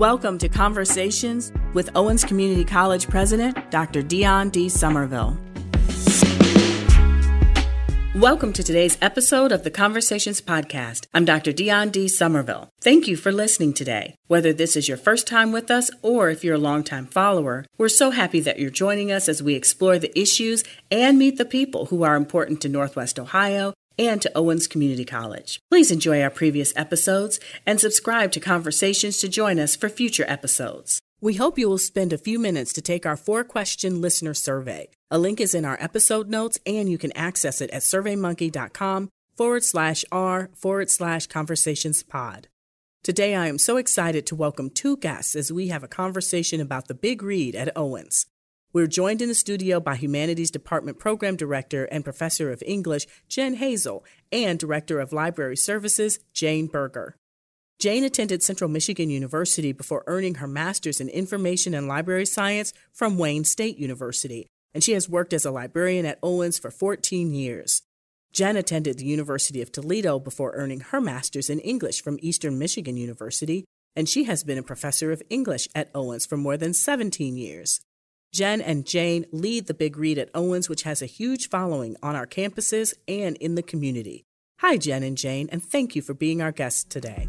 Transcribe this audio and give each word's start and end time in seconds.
Welcome 0.00 0.38
to 0.38 0.48
Conversations 0.48 1.52
with 1.74 1.90
Owens 1.94 2.24
Community 2.24 2.64
College 2.64 3.06
President 3.06 3.70
Dr. 3.70 4.00
Dione 4.00 4.50
D. 4.50 4.70
Somerville. 4.70 5.36
Welcome 8.14 8.54
to 8.54 8.62
today's 8.62 8.96
episode 9.02 9.52
of 9.52 9.62
the 9.62 9.70
Conversations 9.70 10.40
Podcast. 10.40 11.06
I'm 11.12 11.26
Dr. 11.26 11.52
Dione 11.52 11.90
D. 11.90 12.08
Somerville. 12.08 12.70
Thank 12.80 13.08
you 13.08 13.16
for 13.18 13.30
listening 13.30 13.74
today. 13.74 14.16
Whether 14.26 14.54
this 14.54 14.74
is 14.74 14.88
your 14.88 14.96
first 14.96 15.26
time 15.26 15.52
with 15.52 15.70
us 15.70 15.90
or 16.00 16.30
if 16.30 16.42
you're 16.42 16.54
a 16.54 16.58
longtime 16.58 17.04
follower, 17.04 17.66
we're 17.76 17.90
so 17.90 18.10
happy 18.10 18.40
that 18.40 18.58
you're 18.58 18.70
joining 18.70 19.12
us 19.12 19.28
as 19.28 19.42
we 19.42 19.54
explore 19.54 19.98
the 19.98 20.18
issues 20.18 20.64
and 20.90 21.18
meet 21.18 21.36
the 21.36 21.44
people 21.44 21.86
who 21.86 22.04
are 22.04 22.16
important 22.16 22.62
to 22.62 22.70
Northwest 22.70 23.18
Ohio 23.18 23.74
and 24.00 24.22
to 24.22 24.32
Owens 24.34 24.66
Community 24.66 25.04
College. 25.04 25.60
Please 25.70 25.90
enjoy 25.90 26.22
our 26.22 26.30
previous 26.30 26.72
episodes 26.74 27.38
and 27.66 27.78
subscribe 27.78 28.32
to 28.32 28.40
Conversations 28.40 29.18
to 29.18 29.28
join 29.28 29.60
us 29.60 29.76
for 29.76 29.90
future 29.90 30.24
episodes. 30.26 31.00
We 31.20 31.34
hope 31.34 31.58
you 31.58 31.68
will 31.68 31.76
spend 31.76 32.14
a 32.14 32.18
few 32.18 32.38
minutes 32.38 32.72
to 32.72 32.80
take 32.80 33.04
our 33.04 33.16
four 33.16 33.44
question 33.44 34.00
listener 34.00 34.32
survey. 34.32 34.88
A 35.10 35.18
link 35.18 35.38
is 35.38 35.54
in 35.54 35.66
our 35.66 35.76
episode 35.78 36.30
notes, 36.30 36.58
and 36.64 36.90
you 36.90 36.96
can 36.96 37.14
access 37.14 37.60
it 37.60 37.70
at 37.72 37.82
surveymonkey.com 37.82 39.10
forward 39.36 39.64
slash 39.64 40.02
r 40.10 40.48
forward 40.54 40.90
slash 40.90 41.26
conversations 41.26 42.02
pod. 42.02 42.48
Today, 43.02 43.34
I 43.34 43.48
am 43.48 43.58
so 43.58 43.76
excited 43.76 44.26
to 44.26 44.34
welcome 44.34 44.70
two 44.70 44.96
guests 44.96 45.36
as 45.36 45.52
we 45.52 45.68
have 45.68 45.82
a 45.82 45.88
conversation 45.88 46.60
about 46.60 46.88
the 46.88 46.94
big 46.94 47.22
read 47.22 47.54
at 47.54 47.76
Owens. 47.76 48.26
We're 48.72 48.86
joined 48.86 49.20
in 49.20 49.28
the 49.28 49.34
studio 49.34 49.80
by 49.80 49.96
Humanities 49.96 50.52
Department 50.52 51.00
Program 51.00 51.34
Director 51.34 51.86
and 51.86 52.04
Professor 52.04 52.52
of 52.52 52.62
English, 52.64 53.04
Jen 53.28 53.54
Hazel, 53.54 54.04
and 54.30 54.60
Director 54.60 55.00
of 55.00 55.12
Library 55.12 55.56
Services, 55.56 56.20
Jane 56.32 56.68
Berger. 56.68 57.16
Jane 57.80 58.04
attended 58.04 58.44
Central 58.44 58.70
Michigan 58.70 59.10
University 59.10 59.72
before 59.72 60.04
earning 60.06 60.36
her 60.36 60.46
master's 60.46 61.00
in 61.00 61.08
Information 61.08 61.74
and 61.74 61.88
Library 61.88 62.24
Science 62.24 62.72
from 62.92 63.18
Wayne 63.18 63.42
State 63.42 63.76
University, 63.76 64.46
and 64.72 64.84
she 64.84 64.92
has 64.92 65.08
worked 65.08 65.32
as 65.32 65.44
a 65.44 65.50
librarian 65.50 66.06
at 66.06 66.20
Owens 66.22 66.56
for 66.56 66.70
14 66.70 67.34
years. 67.34 67.82
Jen 68.32 68.56
attended 68.56 68.98
the 68.98 69.04
University 69.04 69.60
of 69.62 69.72
Toledo 69.72 70.20
before 70.20 70.52
earning 70.54 70.78
her 70.78 71.00
master's 71.00 71.50
in 71.50 71.58
English 71.58 72.00
from 72.02 72.20
Eastern 72.22 72.56
Michigan 72.56 72.96
University, 72.96 73.64
and 73.96 74.08
she 74.08 74.24
has 74.24 74.44
been 74.44 74.58
a 74.58 74.62
professor 74.62 75.10
of 75.10 75.24
English 75.28 75.66
at 75.74 75.90
Owens 75.92 76.24
for 76.24 76.36
more 76.36 76.56
than 76.56 76.72
17 76.72 77.36
years. 77.36 77.80
Jen 78.32 78.60
and 78.60 78.86
Jane 78.86 79.26
lead 79.32 79.66
the 79.66 79.74
Big 79.74 79.96
Read 79.96 80.18
at 80.18 80.30
Owens, 80.34 80.68
which 80.68 80.84
has 80.84 81.02
a 81.02 81.06
huge 81.06 81.48
following 81.48 81.96
on 82.02 82.14
our 82.14 82.26
campuses 82.26 82.94
and 83.08 83.36
in 83.38 83.56
the 83.56 83.62
community. 83.62 84.24
Hi, 84.60 84.76
Jen 84.76 85.02
and 85.02 85.16
Jane, 85.16 85.48
and 85.50 85.62
thank 85.62 85.96
you 85.96 86.02
for 86.02 86.14
being 86.14 86.40
our 86.40 86.52
guests 86.52 86.84
today. 86.84 87.28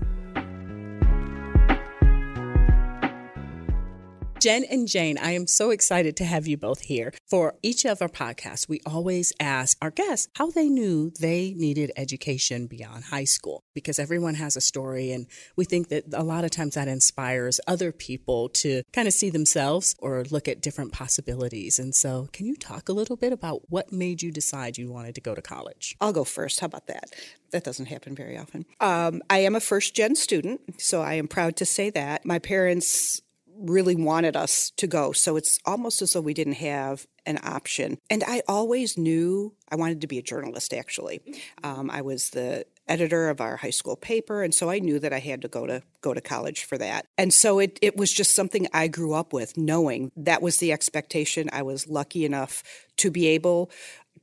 Jen 4.41 4.63
and 4.63 4.87
Jane, 4.87 5.19
I 5.19 5.33
am 5.33 5.45
so 5.45 5.69
excited 5.69 6.17
to 6.17 6.25
have 6.25 6.47
you 6.47 6.57
both 6.57 6.81
here. 6.81 7.13
For 7.29 7.53
each 7.61 7.85
of 7.85 8.01
our 8.01 8.09
podcasts, 8.09 8.67
we 8.67 8.81
always 8.87 9.31
ask 9.39 9.77
our 9.83 9.91
guests 9.91 10.29
how 10.35 10.49
they 10.49 10.67
knew 10.67 11.11
they 11.19 11.53
needed 11.55 11.91
education 11.95 12.65
beyond 12.65 13.03
high 13.03 13.25
school 13.25 13.61
because 13.75 13.99
everyone 13.99 14.33
has 14.33 14.57
a 14.57 14.61
story. 14.61 15.11
And 15.11 15.27
we 15.55 15.63
think 15.63 15.89
that 15.89 16.05
a 16.11 16.23
lot 16.23 16.43
of 16.43 16.49
times 16.49 16.73
that 16.73 16.87
inspires 16.87 17.59
other 17.67 17.91
people 17.91 18.49
to 18.49 18.81
kind 18.93 19.07
of 19.07 19.13
see 19.13 19.29
themselves 19.29 19.93
or 19.99 20.23
look 20.31 20.47
at 20.47 20.59
different 20.59 20.91
possibilities. 20.91 21.77
And 21.77 21.93
so, 21.93 22.27
can 22.33 22.47
you 22.47 22.55
talk 22.55 22.89
a 22.89 22.93
little 22.93 23.17
bit 23.17 23.31
about 23.31 23.69
what 23.69 23.93
made 23.93 24.23
you 24.23 24.31
decide 24.31 24.75
you 24.75 24.91
wanted 24.91 25.13
to 25.13 25.21
go 25.21 25.35
to 25.35 25.41
college? 25.43 25.95
I'll 26.01 26.13
go 26.13 26.23
first. 26.23 26.61
How 26.61 26.65
about 26.65 26.87
that? 26.87 27.13
That 27.51 27.63
doesn't 27.63 27.85
happen 27.85 28.15
very 28.15 28.39
often. 28.39 28.65
Um, 28.79 29.21
I 29.29 29.39
am 29.39 29.53
a 29.53 29.59
first 29.59 29.93
gen 29.93 30.15
student, 30.15 30.81
so 30.81 31.03
I 31.03 31.13
am 31.13 31.27
proud 31.27 31.57
to 31.57 31.65
say 31.65 31.91
that. 31.91 32.25
My 32.25 32.39
parents 32.39 33.21
really 33.57 33.95
wanted 33.95 34.35
us 34.35 34.71
to 34.77 34.87
go. 34.87 35.11
So 35.11 35.35
it's 35.35 35.59
almost 35.65 36.01
as 36.01 36.13
though 36.13 36.21
we 36.21 36.33
didn't 36.33 36.53
have 36.53 37.07
an 37.25 37.39
option. 37.43 37.97
And 38.09 38.23
I 38.25 38.41
always 38.47 38.97
knew 38.97 39.53
I 39.69 39.75
wanted 39.75 40.01
to 40.01 40.07
be 40.07 40.17
a 40.17 40.23
journalist, 40.23 40.73
actually. 40.73 41.21
Um, 41.63 41.89
I 41.91 42.01
was 42.01 42.31
the 42.31 42.65
editor 42.87 43.29
of 43.29 43.39
our 43.39 43.57
high 43.57 43.69
school 43.69 43.95
paper 43.95 44.43
and 44.43 44.53
so 44.53 44.69
I 44.69 44.79
knew 44.79 44.99
that 44.99 45.13
I 45.13 45.19
had 45.19 45.43
to 45.43 45.47
go 45.47 45.65
to 45.65 45.81
go 46.01 46.13
to 46.13 46.19
college 46.19 46.65
for 46.65 46.77
that. 46.77 47.05
And 47.17 47.33
so 47.33 47.59
it 47.59 47.79
it 47.81 47.95
was 47.95 48.11
just 48.11 48.35
something 48.35 48.67
I 48.73 48.87
grew 48.87 49.13
up 49.13 49.31
with 49.31 49.55
knowing 49.55 50.11
that 50.17 50.41
was 50.41 50.57
the 50.57 50.73
expectation. 50.73 51.49
I 51.53 51.61
was 51.61 51.87
lucky 51.87 52.25
enough 52.25 52.63
to 52.97 53.11
be 53.11 53.27
able 53.27 53.71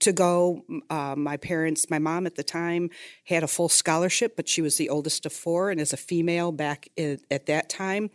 to 0.01 0.13
go. 0.13 0.65
Uh, 0.91 1.15
my 1.17 1.37
parents, 1.37 1.91
my 1.91 1.99
mom 1.99 2.27
at 2.27 2.37
the 2.37 2.43
time 2.43 2.91
had 3.25 3.43
a 3.43 3.49
full 3.49 3.69
scholarship, 3.69 4.37
but 4.37 4.49
she 4.49 4.63
was 4.63 4.77
the 4.77 4.89
oldest 4.89 5.27
of 5.27 5.33
four. 5.33 5.71
And 5.71 5.81
as 5.81 5.93
a 5.93 5.97
female 5.97 6.53
back 6.53 6.89
in, 6.97 7.21
at 7.31 7.47
that 7.47 7.69
time, 7.69 8.11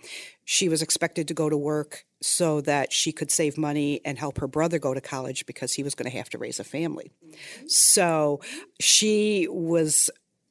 she 0.45 0.69
was 0.69 0.81
expected 0.81 1.27
to 1.27 1.33
go 1.33 1.49
to 1.49 1.57
work 1.57 2.05
so 2.21 2.61
that 2.61 2.91
she 2.91 3.11
could 3.11 3.31
save 3.31 3.57
money 3.57 4.01
and 4.05 4.17
help 4.17 4.39
her 4.39 4.47
brother 4.47 4.79
go 4.79 4.93
to 4.93 5.01
college 5.01 5.45
because 5.45 5.73
he 5.73 5.83
was 5.83 5.95
going 5.95 6.09
to 6.09 6.17
have 6.17 6.29
to 6.29 6.37
raise 6.37 6.59
a 6.59 6.63
family. 6.63 7.11
So 7.67 8.41
she 8.79 9.47
was 9.49 10.09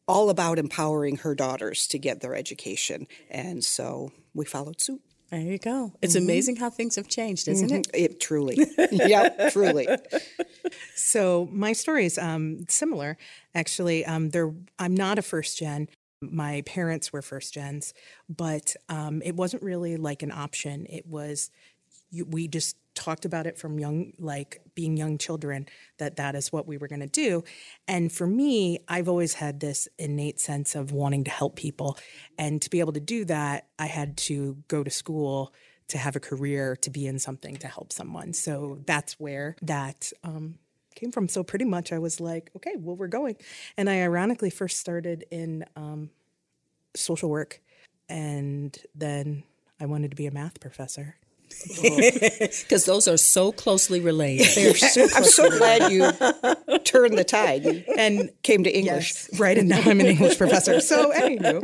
all 0.08 0.30
about 0.30 0.58
empowering 0.58 1.16
her 1.18 1.34
daughters 1.34 1.86
to 1.88 1.98
get 1.98 2.20
their 2.20 2.34
education. 2.34 3.06
And 3.30 3.64
so 3.64 4.12
we 4.34 4.44
followed 4.44 4.80
suit. 4.80 5.00
There 5.30 5.40
you 5.40 5.58
go. 5.58 5.94
It's 6.02 6.14
mm-hmm. 6.14 6.24
amazing 6.24 6.56
how 6.56 6.68
things 6.68 6.96
have 6.96 7.08
changed, 7.08 7.48
isn't 7.48 7.68
mm-hmm. 7.68 7.94
it? 7.94 8.12
It 8.12 8.20
truly. 8.20 8.58
yeah, 8.92 9.48
truly. 9.48 9.88
So 10.94 11.48
my 11.50 11.72
story 11.72 12.04
is 12.04 12.18
um, 12.18 12.66
similar. 12.68 13.16
Actually, 13.54 14.04
um, 14.04 14.28
there 14.28 14.52
I'm 14.78 14.94
not 14.94 15.18
a 15.18 15.22
first 15.22 15.56
gen. 15.56 15.88
My 16.22 16.62
parents 16.62 17.12
were 17.12 17.22
first 17.22 17.54
gens, 17.54 17.94
but 18.28 18.74
um, 18.88 19.22
it 19.24 19.36
wasn't 19.36 19.62
really 19.62 19.96
like 19.96 20.22
an 20.22 20.32
option. 20.32 20.86
It 20.88 21.06
was 21.06 21.50
you, 22.10 22.24
we 22.24 22.46
just 22.46 22.76
talked 22.94 23.24
about 23.24 23.46
it 23.46 23.58
from 23.58 23.78
young 23.78 24.12
like 24.18 24.60
being 24.74 24.96
young 24.96 25.16
children 25.16 25.66
that 25.98 26.16
that 26.16 26.34
is 26.34 26.52
what 26.52 26.66
we 26.66 26.76
were 26.76 26.88
going 26.88 27.00
to 27.00 27.06
do. 27.06 27.42
And 27.88 28.12
for 28.12 28.26
me 28.26 28.80
i've 28.86 29.08
always 29.08 29.32
had 29.34 29.60
this 29.60 29.88
innate 29.98 30.38
sense 30.38 30.74
of 30.74 30.92
wanting 30.92 31.24
to 31.24 31.30
help 31.30 31.56
people. 31.56 31.96
And 32.36 32.60
to 32.60 32.68
be 32.68 32.80
able 32.80 32.92
to 32.92 33.00
do 33.00 33.24
that 33.24 33.68
i 33.78 33.86
had 33.86 34.18
to 34.18 34.58
go 34.68 34.84
to 34.84 34.90
school 34.90 35.54
to 35.88 35.98
have 35.98 36.16
a 36.16 36.20
career 36.20 36.76
to 36.76 36.90
be 36.90 37.06
in 37.06 37.18
something 37.18 37.56
to 37.56 37.66
help 37.66 37.92
someone. 37.92 38.32
So 38.32 38.78
that's 38.86 39.18
where 39.20 39.56
that 39.62 40.10
um, 40.24 40.58
came 40.94 41.12
from 41.12 41.28
so 41.28 41.42
pretty 41.42 41.64
much 41.64 41.92
i 41.92 41.98
was 41.98 42.20
like 42.20 42.50
okay 42.56 42.74
well 42.78 42.96
we're 42.96 43.06
going 43.06 43.36
and 43.76 43.88
i 43.88 44.00
ironically 44.00 44.50
first 44.50 44.78
started 44.78 45.24
in 45.30 45.64
um, 45.76 46.10
social 46.94 47.28
work 47.28 47.60
and 48.08 48.78
then 48.94 49.42
i 49.80 49.86
wanted 49.86 50.10
to 50.10 50.16
be 50.16 50.26
a 50.26 50.30
math 50.30 50.60
professor 50.60 51.16
because 51.82 52.84
those 52.84 53.08
are 53.08 53.16
so 53.16 53.52
closely 53.52 54.00
related. 54.00 54.76
So 54.76 55.02
I'm 55.14 55.24
so 55.24 55.50
glad 55.50 55.92
you 55.92 56.10
turned 56.80 57.18
the 57.18 57.24
tide 57.24 57.84
and 57.96 58.30
came 58.42 58.64
to 58.64 58.70
English. 58.70 59.12
Yes, 59.12 59.40
right, 59.40 59.56
and 59.56 59.68
now 59.68 59.80
I'm 59.80 60.00
an 60.00 60.06
English 60.06 60.38
professor. 60.38 60.80
So, 60.80 61.12
anywho. 61.12 61.62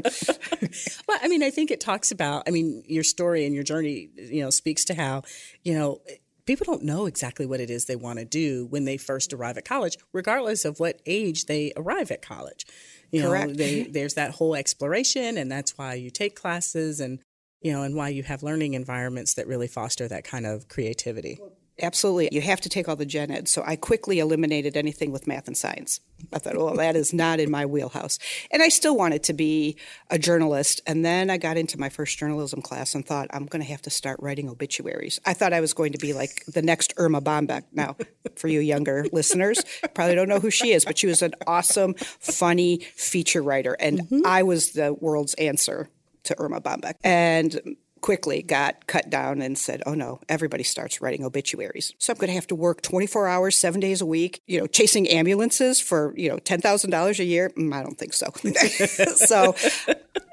well, 1.09 1.19
I 1.23 1.29
mean, 1.29 1.43
I 1.43 1.51
think 1.51 1.71
it 1.71 1.81
talks 1.81 2.11
about. 2.11 2.45
I 2.47 2.51
mean, 2.51 2.83
your 2.87 3.05
story 3.05 3.45
and 3.45 3.55
your 3.55 3.65
journey, 3.65 4.11
you 4.17 4.43
know, 4.43 4.51
speaks 4.51 4.85
to 4.87 4.95
how, 4.95 5.23
you 5.65 5.75
know, 5.75 6.01
people 6.49 6.65
don't 6.65 6.83
know 6.83 7.05
exactly 7.05 7.45
what 7.45 7.61
it 7.61 7.69
is 7.69 7.85
they 7.85 7.95
want 7.95 8.19
to 8.19 8.25
do 8.25 8.67
when 8.71 8.87
they 8.87 8.97
first 8.97 9.35
arrive 9.35 9.59
at 9.59 9.67
college, 9.67 9.99
regardless 10.15 10.65
of 10.65 10.81
what 10.81 11.01
age 11.05 11.45
they 11.45 11.73
arrive 11.77 12.11
at 12.11 12.23
college. 12.23 12.67
You 13.13 13.23
Correct. 13.23 13.49
know, 13.49 13.55
they, 13.55 13.83
there's 13.83 14.15
that 14.15 14.33
whole 14.33 14.55
exploration, 14.55 15.37
and 15.37 15.53
that's 15.53 15.77
why 15.77 15.95
you 15.95 16.11
take 16.11 16.35
classes 16.35 17.01
and 17.01 17.21
you 17.61 17.73
know, 17.73 17.83
and 17.83 17.95
why 17.95 18.09
you 18.09 18.23
have 18.23 18.43
learning 18.43 18.75
environments 18.75 19.35
that 19.35 19.47
really 19.49 19.67
foster 19.67 20.07
that 20.09 20.25
kind 20.25 20.47
of 20.47 20.69
creativity. 20.69 21.41
Absolutely. 21.81 22.29
You 22.33 22.41
have 22.41 22.61
to 22.63 22.69
take 22.69 22.89
all 22.89 22.97
the 22.97 23.07
gen 23.07 23.31
ed. 23.31 23.49
So 23.49 23.63
I 23.67 23.77
quickly 23.77 24.19
eliminated 24.19 24.77
anything 24.77 25.13
with 25.13 25.27
math 25.27 25.47
and 25.47 25.57
science. 25.57 26.01
I 26.33 26.39
thought, 26.39 26.57
well, 26.57 26.75
that 26.75 26.97
is 26.97 27.13
not 27.13 27.41
in 27.41 27.51
my 27.51 27.67
wheelhouse. 27.67 28.19
And 28.51 28.63
I 28.63 28.69
still 28.69 28.97
wanted 28.97 29.23
to 29.25 29.33
be 29.33 29.77
a 30.11 30.19
journalist. 30.19 30.81
And 30.87 31.05
then 31.05 31.31
I 31.31 31.39
got 31.39 31.57
into 31.57 31.79
my 31.79 31.89
first 31.89 32.19
journalism 32.19 32.61
class 32.63 32.95
and 32.95 33.07
thought, 33.07 33.29
I'm 33.33 33.47
going 33.47 33.63
to 33.63 33.71
have 33.71 33.83
to 33.83 33.91
start 33.91 34.19
writing 34.21 34.49
obituaries. 34.49 35.21
I 35.25 35.35
thought 35.35 35.53
I 35.53 35.61
was 35.61 35.73
going 35.73 35.93
to 35.93 35.99
be 35.99 36.13
like 36.13 36.45
the 36.47 36.63
next 36.63 36.95
Erma 36.97 37.21
Bombeck. 37.21 37.65
Now, 37.73 37.97
for 38.37 38.49
you 38.49 38.61
younger 38.61 39.07
listeners, 39.13 39.63
probably 39.95 40.15
don't 40.15 40.29
know 40.29 40.41
who 40.41 40.51
she 40.51 40.73
is, 40.73 40.85
but 40.85 40.99
she 40.99 41.07
was 41.07 41.23
an 41.23 41.35
awesome, 41.47 41.95
funny 41.95 42.79
feature 42.97 43.43
writer. 43.43 43.77
And 43.79 44.01
mm-hmm. 44.01 44.27
I 44.27 44.43
was 44.43 44.73
the 44.73 44.93
world's 44.95 45.35
answer 45.35 45.89
to 46.25 46.41
Erma 46.41 46.61
Bombeck. 46.61 46.95
And 47.05 47.77
quickly 48.01 48.43
got 48.43 48.87
cut 48.87 49.11
down 49.11 49.43
and 49.43 49.59
said, 49.59 49.83
oh 49.87 49.95
no, 49.95 50.21
everybody 50.29 50.63
starts 50.63 51.01
writing 51.01 51.25
obituaries. 51.25 51.93
So 51.99 52.13
I'm 52.13 52.19
going 52.19 52.29
to 52.29 52.35
have 52.35 52.47
to 52.49 52.55
work 52.55 52.83
24 52.83 53.29
hours, 53.29 53.57
seven 53.57 53.81
days 53.81 54.01
a 54.01 54.07
week, 54.07 54.43
you 54.47 54.59
know, 54.59 54.67
chasing 54.67 55.09
ambulances 55.09 55.81
for, 55.81 56.15
you 56.17 56.29
know, 56.29 56.39
$10,000 56.39 57.19
a 57.19 57.25
year. 57.25 57.51
Mm, 57.51 57.75
I 57.75 57.83
don't 57.83 57.99
think 57.99 58.13
so. 58.13 58.31
so 59.15 59.55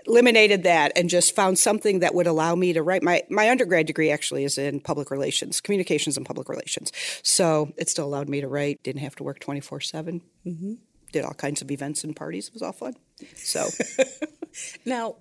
eliminated 0.07 0.63
that 0.63 0.91
and 0.95 1.09
just 1.09 1.35
found 1.35 1.57
something 1.57 1.99
that 1.99 2.13
would 2.13 2.27
allow 2.27 2.55
me 2.55 2.73
to 2.73 2.83
write. 2.83 3.03
My, 3.03 3.23
my 3.29 3.49
undergrad 3.49 3.87
degree 3.87 4.11
actually 4.11 4.43
is 4.43 4.57
in 4.57 4.79
public 4.79 5.11
relations, 5.11 5.61
communications 5.61 6.17
and 6.17 6.25
public 6.25 6.49
relations. 6.49 6.91
So 7.23 7.73
it 7.77 7.89
still 7.89 8.05
allowed 8.05 8.29
me 8.29 8.41
to 8.41 8.47
write, 8.47 8.83
didn't 8.83 9.01
have 9.01 9.15
to 9.15 9.23
work 9.23 9.39
24 9.39 9.81
7. 9.81 10.21
Mm-hmm 10.45 10.73
did 11.15 11.23
all 11.23 11.33
kinds 11.33 11.61
of 11.61 11.71
events 11.71 12.03
and 12.03 12.13
parties. 12.13 12.49
It 12.49 12.53
was 12.53 12.61
all 12.61 12.73
fun. 12.73 12.93
So, 13.35 13.69
now, 14.85 15.15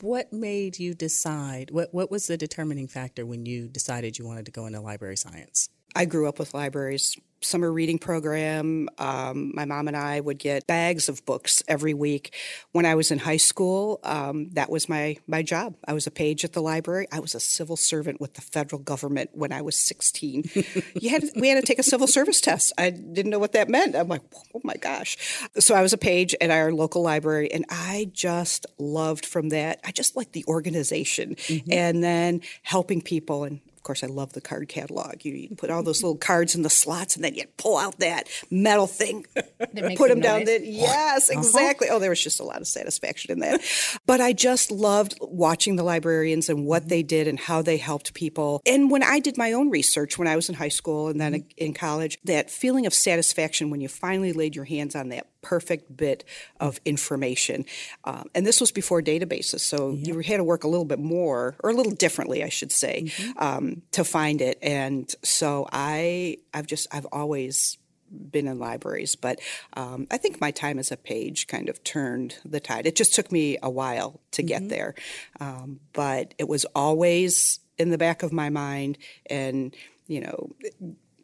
what 0.00 0.32
made 0.32 0.80
you 0.80 0.92
decide? 0.92 1.70
What 1.70 1.94
what 1.94 2.10
was 2.10 2.26
the 2.26 2.36
determining 2.36 2.88
factor 2.88 3.24
when 3.24 3.46
you 3.46 3.68
decided 3.68 4.18
you 4.18 4.26
wanted 4.26 4.46
to 4.46 4.50
go 4.50 4.66
into 4.66 4.80
library 4.80 5.16
science? 5.16 5.68
I 5.96 6.04
grew 6.04 6.28
up 6.28 6.38
with 6.38 6.54
libraries 6.54 7.16
summer 7.40 7.70
reading 7.70 7.98
program. 7.98 8.88
Um, 8.98 9.52
my 9.54 9.64
mom 9.64 9.88
and 9.88 9.96
I 9.96 10.20
would 10.20 10.38
get 10.38 10.66
bags 10.66 11.08
of 11.08 11.24
books 11.24 11.62
every 11.68 11.94
week. 11.94 12.34
When 12.72 12.84
I 12.84 12.94
was 12.94 13.10
in 13.10 13.18
high 13.18 13.36
school, 13.36 14.00
um, 14.02 14.50
that 14.50 14.70
was 14.70 14.88
my 14.88 15.16
my 15.26 15.42
job. 15.42 15.74
I 15.86 15.92
was 15.92 16.06
a 16.06 16.10
page 16.10 16.44
at 16.44 16.52
the 16.52 16.62
library. 16.62 17.06
I 17.12 17.20
was 17.20 17.34
a 17.34 17.40
civil 17.40 17.76
servant 17.76 18.20
with 18.20 18.34
the 18.34 18.40
federal 18.40 18.80
government 18.80 19.30
when 19.32 19.52
I 19.52 19.62
was 19.62 19.78
16. 19.78 20.50
you 20.94 21.10
had 21.10 21.24
we 21.36 21.48
had 21.48 21.60
to 21.60 21.66
take 21.66 21.78
a 21.78 21.84
civil 21.84 22.06
service 22.06 22.40
test. 22.40 22.72
I 22.78 22.90
didn't 22.90 23.30
know 23.30 23.38
what 23.38 23.52
that 23.52 23.68
meant. 23.68 23.94
I'm 23.94 24.08
like, 24.08 24.22
oh 24.54 24.60
my 24.64 24.74
gosh. 24.74 25.16
So 25.58 25.74
I 25.74 25.82
was 25.82 25.92
a 25.92 25.98
page 25.98 26.34
at 26.40 26.50
our 26.50 26.72
local 26.72 27.02
library, 27.02 27.52
and 27.52 27.64
I 27.70 28.10
just 28.12 28.66
loved 28.78 29.24
from 29.24 29.50
that. 29.50 29.80
I 29.84 29.92
just 29.92 30.16
liked 30.16 30.32
the 30.32 30.44
organization, 30.48 31.36
mm-hmm. 31.36 31.70
and 31.70 32.02
then 32.02 32.40
helping 32.62 33.00
people 33.00 33.44
and 33.44 33.60
course, 33.86 34.02
I 34.02 34.08
love 34.08 34.32
the 34.32 34.40
card 34.40 34.68
catalog. 34.68 35.24
You, 35.24 35.34
you, 35.34 35.56
put 35.56 35.70
all 35.70 35.82
those 35.82 36.02
little 36.02 36.18
cards 36.18 36.54
in 36.54 36.62
the 36.62 36.70
slots, 36.70 37.16
and 37.16 37.24
then 37.24 37.34
you 37.34 37.44
pull 37.56 37.78
out 37.78 37.98
that 38.00 38.28
metal 38.50 38.86
thing, 38.86 39.24
and 39.74 39.96
put 39.96 40.08
them 40.08 40.20
down 40.20 40.44
there. 40.44 40.60
Yes, 40.60 41.30
uh-huh. 41.30 41.38
exactly. 41.38 41.88
Uh-huh. 41.88 41.96
Oh, 41.96 42.00
there 42.00 42.10
was 42.10 42.22
just 42.22 42.40
a 42.40 42.44
lot 42.44 42.60
of 42.60 42.66
satisfaction 42.66 43.32
in 43.32 43.38
that. 43.40 43.60
but 44.06 44.20
I 44.20 44.32
just 44.32 44.70
loved 44.70 45.16
watching 45.20 45.76
the 45.76 45.82
librarians 45.82 46.48
and 46.48 46.66
what 46.66 46.82
mm-hmm. 46.82 46.88
they 46.88 47.02
did 47.02 47.28
and 47.28 47.38
how 47.38 47.62
they 47.62 47.76
helped 47.76 48.14
people. 48.14 48.60
And 48.66 48.90
when 48.90 49.02
I 49.02 49.20
did 49.20 49.38
my 49.38 49.52
own 49.52 49.70
research 49.70 50.18
when 50.18 50.28
I 50.28 50.36
was 50.36 50.48
in 50.48 50.54
high 50.56 50.68
school 50.68 51.08
and 51.08 51.20
then 51.20 51.32
mm-hmm. 51.32 51.48
in 51.56 51.74
college, 51.74 52.18
that 52.24 52.50
feeling 52.50 52.86
of 52.86 52.94
satisfaction 52.94 53.70
when 53.70 53.80
you 53.80 53.88
finally 53.88 54.32
laid 54.32 54.56
your 54.56 54.64
hands 54.64 54.94
on 54.94 55.08
that 55.10 55.26
perfect 55.48 55.84
bit 55.96 56.24
of 56.60 56.80
information. 56.84 57.64
Um, 58.04 58.24
and 58.34 58.42
this 58.48 58.60
was 58.60 58.72
before 58.72 59.00
databases, 59.02 59.60
so 59.60 59.90
yeah. 59.90 60.14
you 60.14 60.20
had 60.20 60.38
to 60.38 60.44
work 60.44 60.64
a 60.64 60.68
little 60.68 60.84
bit 60.94 60.98
more, 60.98 61.56
or 61.62 61.70
a 61.70 61.76
little 61.80 61.96
differently, 62.04 62.42
I 62.42 62.48
should 62.58 62.72
say, 62.72 62.96
mm-hmm. 63.04 63.44
um, 63.46 63.82
to 63.92 64.02
find 64.04 64.40
it. 64.40 64.58
And 64.62 65.12
so 65.22 65.68
I, 65.72 66.38
I've 66.52 66.66
just, 66.66 66.86
I've 66.94 67.06
always 67.12 67.78
been 68.10 68.46
in 68.46 68.58
libraries, 68.58 69.16
but 69.16 69.40
um, 69.74 70.06
I 70.10 70.16
think 70.16 70.40
my 70.40 70.50
time 70.50 70.78
as 70.78 70.90
a 70.92 70.96
page 70.96 71.46
kind 71.46 71.68
of 71.68 71.82
turned 71.84 72.38
the 72.44 72.60
tide. 72.60 72.86
It 72.86 72.96
just 72.96 73.14
took 73.14 73.30
me 73.30 73.58
a 73.62 73.70
while 73.70 74.20
to 74.32 74.42
mm-hmm. 74.42 74.48
get 74.48 74.68
there, 74.68 74.94
um, 75.40 75.80
but 75.92 76.34
it 76.38 76.48
was 76.48 76.64
always 76.74 77.60
in 77.78 77.90
the 77.90 77.98
back 77.98 78.22
of 78.22 78.32
my 78.32 78.48
mind, 78.50 78.98
and 79.28 79.74
you 80.06 80.20
know 80.20 80.38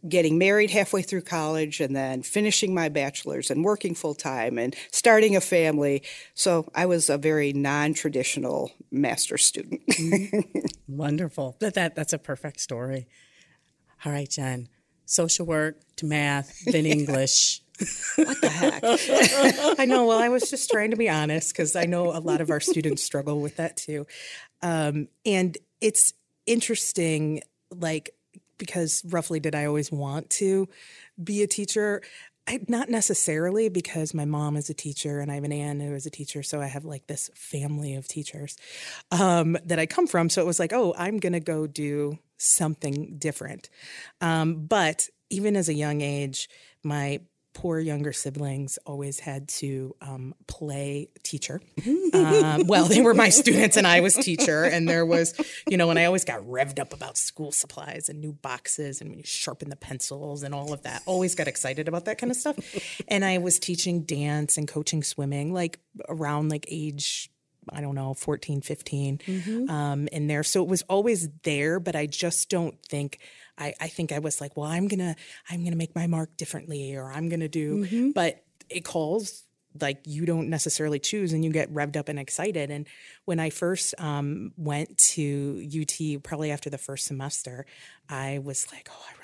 getting 0.08 0.38
married 0.38 0.70
halfway 0.70 1.02
through 1.02 1.22
college 1.22 1.81
and 1.81 1.94
then 1.94 2.22
finishing 2.22 2.75
my 2.75 2.88
bachelor's 2.88 3.50
and 3.50 3.64
working 3.64 3.94
full 3.94 4.14
time 4.14 4.58
and 4.58 4.75
starting 4.90 5.37
a 5.37 5.40
family. 5.40 6.02
So 6.34 6.69
I 6.75 6.87
was 6.87 7.08
a 7.08 7.19
very 7.19 7.52
non 7.52 7.94
traditional 7.94 8.72
master 8.90 9.38
student. 9.38 9.82
Wonderful. 10.88 11.56
That, 11.60 11.75
that 11.75 11.94
That's 11.94 12.12
a 12.12 12.19
perfect 12.19 12.60
story. 12.60 13.06
All 14.04 14.12
right, 14.12 14.28
Jen. 14.28 14.69
Social 15.04 15.46
work 15.46 15.76
to 15.96 16.06
math, 16.06 16.64
then 16.64 16.87
English. 16.87 17.60
what 18.16 18.40
the 18.40 18.49
heck? 18.49 18.82
I 19.78 19.84
know. 19.84 20.06
Well, 20.06 20.19
I 20.19 20.28
was 20.28 20.50
just 20.50 20.70
trying 20.70 20.90
to 20.90 20.96
be 20.96 21.08
honest 21.08 21.52
because 21.52 21.76
I 21.76 21.84
know 21.84 22.16
a 22.16 22.19
lot 22.19 22.40
of 22.40 22.50
our 22.50 22.60
students 22.60 23.02
struggle 23.02 23.40
with 23.40 23.56
that 23.56 23.76
too. 23.76 24.06
Um, 24.62 25.08
and 25.25 25.56
it's 25.81 26.14
interesting, 26.46 27.43
like, 27.70 28.14
because 28.62 29.03
roughly 29.09 29.41
did 29.41 29.56
I 29.56 29.64
always 29.64 29.91
want 29.91 30.31
to 30.31 30.69
be 31.23 31.43
a 31.43 31.49
teacher? 31.49 32.00
I, 32.47 32.61
not 32.69 32.88
necessarily 32.88 33.69
because 33.69 34.14
my 34.14 34.25
mom 34.25 34.56
is 34.56 34.70
a 34.70 34.75
teacher 34.75 35.19
and 35.19 35.32
I 35.32 35.35
have 35.35 35.43
an 35.43 35.53
aunt 35.53 35.82
who 35.82 35.93
is 35.94 36.06
a 36.06 36.11
teacher. 36.11 36.44
So 36.44 36.61
I 36.61 36.67
have 36.67 36.85
like 36.85 37.09
this 37.09 37.29
family 37.35 37.97
of 37.97 38.06
teachers 38.06 38.56
um, 39.11 39.59
that 39.64 39.81
I 39.81 39.87
come 39.87 40.06
from. 40.06 40.31
So 40.31 40.41
it 40.41 40.47
was 40.47 40.61
like, 40.61 40.73
oh, 40.73 40.94
I'm 40.97 41.19
going 41.19 41.32
to 41.32 41.41
go 41.41 41.67
do 41.67 42.20
something 42.38 43.17
different. 43.19 43.69
Um, 44.20 44.67
but 44.67 45.09
even 45.29 45.56
as 45.56 45.69
a 45.69 45.75
young 45.75 46.03
age, 46.03 46.49
my 46.85 47.20
poor 47.54 47.78
younger 47.78 48.12
siblings 48.12 48.78
always 48.87 49.20
had 49.20 49.49
to 49.49 49.94
um, 50.00 50.34
play 50.46 51.08
teacher. 51.22 51.60
um, 52.14 52.66
well, 52.66 52.87
they 52.87 53.00
were 53.00 53.14
my 53.14 53.28
students 53.28 53.76
and 53.76 53.87
I 53.87 54.00
was 54.00 54.14
teacher. 54.14 54.64
And 54.64 54.88
there 54.88 55.04
was, 55.04 55.34
you 55.69 55.76
know, 55.76 55.90
and 55.90 55.99
I 55.99 56.06
always 56.06 56.25
got 56.25 56.40
revved 56.43 56.78
up 56.78 56.93
about 56.93 57.16
school 57.16 57.52
supplies 57.52 58.08
and 58.08 58.20
new 58.20 58.32
boxes 58.32 59.00
and 59.00 59.10
when 59.10 59.19
you 59.19 59.25
sharpen 59.25 59.69
the 59.69 59.76
pencils 59.76 60.43
and 60.43 60.54
all 60.54 60.72
of 60.72 60.82
that. 60.82 61.02
Always 61.06 61.34
got 61.34 61.49
excited 61.49 61.88
about 61.88 62.06
that 62.06 62.19
kind 62.19 62.31
of 62.31 62.37
stuff. 62.37 62.56
and 63.08 63.25
I 63.25 63.38
was 63.38 63.58
teaching 63.58 64.02
dance 64.02 64.56
and 64.56 64.66
coaching 64.66 65.02
swimming 65.02 65.52
like 65.52 65.78
around 66.08 66.50
like 66.50 66.66
age 66.69 67.31
I 67.70 67.81
don't 67.81 67.94
know, 67.94 68.14
14, 68.14 68.60
15 68.60 69.19
mm-hmm. 69.19 69.70
um, 69.70 70.08
in 70.08 70.26
there. 70.26 70.43
So 70.43 70.62
it 70.62 70.69
was 70.69 70.82
always 70.82 71.28
there, 71.44 71.78
but 71.78 71.94
I 71.94 72.06
just 72.06 72.50
don't 72.50 72.76
think 72.87 73.20
I, 73.62 73.75
I 73.81 73.88
think 73.88 74.12
I 74.12 74.19
was 74.19 74.41
like, 74.41 74.56
well, 74.56 74.67
I'm 74.67 74.88
gonna 74.88 75.14
I'm 75.50 75.64
gonna 75.64 75.76
make 75.76 75.94
my 75.94 76.06
mark 76.06 76.37
differently, 76.37 76.97
or 76.97 77.11
I'm 77.12 77.29
gonna 77.29 77.49
do. 77.49 77.85
Mm-hmm. 77.85 78.11
But 78.11 78.44
it 78.69 78.85
calls 78.85 79.44
like 79.81 80.00
you 80.05 80.26
don't 80.26 80.50
necessarily 80.50 80.99
choose, 80.99 81.32
and 81.32 81.44
you 81.44 81.50
get 81.50 81.73
revved 81.73 81.97
up 81.97 82.09
and 82.09 82.19
excited. 82.19 82.70
And 82.70 82.87
when 83.25 83.41
I 83.41 83.50
first 83.50 83.94
um, 83.99 84.53
went 84.56 84.99
to 84.99 85.67
UT, 85.82 86.23
probably 86.23 86.50
after 86.50 86.70
the 86.70 86.79
first 86.79 87.06
semester, 87.06 87.64
I 88.09 88.41
was 88.41 88.70
like, 88.73 88.88
oh, 88.91 89.05
I 89.09 89.21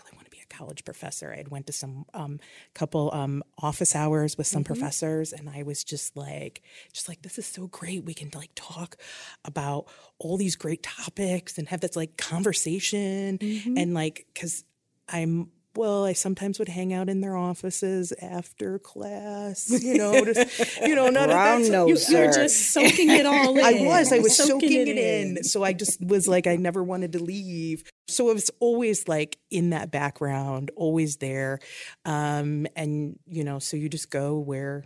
college 0.58 0.84
professor. 0.84 1.32
I 1.32 1.36
had 1.36 1.48
went 1.48 1.66
to 1.68 1.72
some 1.72 2.04
um, 2.14 2.40
couple 2.74 3.10
um, 3.12 3.42
office 3.58 3.94
hours 3.94 4.36
with 4.36 4.46
some 4.46 4.64
mm-hmm. 4.64 4.72
professors, 4.72 5.32
and 5.32 5.48
I 5.48 5.62
was 5.62 5.84
just 5.84 6.16
like, 6.16 6.62
just 6.92 7.08
like 7.08 7.22
this 7.22 7.38
is 7.38 7.46
so 7.46 7.68
great. 7.68 8.04
We 8.04 8.14
can 8.14 8.30
like 8.34 8.50
talk 8.54 8.96
about 9.44 9.86
all 10.18 10.36
these 10.36 10.56
great 10.56 10.82
topics 10.82 11.58
and 11.58 11.68
have 11.68 11.80
this 11.80 11.96
like 11.96 12.16
conversation, 12.16 13.38
mm-hmm. 13.38 13.78
and 13.78 13.94
like 13.94 14.26
because 14.34 14.64
I'm 15.08 15.50
well, 15.76 16.04
I 16.04 16.12
sometimes 16.12 16.58
would 16.58 16.68
hang 16.68 16.92
out 16.92 17.08
in 17.08 17.20
their 17.20 17.36
offices 17.36 18.12
after 18.20 18.78
class, 18.78 19.70
you 19.70 19.96
know, 19.96 20.24
just, 20.24 20.80
you 20.82 20.94
know, 20.94 21.08
not 21.10 21.28
Brown 21.28 21.64
at 21.64 21.70
nose, 21.70 22.08
you, 22.08 22.18
are 22.18 22.32
just 22.32 22.72
soaking 22.72 23.10
it 23.10 23.26
all 23.26 23.56
in. 23.58 23.64
I 23.64 23.84
was, 23.86 24.12
I 24.12 24.18
was 24.18 24.36
soaking, 24.36 24.60
soaking 24.60 24.72
it, 24.72 24.88
it 24.88 24.98
in. 24.98 25.36
in. 25.36 25.44
So 25.44 25.62
I 25.62 25.72
just 25.72 26.04
was 26.04 26.26
like, 26.26 26.46
I 26.46 26.56
never 26.56 26.82
wanted 26.82 27.12
to 27.12 27.22
leave. 27.22 27.84
So 28.08 28.30
it 28.30 28.34
was 28.34 28.50
always 28.60 29.06
like 29.06 29.38
in 29.50 29.70
that 29.70 29.90
background, 29.90 30.70
always 30.74 31.18
there. 31.18 31.60
Um, 32.04 32.66
and, 32.74 33.18
you 33.26 33.44
know, 33.44 33.58
so 33.58 33.76
you 33.76 33.88
just 33.88 34.10
go 34.10 34.38
where 34.38 34.84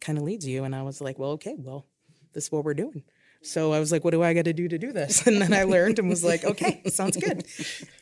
kind 0.00 0.18
of 0.18 0.24
leads 0.24 0.46
you. 0.46 0.64
And 0.64 0.74
I 0.74 0.82
was 0.82 1.00
like, 1.00 1.18
well, 1.18 1.32
okay, 1.32 1.54
well, 1.58 1.86
this 2.32 2.44
is 2.44 2.52
what 2.52 2.64
we're 2.64 2.74
doing. 2.74 3.04
So 3.44 3.72
I 3.72 3.78
was 3.78 3.92
like, 3.92 4.04
what 4.04 4.12
do 4.12 4.22
I 4.22 4.32
got 4.32 4.46
to 4.46 4.52
do 4.52 4.68
to 4.68 4.78
do 4.78 4.90
this? 4.92 5.26
And 5.34 5.40
then 5.40 5.52
I 5.52 5.64
learned 5.64 5.98
and 5.98 6.08
was 6.08 6.24
like, 6.24 6.44
okay, 6.44 6.82
sounds 6.88 7.16
good. 7.16 7.46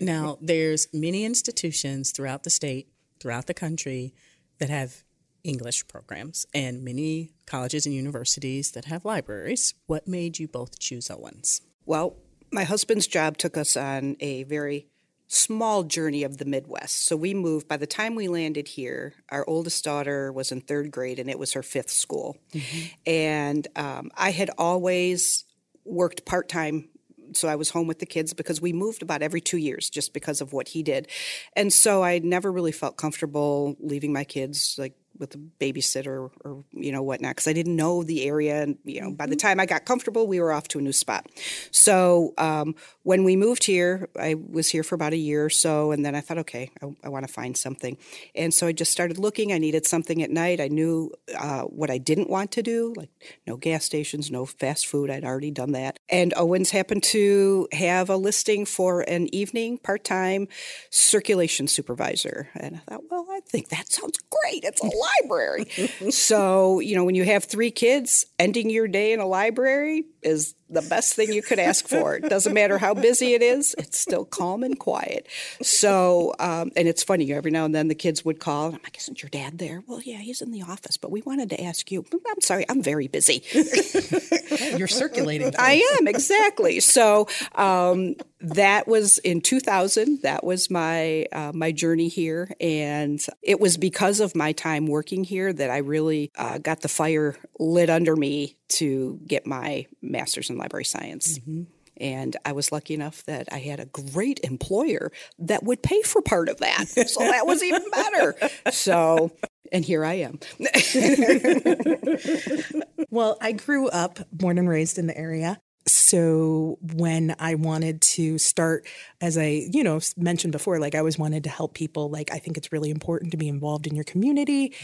Now, 0.01 0.39
there's 0.41 0.87
many 0.93 1.25
institutions 1.25 2.13
throughout 2.13 2.45
the 2.45 2.51
state, 2.51 2.89
throughout 3.21 3.47
the 3.47 3.55
country 3.55 4.15
that 4.59 4.71
have 4.71 5.03
English 5.45 5.89
programs 5.89 6.47
and 6.55 6.85
many 6.85 7.33
colleges 7.47 7.87
and 7.87 7.95
universities 7.95 8.71
that 8.73 8.85
have 8.85 9.05
libraries. 9.05 9.75
What 9.87 10.07
made 10.07 10.39
you 10.39 10.47
both 10.47 10.79
choose 10.79 11.11
Owens? 11.11 11.61
Well, 11.85 12.17
my 12.53 12.65
husband's 12.65 13.07
job 13.07 13.39
took 13.39 13.57
us 13.57 13.77
on 13.77 14.17
a 14.21 14.45
very 14.45 14.87
small 15.33 15.83
journey 15.83 16.25
of 16.25 16.37
the 16.37 16.45
Midwest. 16.45 17.07
So 17.07 17.17
we 17.17 17.33
moved, 17.33 17.67
by 17.67 17.79
the 17.79 17.87
time 17.87 18.15
we 18.15 18.29
landed 18.29 18.69
here, 18.69 19.15
our 19.31 19.45
oldest 19.49 19.83
daughter 19.83 20.31
was 20.31 20.53
in 20.53 20.61
third 20.61 20.91
grade 20.91 21.19
and 21.19 21.31
it 21.31 21.39
was 21.39 21.55
her 21.55 21.63
fifth 21.63 21.91
school. 21.91 22.37
Mm-hmm. 22.53 22.87
And 23.07 23.69
um, 23.75 24.11
I 24.15 24.31
had 24.31 24.51
always 24.59 25.45
worked 25.85 26.27
part 26.27 26.49
time. 26.49 26.91
So 27.35 27.49
I 27.49 27.57
was 27.57 27.71
home 27.71 27.87
with 27.87 27.99
the 27.99 28.07
kids 28.07 28.35
because 28.35 28.61
we 28.61 28.75
moved 28.75 29.01
about 29.01 29.23
every 29.23 29.41
two 29.41 29.57
years 29.57 29.89
just 29.89 30.13
because 30.13 30.43
of 30.43 30.53
what 30.53 30.69
he 30.69 30.83
did. 30.83 31.09
And 31.57 31.73
so 31.73 32.03
I 32.03 32.19
never 32.19 32.53
really 32.53 32.73
felt 32.73 32.99
comfortable 32.99 33.75
leaving 33.81 34.13
my 34.13 34.25
kids 34.25 34.77
like 34.79 34.95
with 35.19 35.35
a 35.35 35.39
babysitter 35.39 36.31
or 36.45 36.65
you 36.73 36.93
know 36.93 37.03
whatnot 37.03 37.33
because 37.33 37.47
I 37.47 37.53
didn't 37.53 37.77
know 37.77 38.03
the 38.03 38.25
area 38.25 38.63
and 38.63 38.79
you 38.85 39.01
know 39.01 39.11
by 39.13 39.27
the 39.27 39.37
mm-hmm. 39.37 39.47
time 39.47 39.61
I 39.61 39.67
got 39.67 39.85
comfortable 39.85 40.27
we 40.27 40.41
were 40.41 40.53
off 40.53 40.69
to 40.69 40.79
a 40.79 40.83
new 40.83 40.93
spot. 40.93 41.27
So 41.71 42.35
um, 42.39 42.75
when 43.03 43.25
we 43.25 43.37
moved 43.37 43.65
here, 43.65 44.09
I 44.19 44.35
was 44.35 44.69
here 44.69 44.83
for 44.83 44.95
about 44.95 45.13
a 45.13 45.17
year 45.17 45.45
or 45.45 45.51
so, 45.51 45.93
and 45.93 46.05
then 46.05 46.15
I 46.15 46.21
thought, 46.21 46.39
okay, 46.39 46.71
I, 46.83 46.95
I 47.05 47.09
want 47.09 47.27
to 47.27 47.33
find 47.33 47.57
something, 47.57 47.97
and 48.35 48.53
so 48.53 48.67
I 48.67 48.73
just 48.73 48.93
started 48.93 49.19
looking. 49.19 49.53
I 49.53 49.59
needed 49.59 49.87
something 49.87 50.23
at 50.23 50.31
night. 50.31 50.61
I 50.61 50.69
knew 50.69 51.13
uh, 51.39 51.63
what 51.63 51.91
I 51.91 51.99
didn't 51.99 52.31
want 52.31 52.53
to 52.53 52.63
do, 52.63 52.95
like 52.97 53.11
no 53.47 53.57
gas 53.57 53.85
stations, 53.85 54.31
no 54.31 54.47
fast 54.47 54.87
food. 54.87 55.11
I'd 55.11 55.25
already 55.25 55.51
done 55.51 55.73
that, 55.73 55.99
and 56.09 56.33
Owens 56.37 56.71
happened 56.71 57.03
to 57.05 57.69
have 57.73 58.11
a 58.11 58.17
listing 58.17 58.65
for 58.67 59.03
an 59.03 59.33
evening 59.35 59.79
part 59.79 60.05
time 60.05 60.49
circulation 60.91 61.67
supervisor, 61.69 62.49
and 62.55 62.77
I 62.77 62.79
thought, 62.79 63.03
well, 63.11 63.27
I 63.31 63.41
think 63.41 63.69
that 63.69 63.91
sounds 63.91 64.19
great. 64.31 64.65
It's 64.65 64.83
a 64.83 64.87
library. 65.03 65.67
so, 66.11 66.81
you 66.81 66.95
know, 66.95 67.05
when 67.05 67.15
you 67.15 67.25
have 67.25 67.45
three 67.45 67.71
kids, 67.71 68.25
ending 68.39 68.71
your 68.71 68.89
day 68.89 69.13
in 69.13 69.21
a 69.21 69.27
library 69.27 70.05
is 70.23 70.55
the 70.71 70.83
best 70.83 71.15
thing 71.15 71.33
you 71.33 71.43
could 71.43 71.59
ask 71.59 71.87
for. 71.87 72.17
It 72.17 72.29
doesn't 72.29 72.55
matter 72.55 72.79
how 72.79 72.95
busy 72.95 73.35
it 73.35 73.43
is, 73.43 73.75
it's 73.77 73.99
still 73.99 74.25
calm 74.25 74.63
and 74.63 74.79
quiet. 74.79 75.27
So, 75.61 76.35
um, 76.39 76.71
and 76.77 76.89
it's 76.89 77.03
funny, 77.03 77.33
every 77.33 77.51
now 77.51 77.65
and 77.65 77.75
then 77.75 77.89
the 77.89 77.95
kids 77.95 78.25
would 78.25 78.41
call, 78.41 78.67
and 78.67 78.77
I'm 78.77 78.81
like, 78.83 78.97
Isn't 78.97 79.23
your 79.23 79.31
dad 79.31 79.59
there? 79.59 79.83
Well, 79.87 80.01
yeah, 80.03 80.19
he's 80.19 80.41
in 80.41 80.51
the 80.51 80.63
office, 80.63 80.97
but 80.97 81.11
we 81.11 81.23
wanted 81.23 81.51
to 81.51 81.63
ask 81.63 81.91
you. 81.91 82.05
I'm 82.13 82.41
sorry, 82.41 82.65
I'm 82.69 82.83
very 82.83 83.09
busy. 83.09 83.43
You're 84.77 84.89
circulating. 84.89 85.53
I 85.59 85.83
am, 85.99 86.09
exactly. 86.09 86.81
So, 86.81 87.29
um, 87.55 88.15
that 88.43 88.89
was 88.89 89.19
in 89.19 89.41
2000. 89.41 90.23
That 90.23 90.45
was 90.45 90.71
my 90.71 91.27
uh, 91.33 91.53
my 91.55 91.73
journey 91.73 92.09
here, 92.09 92.51
and 92.61 93.25
it 93.41 93.61
was 93.61 93.77
because 93.77 94.21
of 94.21 94.35
my 94.35 94.53
time 94.53 94.87
working 94.87 95.25
here 95.25 95.53
that 95.53 95.71
I 95.71 95.79
really 95.79 96.31
uh, 96.37 96.59
got 96.59 96.81
the 96.81 96.89
fire 96.89 97.37
lit 97.59 97.89
under 97.89 98.17
me 98.17 98.57
to 98.71 99.21
get 99.27 99.47
my 99.47 99.87
master's 100.01 100.51
in 100.51 100.59
library 100.59 100.85
science. 100.85 101.39
Mm-hmm. 101.39 101.63
And 101.99 102.37
I 102.45 102.53
was 102.53 102.73
lucky 102.73 102.95
enough 102.95 103.25
that 103.27 103.49
I 103.53 103.59
had 103.59 103.79
a 103.79 103.87
great 103.87 104.41
employer 104.43 105.13
that 105.39 105.63
would 105.63 105.83
pay 105.83 106.03
for 106.03 106.21
part 106.21 106.49
of 106.49 106.59
that. 106.59 106.89
So 106.89 107.21
that 107.21 107.47
was 107.47 107.63
even 107.63 107.85
better. 107.93 108.35
So, 108.73 109.31
and 109.71 109.85
here 109.85 110.05
I 110.05 110.15
am. 110.15 110.41
well, 113.11 113.37
I 113.41 113.53
grew 113.53 113.89
up, 113.89 114.19
born 114.33 114.59
and 114.59 114.69
raised 114.69 114.99
in 114.99 115.07
the 115.07 115.17
area 115.17 115.61
so 115.87 116.79
when 116.95 117.35
i 117.39 117.55
wanted 117.55 118.01
to 118.01 118.39
start 118.39 118.87
as 119.21 119.37
i 119.37 119.67
you 119.73 119.83
know 119.83 120.01
mentioned 120.17 120.53
before 120.53 120.79
like 120.79 120.95
i 120.95 120.99
always 120.99 121.19
wanted 121.19 121.45
to 121.45 121.51
help 121.51 121.75
people 121.75 122.09
like 122.09 122.33
i 122.33 122.39
think 122.39 122.57
it's 122.57 122.73
really 122.73 122.91
important 122.91 123.31
to 123.31 123.37
be 123.37 123.49
involved 123.49 123.87
in 123.87 123.95
your 123.95 124.05
community 124.05 124.75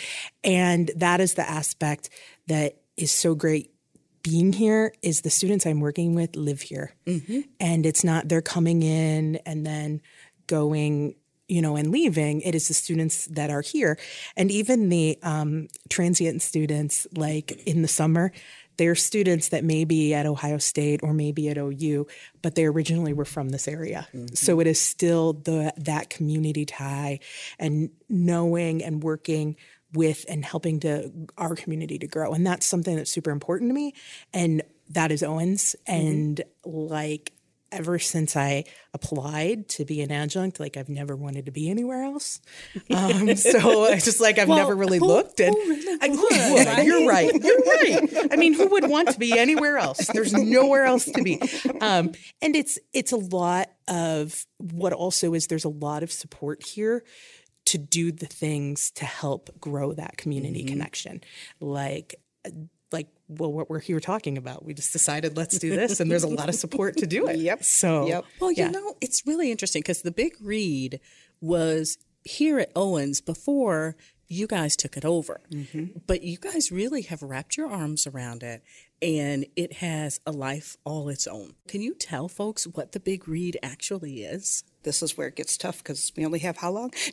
and 0.42 0.90
that 0.96 1.20
is 1.20 1.34
the 1.34 1.48
aspect 1.48 2.10
that 2.46 2.78
is 2.96 3.12
so 3.12 3.34
great 3.34 3.72
being 4.22 4.52
here 4.52 4.92
is 5.02 5.20
the 5.20 5.30
students 5.30 5.66
i'm 5.66 5.80
working 5.80 6.14
with 6.14 6.34
live 6.34 6.62
here 6.62 6.94
mm-hmm. 7.06 7.40
and 7.60 7.86
it's 7.86 8.02
not 8.02 8.28
they're 8.28 8.42
coming 8.42 8.82
in 8.82 9.36
and 9.46 9.64
then 9.64 10.00
going 10.46 11.14
you 11.48 11.62
know, 11.62 11.76
and 11.76 11.90
leaving, 11.90 12.42
it 12.42 12.54
is 12.54 12.68
the 12.68 12.74
students 12.74 13.24
that 13.26 13.50
are 13.50 13.62
here. 13.62 13.98
And 14.36 14.50
even 14.50 14.90
the 14.90 15.18
um, 15.22 15.68
transient 15.88 16.42
students, 16.42 17.06
like 17.16 17.62
in 17.66 17.80
the 17.80 17.88
summer, 17.88 18.32
they're 18.78 18.94
students 18.94 19.48
that 19.48 19.64
may 19.64 19.84
be 19.84 20.14
at 20.14 20.24
Ohio 20.24 20.58
State 20.58 21.00
or 21.02 21.12
maybe 21.12 21.48
at 21.48 21.58
OU, 21.58 22.06
but 22.40 22.54
they 22.54 22.64
originally 22.64 23.12
were 23.12 23.24
from 23.24 23.50
this 23.50 23.68
area. 23.68 24.08
Mm-hmm. 24.14 24.34
So 24.34 24.60
it 24.60 24.66
is 24.66 24.80
still 24.80 25.34
the 25.34 25.74
that 25.76 26.08
community 26.08 26.64
tie 26.64 27.18
and 27.58 27.90
knowing 28.08 28.82
and 28.82 29.02
working 29.02 29.56
with 29.92 30.24
and 30.28 30.44
helping 30.44 30.80
to 30.80 31.12
our 31.36 31.54
community 31.54 31.98
to 31.98 32.06
grow. 32.06 32.32
And 32.32 32.46
that's 32.46 32.66
something 32.66 32.96
that's 32.96 33.10
super 33.10 33.30
important 33.30 33.70
to 33.70 33.74
me. 33.74 33.94
And 34.32 34.62
that 34.90 35.10
is 35.12 35.22
Owens. 35.22 35.76
Mm-hmm. 35.88 36.06
And 36.06 36.44
like 36.64 37.32
ever 37.70 37.98
since 37.98 38.36
I 38.36 38.64
applied 38.94 39.68
to 39.70 39.84
be 39.84 40.00
an 40.00 40.10
adjunct, 40.10 40.58
like 40.60 40.76
I've 40.76 40.88
never 40.88 41.14
wanted 41.16 41.46
to 41.46 41.52
be 41.52 41.70
anywhere 41.70 42.04
else. 42.04 42.40
Um, 42.90 43.36
so 43.36 43.84
I 43.84 43.96
just 43.96 44.20
like 44.20 44.38
I've 44.38 44.48
well, 44.48 44.58
never 44.58 44.74
really 44.74 44.98
who, 44.98 45.06
looked. 45.06 45.40
And 45.40 45.54
who 45.54 45.68
really 45.68 45.98
I, 46.00 46.08
would? 46.08 46.66
Right? 46.66 46.86
You're 46.86 47.06
right. 47.06 47.34
You're 47.34 47.58
right. 47.58 48.28
I 48.32 48.36
mean, 48.36 48.54
who 48.54 48.66
would 48.68 48.88
want 48.88 49.10
to 49.10 49.18
be 49.18 49.38
anywhere 49.38 49.78
else? 49.78 50.06
There's 50.06 50.32
nowhere 50.32 50.84
else 50.84 51.04
to 51.04 51.22
be. 51.22 51.40
Um, 51.80 52.12
and 52.40 52.56
it's 52.56 52.78
it's 52.92 53.12
a 53.12 53.16
lot 53.16 53.70
of 53.88 54.46
what 54.58 54.92
also 54.92 55.34
is 55.34 55.46
there's 55.46 55.64
a 55.64 55.70
lot 55.70 56.02
of 56.02 56.10
support 56.10 56.64
here 56.64 57.04
to 57.66 57.78
do 57.78 58.10
the 58.10 58.26
things 58.26 58.90
to 58.92 59.04
help 59.04 59.50
grow 59.60 59.92
that 59.92 60.16
community 60.16 60.60
mm-hmm. 60.60 60.68
connection, 60.68 61.20
like 61.60 62.14
like 62.92 63.08
well 63.28 63.52
what 63.52 63.68
we're 63.68 63.80
here 63.80 64.00
talking 64.00 64.38
about 64.38 64.64
we 64.64 64.74
just 64.74 64.92
decided 64.92 65.36
let's 65.36 65.58
do 65.58 65.70
this 65.70 66.00
and 66.00 66.10
there's 66.10 66.24
a 66.24 66.28
lot 66.28 66.48
of 66.48 66.54
support 66.54 66.96
to 66.96 67.06
do 67.06 67.26
it 67.28 67.38
yep 67.38 67.62
so 67.62 68.06
yep. 68.06 68.24
well 68.40 68.50
you 68.50 68.64
yeah. 68.64 68.70
know 68.70 68.94
it's 69.00 69.26
really 69.26 69.50
interesting 69.50 69.80
because 69.80 70.02
the 70.02 70.10
big 70.10 70.34
read 70.40 71.00
was 71.40 71.98
here 72.24 72.58
at 72.58 72.70
owens 72.74 73.20
before 73.20 73.96
you 74.28 74.46
guys 74.46 74.76
took 74.76 74.96
it 74.96 75.04
over 75.04 75.40
mm-hmm. 75.50 75.86
but 76.06 76.22
you 76.22 76.36
guys 76.38 76.70
really 76.70 77.02
have 77.02 77.22
wrapped 77.22 77.56
your 77.56 77.70
arms 77.70 78.06
around 78.06 78.42
it 78.42 78.62
and 79.00 79.46
it 79.56 79.74
has 79.74 80.20
a 80.26 80.32
life 80.32 80.76
all 80.84 81.08
its 81.08 81.26
own 81.26 81.54
can 81.66 81.80
you 81.80 81.94
tell 81.94 82.28
folks 82.28 82.66
what 82.66 82.92
the 82.92 83.00
big 83.00 83.28
read 83.28 83.56
actually 83.62 84.22
is 84.22 84.64
this 84.88 85.02
is 85.02 85.18
where 85.18 85.28
it 85.28 85.36
gets 85.36 85.58
tough 85.58 85.78
because 85.78 86.10
we 86.16 86.24
only 86.24 86.38
have 86.38 86.56
how 86.56 86.70
long? 86.70 86.90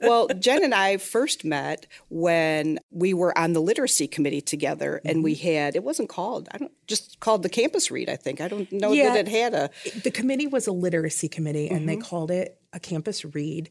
well, 0.00 0.28
Jen 0.38 0.62
and 0.62 0.72
I 0.72 0.96
first 0.96 1.44
met 1.44 1.88
when 2.08 2.78
we 2.92 3.12
were 3.12 3.36
on 3.36 3.52
the 3.52 3.60
literacy 3.60 4.06
committee 4.06 4.40
together, 4.40 4.98
mm-hmm. 4.98 5.08
and 5.08 5.24
we 5.24 5.34
mm-hmm. 5.34 5.48
had 5.48 5.74
it 5.76 5.82
wasn't 5.82 6.08
called 6.08 6.48
I 6.52 6.58
don't 6.58 6.72
just 6.86 7.18
called 7.18 7.42
the 7.42 7.48
campus 7.48 7.90
read. 7.90 8.08
I 8.08 8.14
think 8.14 8.40
I 8.40 8.46
don't 8.46 8.70
know 8.70 8.92
yeah, 8.92 9.14
that 9.14 9.26
it 9.26 9.28
had 9.28 9.54
a. 9.54 9.70
The 10.04 10.12
committee 10.12 10.46
was 10.46 10.68
a 10.68 10.72
literacy 10.72 11.28
committee, 11.28 11.66
mm-hmm. 11.66 11.76
and 11.76 11.88
they 11.88 11.96
mm-hmm. 11.96 12.08
called 12.08 12.30
it 12.30 12.60
a 12.72 12.78
campus 12.78 13.24
read, 13.24 13.68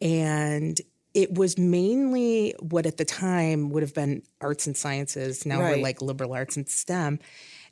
and 0.00 0.80
it 1.12 1.34
was 1.34 1.58
mainly 1.58 2.54
what 2.60 2.86
at 2.86 2.96
the 2.96 3.04
time 3.04 3.70
would 3.70 3.82
have 3.82 3.94
been 3.94 4.22
arts 4.40 4.68
and 4.68 4.76
sciences. 4.76 5.44
Now 5.44 5.60
right. 5.60 5.76
we're 5.76 5.82
like 5.82 6.00
liberal 6.00 6.32
arts 6.32 6.56
and 6.56 6.68
STEM. 6.68 7.18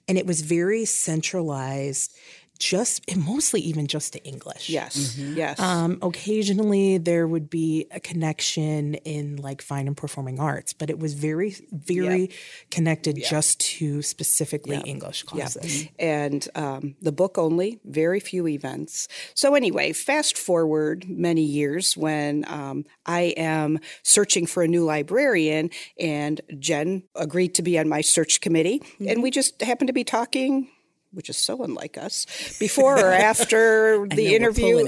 And 0.08 0.16
it 0.16 0.26
was 0.26 0.40
very 0.40 0.86
centralized 0.86 2.16
just 2.58 3.02
mostly 3.16 3.60
even 3.60 3.86
just 3.86 4.12
to 4.14 4.24
English. 4.24 4.68
Yes. 4.68 5.14
Mm-hmm. 5.14 5.36
Yes. 5.36 5.60
Um, 5.60 5.98
occasionally 6.02 6.98
there 6.98 7.26
would 7.26 7.48
be 7.48 7.86
a 7.90 8.00
connection 8.00 8.94
in 8.94 9.36
like 9.36 9.62
fine 9.62 9.86
and 9.86 9.96
performing 9.96 10.40
arts, 10.40 10.72
but 10.72 10.90
it 10.90 10.98
was 10.98 11.14
very, 11.14 11.56
very 11.72 12.22
yep. 12.22 12.30
connected 12.70 13.18
yep. 13.18 13.28
just 13.28 13.60
to 13.60 14.02
specifically 14.02 14.76
yep. 14.76 14.86
English 14.86 15.22
classes. 15.24 15.88
And 15.98 16.46
um, 16.54 16.96
the 17.00 17.12
book 17.12 17.38
only, 17.38 17.80
very 17.84 18.20
few 18.20 18.46
events. 18.46 19.08
So, 19.34 19.54
anyway, 19.54 19.92
fast 19.92 20.36
forward 20.36 21.06
many 21.08 21.42
years 21.42 21.96
when 21.96 22.44
um, 22.48 22.84
I 23.06 23.34
am 23.36 23.78
searching 24.02 24.46
for 24.46 24.62
a 24.62 24.68
new 24.68 24.84
librarian, 24.84 25.70
and 25.98 26.40
Jen 26.58 27.04
agreed 27.14 27.54
to 27.54 27.62
be 27.62 27.78
on 27.78 27.88
my 27.88 28.00
search 28.00 28.40
committee. 28.40 28.80
Mm-hmm. 28.80 29.08
And 29.08 29.22
we 29.22 29.30
just 29.30 29.60
happened 29.62 29.88
to 29.88 29.92
be 29.92 30.04
talking 30.04 30.68
which 31.12 31.30
is 31.30 31.36
so 31.36 31.62
unlike 31.62 31.98
us, 31.98 32.26
before 32.58 32.98
or 32.98 33.12
after 33.12 34.06
the 34.08 34.34
interview. 34.34 34.86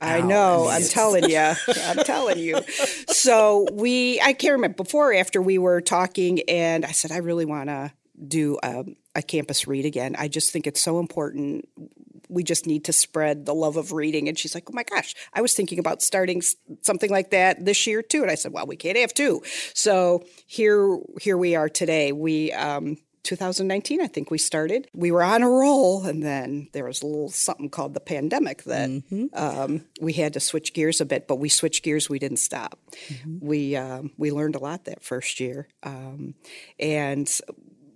I. 0.00 0.18
I 0.18 0.20
know. 0.20 0.68
I'm 0.68 0.82
telling 0.82 1.28
you. 1.30 1.38
I'm 1.84 2.04
telling 2.04 2.38
you. 2.38 2.62
So 3.08 3.66
we, 3.72 4.20
I 4.20 4.32
can't 4.32 4.52
remember 4.52 4.76
before 4.76 5.10
or 5.10 5.14
after 5.14 5.40
we 5.40 5.58
were 5.58 5.80
talking, 5.80 6.40
and 6.48 6.84
I 6.84 6.92
said 6.92 7.12
I 7.12 7.18
really 7.18 7.44
want 7.44 7.68
to 7.68 7.92
do 8.26 8.58
a, 8.62 8.84
a 9.14 9.22
campus 9.22 9.66
read 9.66 9.84
again. 9.84 10.16
I 10.18 10.28
just 10.28 10.52
think 10.52 10.66
it's 10.66 10.80
so 10.80 10.98
important 10.98 11.68
we 12.28 12.42
just 12.42 12.66
need 12.66 12.84
to 12.84 12.92
spread 12.92 13.46
the 13.46 13.54
love 13.54 13.76
of 13.76 13.92
reading. 13.92 14.28
And 14.28 14.38
she's 14.38 14.54
like, 14.54 14.68
oh 14.68 14.72
my 14.72 14.82
gosh, 14.82 15.14
I 15.32 15.40
was 15.40 15.54
thinking 15.54 15.78
about 15.78 16.02
starting 16.02 16.42
something 16.82 17.10
like 17.10 17.30
that 17.30 17.64
this 17.64 17.86
year 17.86 18.02
too. 18.02 18.22
And 18.22 18.30
I 18.30 18.34
said, 18.34 18.52
well, 18.52 18.66
we 18.66 18.76
can't 18.76 18.98
have 18.98 19.14
two. 19.14 19.42
So 19.74 20.24
here, 20.46 20.98
here 21.20 21.36
we 21.36 21.54
are 21.54 21.68
today. 21.68 22.12
We, 22.12 22.52
um, 22.52 22.98
2019, 23.26 24.00
I 24.00 24.06
think 24.06 24.30
we 24.30 24.38
started. 24.38 24.88
We 24.94 25.10
were 25.10 25.22
on 25.22 25.42
a 25.42 25.50
roll, 25.50 26.04
and 26.06 26.22
then 26.22 26.68
there 26.72 26.84
was 26.84 27.02
a 27.02 27.06
little 27.06 27.28
something 27.28 27.68
called 27.68 27.92
the 27.92 28.00
pandemic 28.00 28.62
that 28.64 28.88
mm-hmm. 28.88 29.26
um, 29.34 29.84
we 30.00 30.14
had 30.14 30.32
to 30.34 30.40
switch 30.40 30.72
gears 30.72 31.00
a 31.00 31.04
bit. 31.04 31.28
But 31.28 31.36
we 31.36 31.48
switched 31.48 31.82
gears. 31.82 32.08
We 32.08 32.18
didn't 32.18 32.38
stop. 32.38 32.78
Mm-hmm. 33.08 33.46
We 33.46 33.76
um, 33.76 34.12
we 34.16 34.30
learned 34.30 34.54
a 34.54 34.60
lot 34.60 34.84
that 34.84 35.02
first 35.02 35.40
year, 35.40 35.68
um, 35.82 36.34
and 36.78 37.30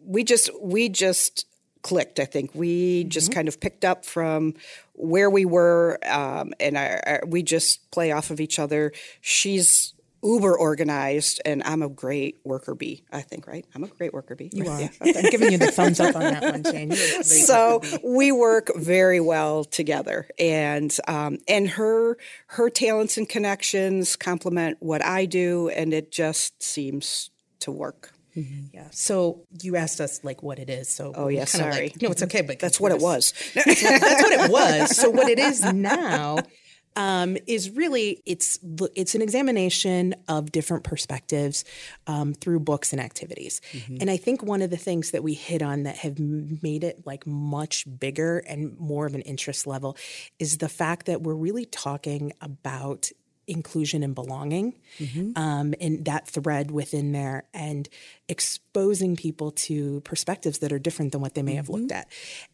we 0.04 0.25
just 0.25 0.50
we 0.60 0.88
just 0.88 1.46
clicked. 1.82 2.20
I 2.20 2.25
think 2.25 2.54
we 2.54 3.04
just 3.04 3.30
mm-hmm. 3.30 3.37
kind 3.37 3.49
of 3.49 3.60
picked 3.60 3.84
up 3.84 4.04
from 4.04 4.54
where 4.92 5.30
we 5.30 5.46
were, 5.46 5.99
um, 6.06 6.52
and 6.60 6.76
I, 6.76 7.00
I, 7.06 7.20
we 7.26 7.42
just 7.42 7.90
play 7.90 8.12
off 8.12 8.30
of 8.30 8.40
each 8.40 8.58
other. 8.58 8.92
She's 9.20 9.94
uber 10.23 10.57
organized, 10.57 11.41
and 11.45 11.62
I'm 11.65 11.83
a 11.83 11.89
great 11.89 12.39
worker 12.45 12.75
bee. 12.75 13.05
I 13.12 13.23
think, 13.23 13.47
right? 13.47 13.65
I'm 13.75 13.85
a 13.85 13.89
great 13.89 14.12
worker 14.12 14.35
bee. 14.35 14.50
You 14.53 14.69
are. 14.69 14.81
Yeah. 14.81 14.89
I'm 15.00 15.31
giving 15.31 15.53
you 15.53 15.59
the 15.59 15.71
thumbs 15.71 16.00
up 16.00 16.15
on 16.15 16.23
that 16.23 16.43
one, 16.43 16.62
Jane. 16.62 16.93
So 16.93 17.81
we 18.05 18.33
work 18.33 18.71
very 18.77 19.21
well 19.21 19.65
together, 19.65 20.29
and 20.39 20.97
um, 21.09 21.39
and 21.49 21.69
her 21.71 22.17
her 22.49 22.71
talents 22.71 23.17
and 23.17 23.29
connections 23.29 24.17
complement 24.17 24.79
what 24.81 25.05
I 25.05 25.25
do, 25.27 25.69
and 25.69 25.95
it 25.95 26.11
just 26.12 26.62
seems 26.62 27.31
to 27.61 27.71
work. 27.71 28.12
Mm-hmm. 28.37 28.67
Yeah. 28.73 28.89
So 28.93 29.45
you 29.61 29.77
asked 29.77 30.00
us 30.00 30.23
like 30.23 30.43
what 30.43 30.59
it 30.59 30.71
is. 30.71 30.89
So 30.89 31.12
oh 31.15 31.29
yeah, 31.29 31.45
sorry. 31.45 31.91
Like, 31.91 32.03
no, 32.03 32.11
it's 32.11 32.23
okay. 32.23 32.43
But 32.43 32.59
that's 32.59 32.81
what 32.81 32.93
it 32.93 33.00
was. 33.00 33.33
that's 33.55 33.67
what 33.67 34.33
it 34.33 34.50
was. 34.50 34.97
So 34.97 35.11
what 35.11 35.29
it 35.29 35.39
is 35.39 35.65
now 35.73 36.39
um, 36.97 37.37
is 37.47 37.70
really 37.70 38.23
it's 38.26 38.59
it's 38.94 39.14
an 39.14 39.23
examination 39.23 40.14
of 40.28 40.52
different 40.52 40.85
perspectives 40.85 41.64
um, 42.06 42.35
through 42.35 42.61
books 42.61 42.92
and 42.92 43.00
activities. 43.00 43.61
Mm-hmm. 43.73 43.99
And 44.00 44.11
I 44.11 44.16
think 44.16 44.42
one 44.42 44.62
of 44.62 44.70
the 44.70 44.76
things 44.76 45.12
that 45.12 45.23
we 45.23 45.35
hit 45.35 45.62
on 45.62 45.85
that 45.85 45.97
have 45.99 46.18
made 46.18 46.85
it 46.85 47.06
like 47.06 47.26
much 47.26 47.87
bigger 47.99 48.38
and 48.38 48.78
more 48.78 49.06
of 49.06 49.14
an 49.14 49.23
interest 49.23 49.66
level 49.66 49.97
is 50.38 50.59
the 50.59 50.68
fact 50.68 51.06
that 51.06 51.23
we're 51.23 51.35
really 51.35 51.64
talking 51.64 52.32
about 52.40 53.11
inclusion 53.47 54.02
and 54.02 54.14
belonging 54.14 54.78
mm-hmm. 54.99 55.32
um, 55.37 55.75
and 55.80 56.04
that 56.04 56.26
thread 56.28 56.70
within 56.70 57.12
there 57.12 57.44
and 57.52 57.88
exposing 58.28 59.16
people 59.16 59.50
to 59.50 60.00
perspectives 60.02 60.59
that 60.59 60.73
are 60.73 60.78
different 60.78 61.11
than 61.11 61.20
what 61.20 61.35
they 61.35 61.42
may 61.42 61.52
mm-hmm. 61.52 61.56
have 61.56 61.68
looked 61.68 61.90
at 61.90 62.06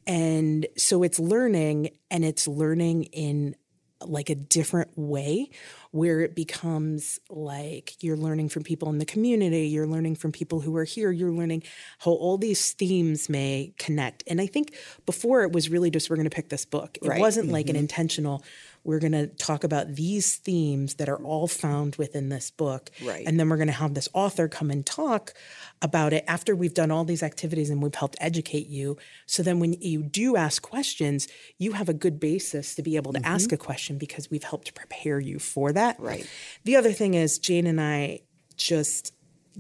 and 0.07 0.66
so 0.76 1.02
it's 1.02 1.19
learning 1.19 1.90
and 2.11 2.25
it's 2.25 2.49
learning 2.49 3.05
in 3.05 3.55
like 4.03 4.29
a 4.31 4.35
different 4.35 4.91
way 4.97 5.50
where 5.91 6.21
it 6.21 6.35
becomes 6.35 7.19
like 7.31 8.03
you're 8.03 8.17
learning 8.17 8.49
from 8.49 8.62
people 8.62 8.91
in 8.91 8.99
the 8.99 9.07
community, 9.07 9.69
you're 9.69 9.87
learning 9.87 10.15
from 10.15 10.33
people 10.33 10.61
who 10.61 10.76
are 10.76 10.85
here, 10.85 11.11
you're 11.11 11.33
learning 11.33 11.62
how 12.00 12.11
all 12.11 12.37
these 12.37 12.73
themes 12.73 13.29
may 13.29 13.73
connect. 13.79 14.23
And 14.26 14.41
I 14.41 14.47
think 14.47 14.75
before 15.07 15.43
it 15.43 15.53
was 15.53 15.71
really 15.71 15.91
just 15.91 16.11
we're 16.11 16.17
going 16.17 16.29
to 16.29 16.35
pick 16.35 16.50
this 16.50 16.65
book. 16.65 16.99
It 17.00 17.09
right. 17.09 17.21
wasn't 17.21 17.47
mm-hmm. 17.47 17.55
like 17.55 17.67
an 17.69 17.75
mm-hmm. 17.75 17.81
intentional 17.81 18.45
we're 18.87 19.00
going 19.00 19.12
to 19.12 19.26
talk 19.26 19.64
about 19.64 19.95
these 19.97 20.37
themes 20.37 20.95
that 20.95 21.09
are 21.09 21.19
all 21.19 21.49
found 21.49 21.97
within 21.97 22.28
this 22.28 22.50
book. 22.50 22.90
Right. 23.02 23.26
And 23.26 23.38
then 23.38 23.49
we're 23.49 23.57
going 23.57 23.66
to 23.66 23.73
have 23.73 23.95
this 23.95 24.09
author 24.14 24.49
come 24.49 24.71
and 24.71 24.87
talk 24.87 25.35
about 25.83 26.12
it 26.12 26.25
after 26.28 26.55
we've 26.55 26.75
done 26.75 26.90
all 26.90 27.05
these 27.05 27.23
activities 27.23 27.69
and 27.69 27.83
we've 27.83 27.95
helped 27.95 28.16
educate 28.21 28.69
you. 28.69 28.97
So 29.26 29.43
then 29.43 29.59
when 29.59 29.73
you 29.75 30.02
do 30.02 30.37
ask 30.37 30.62
questions, 30.62 31.26
you 31.59 31.73
have 31.73 31.88
a 31.88 31.95
good 31.95 32.21
basis 32.21 32.75
to 32.76 32.83
be 32.83 32.97
able 32.97 33.12
to 33.12 33.19
mm-hmm. 33.19 33.35
ask 33.35 33.50
a 33.52 33.57
question 33.57 33.99
because 33.99 34.31
we've 34.31 34.45
helped 34.45 34.75
prepare 34.75 35.19
you 35.19 35.38
for 35.38 35.73
that. 35.73 35.99
Right. 35.99 36.28
The 36.64 36.76
other 36.76 36.93
thing 36.93 37.14
is 37.14 37.38
Jane 37.38 37.66
and 37.66 37.81
I 37.81 38.21
just 38.57 39.12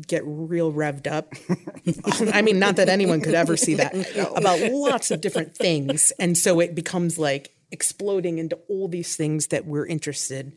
get 0.06 0.22
real 0.24 0.72
revved 0.72 1.10
up. 1.10 1.32
I 2.32 2.42
mean, 2.42 2.58
not 2.58 2.76
that 2.76 2.88
anyone 2.88 3.20
could 3.20 3.34
ever 3.34 3.56
see 3.56 3.74
that 3.74 3.94
about 4.36 4.60
lots 4.72 5.10
of 5.10 5.20
different 5.20 5.56
things. 5.56 6.12
And 6.18 6.36
so 6.36 6.60
it 6.60 6.74
becomes 6.74 7.18
like 7.18 7.55
exploding 7.70 8.38
into 8.38 8.56
all 8.68 8.88
these 8.88 9.16
things 9.16 9.48
that 9.48 9.66
we're 9.66 9.86
interested 9.86 10.54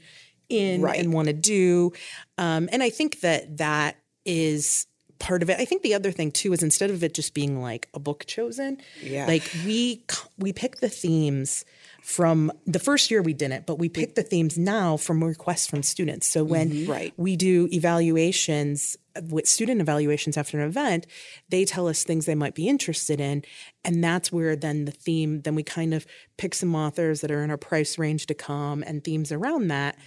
in 0.50 0.82
right. 0.82 1.00
and 1.00 1.14
want 1.14 1.28
to 1.28 1.34
do. 1.34 1.92
Um, 2.38 2.70
and 2.72 2.82
I 2.82 2.90
think 2.90 3.22
that 3.22 3.58
that 3.58 3.98
is 4.26 4.88
part 5.20 5.44
of 5.44 5.50
it. 5.50 5.60
I 5.60 5.66
think 5.66 5.84
the 5.84 5.94
other 5.94 6.12
thing 6.12 6.32
too 6.32 6.54
is 6.54 6.64
instead 6.64 6.90
of 6.90 7.04
it 7.04 7.14
just 7.14 7.34
being 7.34 7.62
like 7.62 7.90
a 7.94 8.00
book 8.00 8.26
chosen, 8.26 8.78
yeah. 9.02 9.26
like 9.28 9.44
we 9.66 10.04
we 10.38 10.54
pick 10.54 10.78
the 10.78 10.90
themes 10.90 11.66
from 12.02 12.52
the 12.66 12.80
first 12.80 13.12
year 13.12 13.22
we 13.22 13.34
didn't, 13.34 13.66
but 13.66 13.78
we 13.78 13.90
pick 13.90 14.16
the 14.16 14.24
themes 14.24 14.58
now 14.58 14.98
from 14.98 15.24
requests 15.24 15.68
from 15.68 15.84
students. 15.84 16.28
So 16.28 16.44
when 16.44 16.70
mm-hmm. 16.70 16.92
right. 16.92 17.14
we 17.18 17.36
do 17.36 17.68
evaluations 17.72 18.98
with 19.24 19.48
student 19.48 19.82
evaluations 19.82 20.38
after 20.38 20.60
an 20.60 20.68
event, 20.68 21.08
they 21.50 21.66
tell 21.66 21.88
us 21.88 22.04
things 22.04 22.26
they 22.26 22.36
might 22.36 22.56
be 22.56 22.68
interested 22.68 23.20
in. 23.20 23.44
And 23.84 24.04
that's 24.04 24.32
where 24.32 24.56
then 24.56 24.86
the 24.86 24.92
theme, 24.92 25.42
then 25.42 25.56
we 25.56 25.64
kind 25.64 25.94
of 25.94 26.06
pick 26.38 26.54
some 26.54 26.76
authors 26.76 27.22
that 27.22 27.32
are 27.32 27.44
in 27.44 27.52
our 27.52 27.58
price 27.58 27.98
range 27.98 28.26
to 28.28 28.34
come 28.34 28.84
and 28.84 29.04
themes 29.04 29.32
around 29.32 29.68
that. 29.68 29.98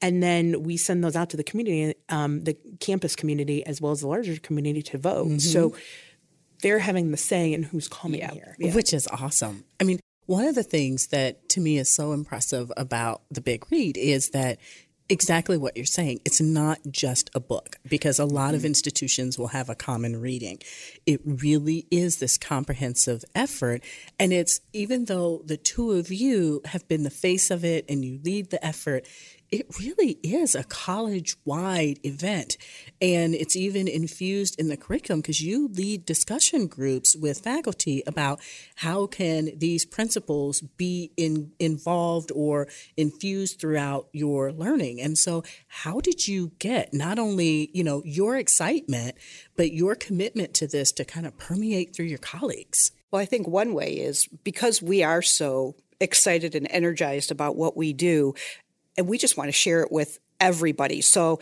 And 0.00 0.22
then 0.22 0.62
we 0.62 0.76
send 0.76 1.02
those 1.04 1.16
out 1.16 1.30
to 1.30 1.36
the 1.36 1.44
community, 1.44 1.94
um, 2.08 2.44
the 2.44 2.56
campus 2.80 3.16
community, 3.16 3.64
as 3.66 3.80
well 3.80 3.92
as 3.92 4.00
the 4.00 4.08
larger 4.08 4.36
community 4.38 4.82
to 4.82 4.98
vote. 4.98 5.26
Mm-hmm. 5.26 5.38
So 5.38 5.74
they're 6.62 6.78
having 6.78 7.10
the 7.10 7.16
say 7.16 7.52
in 7.52 7.62
who's 7.62 7.88
coming 7.88 8.20
yeah. 8.20 8.32
here. 8.32 8.56
Yeah. 8.58 8.74
Which 8.74 8.92
is 8.92 9.08
awesome. 9.08 9.64
I 9.80 9.84
mean, 9.84 10.00
one 10.26 10.44
of 10.44 10.54
the 10.54 10.62
things 10.62 11.08
that 11.08 11.48
to 11.50 11.60
me 11.60 11.78
is 11.78 11.92
so 11.92 12.12
impressive 12.12 12.70
about 12.76 13.22
the 13.30 13.40
big 13.40 13.64
read 13.70 13.96
is 13.96 14.30
that 14.30 14.58
exactly 15.10 15.58
what 15.58 15.76
you're 15.76 15.84
saying. 15.84 16.20
It's 16.24 16.40
not 16.40 16.78
just 16.90 17.30
a 17.34 17.40
book 17.40 17.76
because 17.88 18.18
a 18.18 18.24
lot 18.24 18.54
of 18.54 18.60
mm-hmm. 18.60 18.68
institutions 18.68 19.38
will 19.38 19.48
have 19.48 19.68
a 19.68 19.74
common 19.74 20.20
reading. 20.20 20.60
It 21.04 21.20
really 21.24 21.86
is 21.90 22.18
this 22.18 22.38
comprehensive 22.38 23.24
effort. 23.34 23.82
And 24.18 24.32
it's 24.32 24.60
even 24.72 25.06
though 25.06 25.42
the 25.44 25.56
two 25.56 25.92
of 25.92 26.12
you 26.12 26.62
have 26.66 26.86
been 26.88 27.02
the 27.02 27.10
face 27.10 27.50
of 27.50 27.64
it 27.64 27.84
and 27.88 28.04
you 28.04 28.20
lead 28.24 28.50
the 28.50 28.64
effort, 28.64 29.06
it 29.50 29.66
really 29.80 30.18
is 30.22 30.54
a 30.54 30.64
college 30.64 31.36
wide 31.44 31.98
event. 32.04 32.56
And 33.00 33.34
it's 33.34 33.56
even 33.56 33.88
infused 33.88 34.58
in 34.60 34.68
the 34.68 34.76
curriculum 34.76 35.20
because 35.20 35.40
you 35.40 35.68
lead 35.68 36.06
discussion 36.06 36.66
groups 36.68 37.16
with 37.16 37.40
faculty 37.40 38.02
about 38.06 38.40
how 38.76 39.06
can 39.06 39.50
these 39.56 39.84
principles 39.84 40.60
be 40.60 41.12
in, 41.16 41.52
involved 41.58 42.30
or 42.34 42.68
infused 42.96 43.60
throughout 43.60 44.08
your 44.12 44.52
learning. 44.52 45.00
And 45.00 45.18
so 45.18 45.42
how 45.66 46.00
did 46.00 46.28
you 46.28 46.52
get 46.58 46.94
not 46.94 47.18
only, 47.18 47.70
you 47.72 47.82
know, 47.82 48.02
your 48.04 48.36
excitement, 48.36 49.16
but 49.56 49.72
your 49.72 49.96
commitment 49.96 50.54
to 50.54 50.68
this 50.68 50.92
to 50.92 51.04
kind 51.04 51.26
of 51.26 51.36
permeate 51.38 51.94
through 51.94 52.06
your 52.06 52.18
colleagues? 52.18 52.92
Well, 53.10 53.20
I 53.20 53.26
think 53.26 53.48
one 53.48 53.74
way 53.74 53.94
is 53.94 54.28
because 54.44 54.80
we 54.80 55.02
are 55.02 55.22
so 55.22 55.74
excited 56.00 56.54
and 56.54 56.66
energized 56.70 57.30
about 57.30 57.56
what 57.56 57.76
we 57.76 57.92
do 57.92 58.34
and 59.00 59.08
we 59.08 59.18
just 59.18 59.36
want 59.36 59.48
to 59.48 59.52
share 59.52 59.80
it 59.80 59.90
with 59.90 60.18
everybody. 60.38 61.00
So 61.00 61.40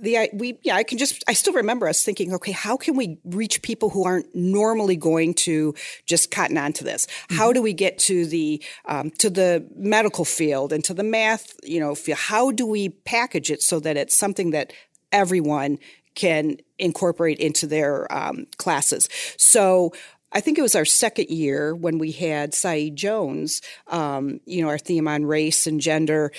the 0.00 0.28
we 0.34 0.58
yeah 0.62 0.76
I 0.76 0.82
can 0.82 0.98
just 0.98 1.24
I 1.26 1.32
still 1.32 1.54
remember 1.54 1.88
us 1.88 2.04
thinking 2.04 2.34
okay 2.34 2.52
how 2.52 2.76
can 2.76 2.94
we 2.94 3.18
reach 3.24 3.62
people 3.62 3.88
who 3.88 4.04
aren't 4.04 4.32
normally 4.34 4.96
going 4.96 5.32
to 5.34 5.74
just 6.04 6.30
cotton 6.30 6.58
on 6.58 6.72
to 6.74 6.84
this 6.84 7.06
mm-hmm. 7.06 7.36
how 7.36 7.52
do 7.52 7.62
we 7.62 7.72
get 7.72 7.98
to 8.00 8.26
the 8.26 8.62
um, 8.84 9.10
to 9.18 9.30
the 9.30 9.66
medical 9.74 10.24
field 10.26 10.72
and 10.72 10.84
to 10.84 10.94
the 10.94 11.02
math 11.02 11.54
you 11.64 11.80
know 11.80 11.94
field 11.94 12.18
how 12.18 12.50
do 12.50 12.66
we 12.66 12.90
package 12.90 13.50
it 13.50 13.62
so 13.62 13.80
that 13.80 13.96
it's 13.96 14.16
something 14.16 14.50
that 14.50 14.72
everyone 15.10 15.78
can 16.14 16.58
incorporate 16.78 17.38
into 17.38 17.66
their 17.66 18.12
um, 18.12 18.46
classes 18.58 19.08
so 19.38 19.92
I 20.30 20.40
think 20.40 20.58
it 20.58 20.62
was 20.62 20.74
our 20.74 20.84
second 20.84 21.30
year 21.30 21.74
when 21.74 21.98
we 21.98 22.12
had 22.12 22.52
Saeed 22.52 22.96
Jones, 22.96 23.62
um, 23.86 24.40
you 24.44 24.62
know, 24.62 24.68
our 24.68 24.78
theme 24.78 25.08
on 25.08 25.24
race 25.24 25.66
and 25.66 25.80
gender 25.80 26.32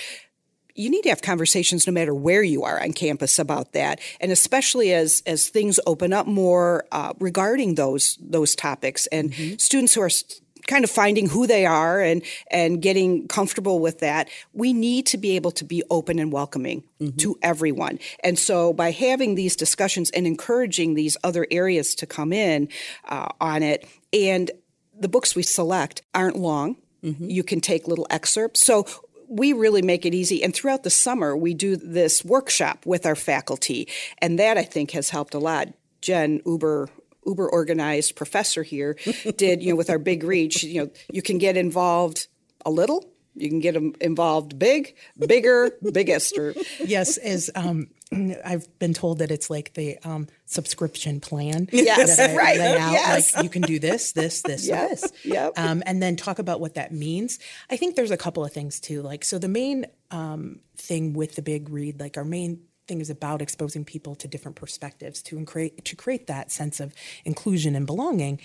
you 0.74 0.90
need 0.90 1.02
to 1.02 1.08
have 1.08 1.22
conversations 1.22 1.86
no 1.86 1.92
matter 1.92 2.14
where 2.14 2.42
you 2.42 2.64
are 2.64 2.82
on 2.82 2.92
campus 2.92 3.38
about 3.38 3.72
that, 3.72 4.00
and 4.20 4.32
especially 4.32 4.92
as 4.92 5.22
as 5.26 5.48
things 5.48 5.80
open 5.86 6.12
up 6.12 6.26
more 6.26 6.84
uh, 6.92 7.12
regarding 7.18 7.74
those 7.74 8.18
those 8.20 8.54
topics, 8.54 9.06
and 9.08 9.32
mm-hmm. 9.32 9.56
students 9.56 9.94
who 9.94 10.02
are 10.02 10.10
kind 10.66 10.84
of 10.84 10.90
finding 10.90 11.28
who 11.28 11.46
they 11.46 11.66
are 11.66 12.00
and 12.00 12.22
and 12.50 12.80
getting 12.82 13.26
comfortable 13.28 13.80
with 13.80 14.00
that 14.00 14.28
we 14.52 14.72
need 14.72 15.06
to 15.06 15.18
be 15.18 15.36
able 15.36 15.50
to 15.50 15.64
be 15.64 15.82
open 15.90 16.18
and 16.18 16.32
welcoming 16.32 16.82
mm-hmm. 17.00 17.16
to 17.16 17.36
everyone 17.42 17.98
and 18.22 18.38
so 18.38 18.72
by 18.72 18.90
having 18.90 19.34
these 19.34 19.56
discussions 19.56 20.10
and 20.10 20.26
encouraging 20.26 20.94
these 20.94 21.16
other 21.24 21.46
areas 21.50 21.94
to 21.94 22.06
come 22.06 22.32
in 22.32 22.68
uh, 23.08 23.28
on 23.40 23.62
it 23.62 23.86
and 24.12 24.50
the 24.98 25.08
books 25.08 25.34
we 25.34 25.42
select 25.42 26.02
aren't 26.14 26.36
long 26.36 26.76
mm-hmm. 27.02 27.28
you 27.28 27.42
can 27.42 27.60
take 27.60 27.88
little 27.88 28.06
excerpts 28.10 28.64
so 28.64 28.86
we 29.30 29.52
really 29.52 29.80
make 29.80 30.04
it 30.04 30.12
easy. 30.12 30.42
And 30.42 30.52
throughout 30.52 30.82
the 30.82 30.90
summer, 30.90 31.36
we 31.36 31.54
do 31.54 31.76
this 31.76 32.24
workshop 32.24 32.84
with 32.84 33.06
our 33.06 33.14
faculty. 33.14 33.88
And 34.18 34.38
that 34.38 34.58
I 34.58 34.64
think 34.64 34.90
has 34.90 35.08
helped 35.10 35.34
a 35.34 35.38
lot. 35.38 35.68
Jen 36.02 36.40
Uber 36.44 36.88
uber 37.26 37.48
organized 37.48 38.16
professor 38.16 38.62
here 38.62 38.96
did 39.36 39.62
you 39.62 39.70
know 39.70 39.76
with 39.76 39.90
our 39.90 39.98
big 39.98 40.24
reach 40.24 40.64
you 40.64 40.80
know 40.80 40.90
you 41.12 41.20
can 41.20 41.36
get 41.36 41.54
involved 41.54 42.28
a 42.64 42.70
little 42.70 43.12
you 43.34 43.50
can 43.50 43.60
get 43.60 43.74
them 43.74 43.94
involved 44.00 44.58
big 44.58 44.96
bigger 45.18 45.70
biggest 45.92 46.38
or 46.38 46.54
yes 46.82 47.18
as 47.18 47.50
um, 47.54 47.88
I've 48.12 48.66
been 48.78 48.92
told 48.92 49.18
that 49.18 49.30
it's 49.30 49.50
like 49.50 49.74
the 49.74 49.96
um, 50.04 50.26
subscription 50.44 51.20
plan. 51.20 51.68
Yes, 51.70 52.18
right. 52.36 52.56
Yes. 52.56 53.34
Like 53.34 53.44
you 53.44 53.50
can 53.50 53.62
do 53.62 53.78
this, 53.78 54.12
this, 54.12 54.42
this, 54.42 54.66
yes. 54.66 55.02
this. 55.02 55.24
Yep. 55.24 55.52
Um, 55.56 55.82
and 55.86 56.02
then 56.02 56.16
talk 56.16 56.38
about 56.38 56.60
what 56.60 56.74
that 56.74 56.92
means. 56.92 57.38
I 57.70 57.76
think 57.76 57.94
there's 57.94 58.10
a 58.10 58.16
couple 58.16 58.44
of 58.44 58.52
things 58.52 58.80
too. 58.80 59.02
Like, 59.02 59.24
so 59.24 59.38
the 59.38 59.48
main 59.48 59.86
um, 60.10 60.60
thing 60.76 61.12
with 61.12 61.36
the 61.36 61.42
big 61.42 61.68
read, 61.70 62.00
like 62.00 62.16
our 62.16 62.24
main 62.24 62.62
thing 62.88 63.00
is 63.00 63.10
about 63.10 63.40
exposing 63.40 63.84
people 63.84 64.16
to 64.16 64.26
different 64.26 64.56
perspectives 64.56 65.22
to 65.22 65.44
create 65.44 65.84
to 65.84 65.94
create 65.94 66.26
that 66.26 66.50
sense 66.50 66.80
of 66.80 66.92
inclusion 67.24 67.76
and 67.76 67.86
belonging. 67.86 68.40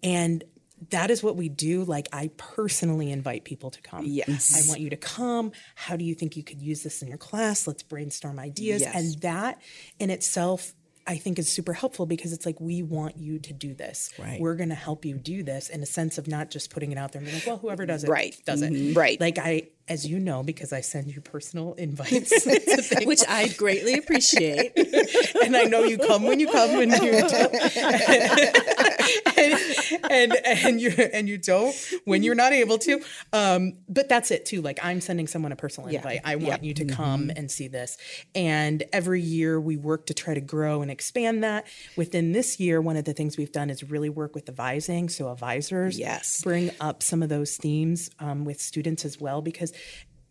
And 0.00 0.44
that 0.90 1.10
is 1.10 1.22
what 1.22 1.36
we 1.36 1.48
do. 1.48 1.84
Like, 1.84 2.08
I 2.12 2.30
personally 2.36 3.10
invite 3.10 3.44
people 3.44 3.70
to 3.70 3.80
come. 3.82 4.04
Yes. 4.04 4.54
I 4.54 4.68
want 4.68 4.80
you 4.80 4.90
to 4.90 4.96
come. 4.96 5.52
How 5.74 5.96
do 5.96 6.04
you 6.04 6.14
think 6.14 6.36
you 6.36 6.42
could 6.42 6.60
use 6.60 6.82
this 6.82 7.02
in 7.02 7.08
your 7.08 7.18
class? 7.18 7.66
Let's 7.66 7.82
brainstorm 7.82 8.38
ideas. 8.38 8.82
Yes. 8.82 8.94
And 8.94 9.22
that 9.22 9.60
in 9.98 10.10
itself 10.10 10.72
I 11.08 11.16
think 11.16 11.38
is 11.38 11.48
super 11.48 11.72
helpful 11.72 12.04
because 12.04 12.34
it's 12.34 12.44
like 12.44 12.60
we 12.60 12.82
want 12.82 13.16
you 13.16 13.38
to 13.38 13.54
do 13.54 13.72
this. 13.72 14.10
Right. 14.18 14.38
We're 14.38 14.56
going 14.56 14.68
to 14.68 14.74
help 14.74 15.06
you 15.06 15.16
do 15.16 15.42
this 15.42 15.70
in 15.70 15.82
a 15.82 15.86
sense 15.86 16.18
of 16.18 16.28
not 16.28 16.50
just 16.50 16.70
putting 16.70 16.92
it 16.92 16.98
out 16.98 17.12
there 17.12 17.20
and 17.20 17.26
being 17.26 17.38
like, 17.38 17.46
well, 17.46 17.56
whoever 17.56 17.86
does 17.86 18.04
it 18.04 18.10
right. 18.10 18.36
does 18.44 18.60
it. 18.60 18.74
Mm-hmm. 18.74 18.92
Right. 18.92 19.18
Like 19.18 19.38
I, 19.38 19.68
as 19.88 20.06
you 20.06 20.18
know, 20.18 20.42
because 20.42 20.70
I 20.70 20.82
send 20.82 21.08
you 21.08 21.22
personal 21.22 21.72
invites, 21.74 22.46
which 23.04 23.22
I 23.26 23.48
greatly 23.56 23.94
appreciate, 23.94 24.72
and 25.42 25.56
I 25.56 25.62
know 25.62 25.84
you 25.84 25.96
come 25.96 26.24
when 26.24 26.40
you 26.40 26.48
come 26.48 26.76
when 26.76 26.90
you 26.90 27.12
and, 29.36 29.58
and 30.10 30.32
and 30.46 30.80
you 30.80 30.90
and 30.90 31.28
you 31.28 31.38
don't 31.38 31.74
when 32.04 32.22
you're 32.22 32.34
not 32.34 32.52
able 32.52 32.78
to. 32.78 33.00
Um, 33.32 33.74
but 33.88 34.08
that's 34.08 34.30
it 34.30 34.46
too. 34.46 34.62
Like 34.62 34.78
I'm 34.82 35.00
sending 35.00 35.26
someone 35.26 35.52
a 35.52 35.56
personal 35.56 35.88
invite. 35.88 36.20
I 36.24 36.36
want 36.36 36.46
yep. 36.46 36.64
you 36.64 36.74
to 36.74 36.84
come 36.84 37.28
mm-hmm. 37.28 37.38
and 37.38 37.50
see 37.50 37.68
this. 37.68 37.96
And 38.34 38.84
every 38.92 39.20
year 39.20 39.60
we 39.60 39.76
work 39.76 40.06
to 40.06 40.14
try 40.14 40.34
to 40.34 40.40
grow 40.40 40.82
and 40.82 40.90
expand 40.90 41.44
that. 41.44 41.66
Within 41.96 42.32
this 42.32 42.60
year, 42.60 42.80
one 42.80 42.96
of 42.96 43.04
the 43.04 43.12
things 43.12 43.36
we've 43.36 43.52
done 43.52 43.70
is 43.70 43.82
really 43.82 44.10
work 44.10 44.34
with 44.34 44.48
advising. 44.48 45.08
So 45.08 45.30
advisors, 45.30 45.98
yes, 45.98 46.42
bring 46.42 46.70
up 46.80 47.02
some 47.02 47.22
of 47.22 47.28
those 47.28 47.56
themes 47.56 48.10
um, 48.18 48.44
with 48.44 48.60
students 48.60 49.04
as 49.04 49.20
well 49.20 49.42
because 49.42 49.72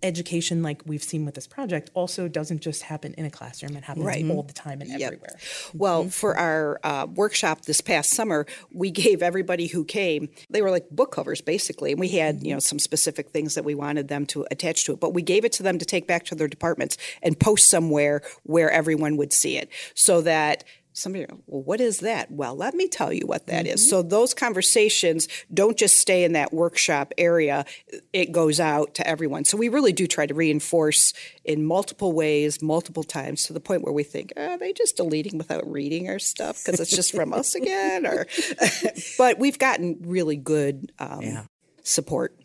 education 0.03 0.62
like 0.62 0.81
we've 0.86 1.03
seen 1.03 1.25
with 1.25 1.33
this 1.33 1.47
project 1.47 1.89
also 1.95 2.27
doesn't 2.27 2.62
just 2.62 2.83
happen 2.83 3.13
in 3.17 3.25
a 3.25 3.31
classroom 3.31 3.75
it 3.75 3.83
happens 3.83 4.05
Right. 4.05 4.29
all 4.29 4.43
the 4.43 4.53
time 4.53 4.81
and 4.81 4.91
everywhere 5.01 5.38
Well, 5.73 6.01
Mm-hmm. 6.03 6.10
for 6.10 6.38
our 6.38 6.79
uh, 6.83 7.07
workshop 7.13 7.63
this 7.63 7.81
past 7.81 8.12
summer, 8.12 8.45
we 8.71 8.91
gave 8.91 9.23
everybody 9.23 9.67
who 9.67 9.83
came, 9.83 10.29
they 10.49 10.62
were 10.62 10.69
like 10.71 10.88
book 10.91 11.12
covers 11.12 11.41
basically. 11.41 11.91
And 11.91 11.99
we 11.99 12.10
had, 12.10 12.43
you 12.45 12.53
know, 12.53 12.60
some 12.60 12.77
specific 12.79 13.29
things 13.31 13.55
that 13.55 13.65
we 13.65 13.73
wanted 13.73 14.07
them 14.07 14.25
to 14.27 14.45
attach 14.51 14.86
to 14.86 14.93
it. 14.93 14.99
But 14.99 15.13
we 15.13 15.21
gave 15.23 15.43
it 15.45 15.51
to 15.53 15.63
them 15.63 15.77
to 15.79 15.86
take 15.86 16.05
back 16.07 16.25
to 16.25 16.36
their 16.36 16.47
departments 16.47 16.97
and 17.23 17.39
post 17.39 17.69
somewhere 17.69 18.21
where 18.43 18.69
everyone 18.69 19.17
would 19.17 19.33
see 19.33 19.57
it 19.57 19.69
so 19.95 20.21
that 20.21 20.63
somebody, 20.97 21.25
well, 21.45 21.62
what 21.63 21.79
is 21.79 21.99
that? 21.99 22.31
Well, 22.31 22.55
let 22.55 22.73
me 22.73 22.88
tell 22.88 23.13
you 23.13 23.25
what 23.25 23.47
that 23.47 23.67
is. 23.67 23.81
Mm-hmm. 23.81 23.89
So 23.89 24.01
those 24.01 24.33
conversations 24.33 25.27
don't 25.53 25.77
just 25.77 25.97
stay 25.97 26.23
in 26.23 26.33
that 26.33 26.53
workshop 26.53 27.13
area, 27.17 27.65
it 28.13 28.31
goes 28.31 28.60
out 28.60 28.95
to 28.95 29.07
everyone. 29.07 29.45
So 29.45 29.57
we 29.57 29.69
really 29.69 29.93
do 29.93 30.07
try 30.07 30.25
to 30.25 30.33
reinforce 30.33 31.13
in 31.45 31.65
multiple 31.65 32.12
ways, 32.12 32.62
multiple 32.62 33.03
times 33.03 33.43
to 33.43 33.53
the 33.53 33.60
point 33.60 33.83
where 33.83 33.93
we 33.93 34.03
think, 34.03 34.33
are 34.36 34.57
they 34.57 34.73
just 34.73 34.97
deleting 34.97 35.38
without 35.38 35.69
reading 35.69 36.10
our 36.10 36.19
stuff 36.19 36.63
because 36.65 36.79
it's 36.79 36.95
just 36.95 37.13
from 37.13 37.33
us 37.33 37.55
again? 37.55 38.05
Or, 38.05 38.25
but 39.17 39.39
we've 39.39 39.60
gotten 39.60 39.97
really 40.01 40.36
good 40.36 40.91
um, 40.99 41.47
support. 41.83 42.36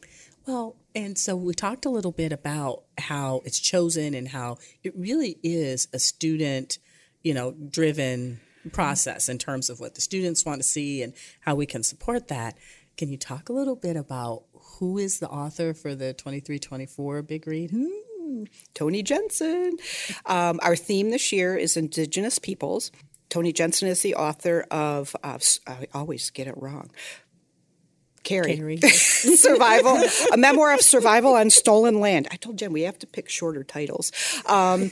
Well, 0.46 0.76
and 0.94 1.16
so 1.16 1.36
we 1.36 1.54
talked 1.54 1.86
a 1.86 1.90
little 1.90 2.12
bit 2.12 2.32
about 2.32 2.82
how 2.98 3.42
it's 3.44 3.58
chosen 3.58 4.14
and 4.14 4.28
how 4.28 4.58
it 4.82 4.92
really 4.96 5.38
is 5.42 5.88
a 5.92 5.98
student, 5.98 6.78
you 7.22 7.35
know, 7.35 7.52
driven 7.52 8.40
process 8.72 9.28
in 9.28 9.38
terms 9.38 9.68
of 9.68 9.80
what 9.80 9.94
the 9.94 10.00
students 10.00 10.44
want 10.44 10.61
to 10.61 10.66
see 10.66 11.02
and 11.02 11.14
how 11.40 11.54
we 11.54 11.66
can 11.66 11.82
support 11.82 12.28
that. 12.28 12.56
Can 12.96 13.08
you 13.08 13.16
talk 13.16 13.48
a 13.48 13.52
little 13.52 13.76
bit 13.76 13.96
about 13.96 14.44
who 14.78 14.98
is 14.98 15.18
the 15.18 15.28
author 15.28 15.74
for 15.74 15.94
the 15.94 16.12
2324 16.12 17.22
Big 17.22 17.46
Read? 17.46 17.70
Hmm. 17.70 18.44
Toni 18.74 19.02
Jensen. 19.02 19.76
Um, 20.26 20.61
our 20.62 20.76
theme 20.76 21.11
this 21.11 21.32
year 21.32 21.56
is 21.56 21.76
Indigenous 21.76 22.38
Peoples. 22.38 22.92
Toni 23.28 23.52
Jensen 23.52 23.88
is 23.88 24.02
the 24.02 24.14
author 24.14 24.66
of, 24.70 25.16
uh, 25.22 25.38
I 25.66 25.87
always 25.94 26.30
get 26.30 26.46
it 26.46 26.54
wrong. 26.56 26.90
Carry. 28.22 28.56
Carry. 28.56 28.80
survival, 28.80 30.00
a 30.32 30.37
memoir 30.37 30.74
of 30.74 30.80
survival 30.80 31.35
on 31.35 31.50
stolen 31.50 32.00
land. 32.00 32.28
I 32.30 32.37
told 32.37 32.58
Jen 32.58 32.72
we 32.72 32.82
have 32.82 32.98
to 33.00 33.06
pick 33.06 33.28
shorter 33.28 33.64
titles. 33.64 34.12
Um, 34.46 34.90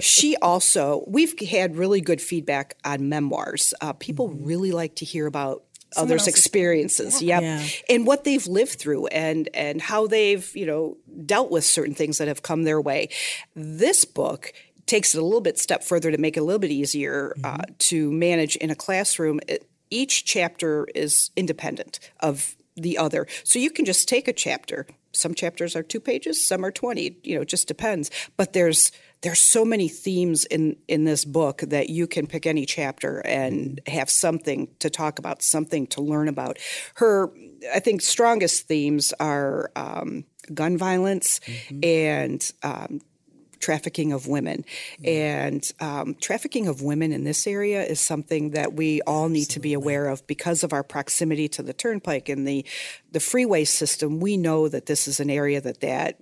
she 0.00 0.36
also, 0.36 1.04
we've 1.06 1.38
had 1.48 1.76
really 1.76 2.00
good 2.00 2.20
feedback 2.20 2.76
on 2.84 3.08
memoirs. 3.08 3.74
Uh, 3.80 3.92
people 3.92 4.28
really 4.28 4.72
like 4.72 4.96
to 4.96 5.04
hear 5.04 5.26
about 5.26 5.64
others' 5.96 6.22
else's- 6.22 6.34
experiences. 6.34 7.22
Yep. 7.22 7.42
Yeah. 7.42 7.66
And 7.88 8.06
what 8.06 8.24
they've 8.24 8.46
lived 8.46 8.78
through 8.78 9.06
and 9.08 9.48
and 9.54 9.80
how 9.80 10.06
they've, 10.06 10.50
you 10.54 10.66
know, 10.66 10.96
dealt 11.26 11.50
with 11.50 11.64
certain 11.64 11.94
things 11.94 12.18
that 12.18 12.28
have 12.28 12.42
come 12.42 12.62
their 12.62 12.80
way. 12.80 13.08
This 13.54 14.04
book 14.04 14.52
takes 14.86 15.14
it 15.14 15.18
a 15.18 15.24
little 15.24 15.40
bit 15.40 15.58
step 15.58 15.84
further 15.84 16.10
to 16.10 16.18
make 16.18 16.36
it 16.36 16.40
a 16.40 16.44
little 16.44 16.58
bit 16.58 16.70
easier 16.70 17.34
uh, 17.44 17.62
to 17.78 18.10
manage 18.10 18.56
in 18.56 18.70
a 18.70 18.74
classroom. 18.74 19.40
It, 19.46 19.66
each 19.90 20.24
chapter 20.24 20.86
is 20.94 21.30
independent 21.36 21.98
of 22.20 22.56
the 22.76 22.98
other. 22.98 23.26
So 23.44 23.58
you 23.58 23.70
can 23.70 23.84
just 23.84 24.08
take 24.08 24.28
a 24.28 24.32
chapter. 24.32 24.86
Some 25.12 25.34
chapters 25.34 25.74
are 25.74 25.82
2 25.82 26.00
pages, 26.00 26.46
some 26.46 26.64
are 26.64 26.70
20, 26.70 27.16
you 27.24 27.34
know, 27.34 27.42
it 27.42 27.48
just 27.48 27.66
depends. 27.66 28.10
But 28.36 28.52
there's 28.52 28.92
there's 29.22 29.40
so 29.40 29.64
many 29.64 29.88
themes 29.88 30.44
in 30.46 30.76
in 30.88 31.04
this 31.04 31.24
book 31.24 31.58
that 31.66 31.90
you 31.90 32.06
can 32.06 32.26
pick 32.26 32.46
any 32.46 32.64
chapter 32.64 33.18
and 33.26 33.80
have 33.86 34.08
something 34.08 34.68
to 34.78 34.88
talk 34.88 35.18
about, 35.18 35.42
something 35.42 35.86
to 35.88 36.00
learn 36.00 36.28
about. 36.28 36.58
Her 36.94 37.30
I 37.74 37.80
think 37.80 38.00
strongest 38.00 38.66
themes 38.66 39.12
are 39.20 39.70
um, 39.76 40.24
gun 40.54 40.78
violence 40.78 41.40
and 41.82 42.50
um, 42.62 43.00
trafficking 43.60 44.12
of 44.12 44.26
women. 44.26 44.64
And 45.04 45.70
um, 45.80 46.16
trafficking 46.20 46.66
of 46.66 46.82
women 46.82 47.12
in 47.12 47.24
this 47.24 47.46
area 47.46 47.82
is 47.82 48.00
something 48.00 48.50
that 48.50 48.72
we 48.72 49.00
all 49.02 49.28
need 49.28 49.46
to 49.50 49.60
be 49.60 49.72
aware 49.74 50.08
of 50.08 50.26
because 50.26 50.64
of 50.64 50.72
our 50.72 50.82
proximity 50.82 51.48
to 51.50 51.62
the 51.62 51.72
turnpike 51.72 52.28
and 52.28 52.46
the 52.46 52.66
the 53.12 53.20
freeway 53.20 53.64
system. 53.64 54.20
We 54.20 54.36
know 54.36 54.68
that 54.68 54.86
this 54.86 55.06
is 55.06 55.20
an 55.20 55.30
area 55.30 55.60
that 55.60 55.80
that 55.80 56.18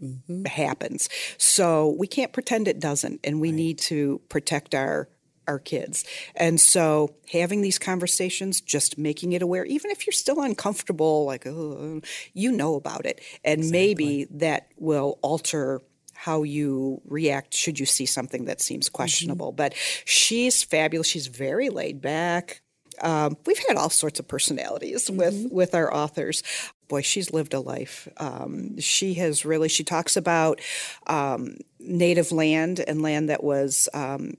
happens. 0.47 1.09
So 1.37 1.95
we 1.99 2.07
can't 2.07 2.33
pretend 2.33 2.69
it 2.69 2.81
doesn't, 2.81 3.21
and 3.25 3.41
we 3.41 3.53
need 3.53 3.79
to 3.79 4.21
protect 4.29 4.75
our 4.75 5.09
our 5.49 5.59
kids. 5.59 6.05
And 6.37 6.61
so 6.61 7.15
having 7.33 7.63
these 7.63 7.79
conversations, 7.79 8.61
just 8.61 8.99
making 8.99 9.33
it 9.33 9.43
aware, 9.43 9.65
even 9.65 9.91
if 9.91 10.07
you're 10.07 10.13
still 10.13 10.43
uncomfortable, 10.43 11.25
like, 11.25 11.47
oh, 11.47 12.03
you 12.35 12.53
know 12.53 12.75
about 12.75 13.07
it. 13.07 13.21
And 13.43 13.71
maybe 13.71 14.27
that 14.31 14.69
will 14.77 15.19
alter 15.23 15.81
how 16.21 16.43
you 16.43 17.01
react 17.07 17.55
should 17.55 17.79
you 17.79 17.87
see 17.87 18.05
something 18.05 18.47
that 18.47 18.61
seems 18.61 18.89
questionable. 18.89 19.53
But 19.53 19.75
she's 20.05 20.65
fabulous. 20.65 21.07
She's 21.07 21.29
very 21.29 21.71
laid 21.71 22.01
back. 22.01 22.61
Um, 23.01 23.37
we've 23.47 23.61
had 23.69 23.77
all 23.77 23.89
sorts 23.89 24.19
of 24.19 24.27
personalities 24.27 25.09
with 25.09 25.47
with 25.53 25.77
our 25.77 25.95
authors. 25.95 26.43
Boy, 26.89 27.03
she's 27.03 27.33
lived 27.33 27.55
a 27.55 27.61
life. 27.61 28.09
Um, 28.17 28.81
she 28.81 29.15
has 29.15 29.45
really. 29.45 29.69
She 29.69 29.85
talks 29.85 30.17
about 30.17 30.61
um, 31.07 31.59
native 31.79 32.33
land 32.33 32.81
and 32.81 33.01
land 33.01 33.29
that 33.29 33.45
was 33.45 33.89
um, 33.95 34.35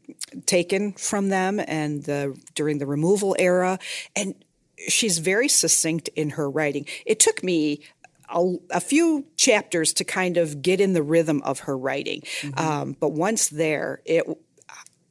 taken 0.45 0.91
from 0.91 1.29
them, 1.29 1.61
and 1.65 2.03
the 2.03 2.37
during 2.55 2.79
the 2.79 2.87
removal 2.87 3.37
era, 3.39 3.79
and 4.17 4.35
she's 4.89 5.19
very 5.19 5.47
succinct 5.47 6.09
in 6.17 6.31
her 6.31 6.49
writing. 6.49 6.85
It 7.05 7.21
took 7.21 7.41
me 7.41 7.81
a, 8.31 8.55
a 8.71 8.79
few 8.79 9.25
chapters 9.37 9.93
to 9.93 10.03
kind 10.03 10.37
of 10.37 10.61
get 10.61 10.79
in 10.79 10.93
the 10.93 11.03
rhythm 11.03 11.41
of 11.43 11.61
her 11.61 11.77
writing, 11.77 12.23
um, 12.55 12.95
but 12.99 13.09
once 13.09 13.49
there, 13.49 14.01
it. 14.05 14.25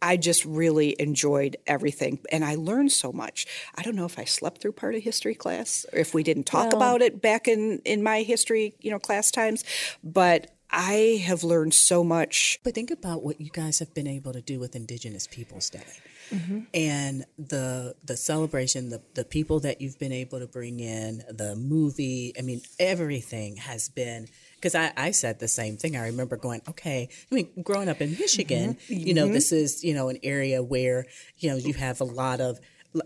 I 0.01 0.17
just 0.17 0.45
really 0.45 0.95
enjoyed 1.01 1.57
everything 1.67 2.21
and 2.31 2.45
I 2.45 2.55
learned 2.55 2.93
so 2.93 3.11
much. 3.11 3.49
I 3.75 3.83
don't 3.83 3.97
know 3.97 4.05
if 4.05 4.17
I 4.17 4.27
slept 4.27 4.61
through 4.61 4.73
part 4.73 4.95
of 4.95 5.03
history 5.03 5.35
class 5.35 5.85
or 5.93 5.99
if 5.99 6.15
we 6.15 6.23
didn't 6.23 6.45
talk 6.45 6.73
about 6.73 7.03
it 7.03 7.21
back 7.21 7.49
in 7.49 7.83
in 7.85 8.05
my 8.05 8.23
history, 8.23 8.77
you 8.79 8.93
know, 8.93 9.01
class 9.01 9.33
times, 9.33 9.65
but 10.05 10.53
I 10.71 11.23
have 11.25 11.45
learned 11.45 11.75
so 11.75 12.05
much. 12.05 12.61
But 12.63 12.75
think 12.75 12.91
about 12.91 13.23
what 13.23 13.41
you 13.41 13.51
guys 13.51 13.79
have 13.79 13.95
been 13.95 14.07
able 14.07 14.33
to 14.33 14.41
do 14.41 14.61
with 14.61 14.77
Indigenous 14.77 15.27
Peoples 15.27 15.71
Day. 15.71 15.83
Mm-hmm. 16.31 16.61
And 16.75 17.25
the 17.39 17.95
the 18.05 18.17
celebration, 18.17 18.91
the 18.91 19.03
the 19.15 19.25
people 19.25 19.61
that 19.61 19.81
you've 19.81 19.99
been 19.99 20.13
able 20.13 20.39
to 20.39 20.47
bring 20.47 20.81
in, 20.81 21.23
the 21.31 21.57
movie, 21.57 22.33
I 22.39 22.43
mean, 22.43 22.63
everything 22.79 23.57
has 23.57 23.89
been 23.89 24.29
because 24.57 24.75
I, 24.75 24.93
I 24.97 25.11
said 25.13 25.39
the 25.39 25.49
same 25.49 25.77
thing. 25.77 25.97
I 25.97 26.07
remember 26.07 26.37
going, 26.37 26.63
okay, 26.69 27.09
I 27.31 27.35
mean, 27.35 27.49
growing 27.63 27.89
up 27.89 28.01
in 28.01 28.13
Michigan, 28.13 28.75
mm-hmm. 28.75 28.93
you 28.93 29.15
know, 29.15 29.25
mm-hmm. 29.25 29.35
this 29.35 29.53
is, 29.53 29.85
you 29.85 29.95
know, 29.95 30.09
an 30.09 30.19
area 30.23 30.63
where, 30.63 31.07
you 31.39 31.51
know, 31.51 31.57
you 31.57 31.75
have 31.75 32.01
a 32.01 32.05
lot 32.05 32.41
of 32.41 32.59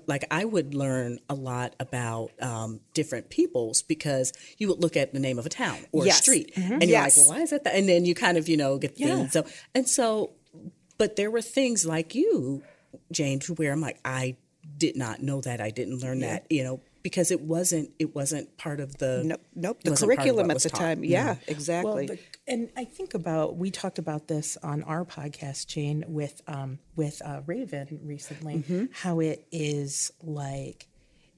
like 0.07 0.25
I 0.31 0.45
would 0.45 0.75
learn 0.75 1.19
a 1.29 1.35
lot 1.35 1.75
about 1.81 2.31
um, 2.41 2.81
different 2.95 3.31
peoples 3.31 3.83
because 3.83 4.33
you 4.59 4.69
would 4.69 4.81
look 4.81 4.97
at 4.97 5.13
the 5.13 5.19
name 5.19 5.39
of 5.39 5.47
a 5.47 5.49
town 5.49 5.79
or 5.93 6.07
Yes. 6.07 6.21
a 6.21 6.23
street, 6.23 6.53
and 6.57 6.83
you're 6.83 6.91
Yes. 6.91 7.19
like, 7.19 7.27
well, 7.27 7.37
why 7.37 7.43
is 7.43 7.51
that? 7.51 7.65
That? 7.65 7.75
And 7.75 7.89
then 7.89 8.05
you 8.05 8.15
kind 8.15 8.39
of, 8.39 8.49
you 8.49 8.57
know, 8.57 8.79
get 8.79 8.99
Yeah. 8.99 9.17
things. 9.17 9.33
So 9.33 9.45
and 9.75 9.89
so, 9.89 10.33
but 10.99 11.17
there 11.17 11.31
were 11.31 11.43
things 11.43 11.85
like 11.85 12.15
you, 12.15 12.63
Jane, 13.11 13.39
to 13.41 13.55
where 13.55 13.73
I'm 13.73 13.81
like, 13.81 13.99
I 14.05 14.37
did 14.79 14.97
not 14.97 15.23
know 15.23 15.41
that. 15.41 15.61
I 15.61 15.71
didn't 15.71 16.01
learn 16.01 16.21
that, 16.21 16.47
you 16.51 16.63
know, 16.63 16.81
because 17.03 17.31
it 17.31 17.41
wasn't 17.41 17.91
it 17.99 18.15
wasn't 18.15 18.57
part 18.57 18.81
of 18.81 18.99
the 18.99 19.23
Nope, 19.25 19.41
nope 19.55 19.83
the 19.83 19.91
wasn't 19.91 20.09
part 20.11 20.19
of 20.19 20.25
curriculum 20.25 20.51
at 20.51 20.63
the 20.63 20.71
taught. 20.71 20.81
time. 20.81 21.05
Yeah, 21.05 21.37
exactly. 21.47 22.07
Well, 22.07 22.17
the, 22.17 22.19
and 22.47 22.71
I 22.77 22.85
think 22.85 23.15
about 23.15 23.57
we 23.57 23.71
talked 23.71 23.99
about 23.99 24.29
this 24.29 24.57
on 24.63 24.83
our 24.85 25.05
podcast, 25.05 25.67
Jane, 25.67 26.05
with 26.07 26.41
um, 26.47 26.79
with 26.97 27.21
uh, 27.25 27.41
Raven 27.47 28.01
recently. 28.05 28.57
Mm-hmm. 28.59 28.85
How 28.93 29.21
it 29.21 29.47
is 29.51 30.13
like 30.23 30.87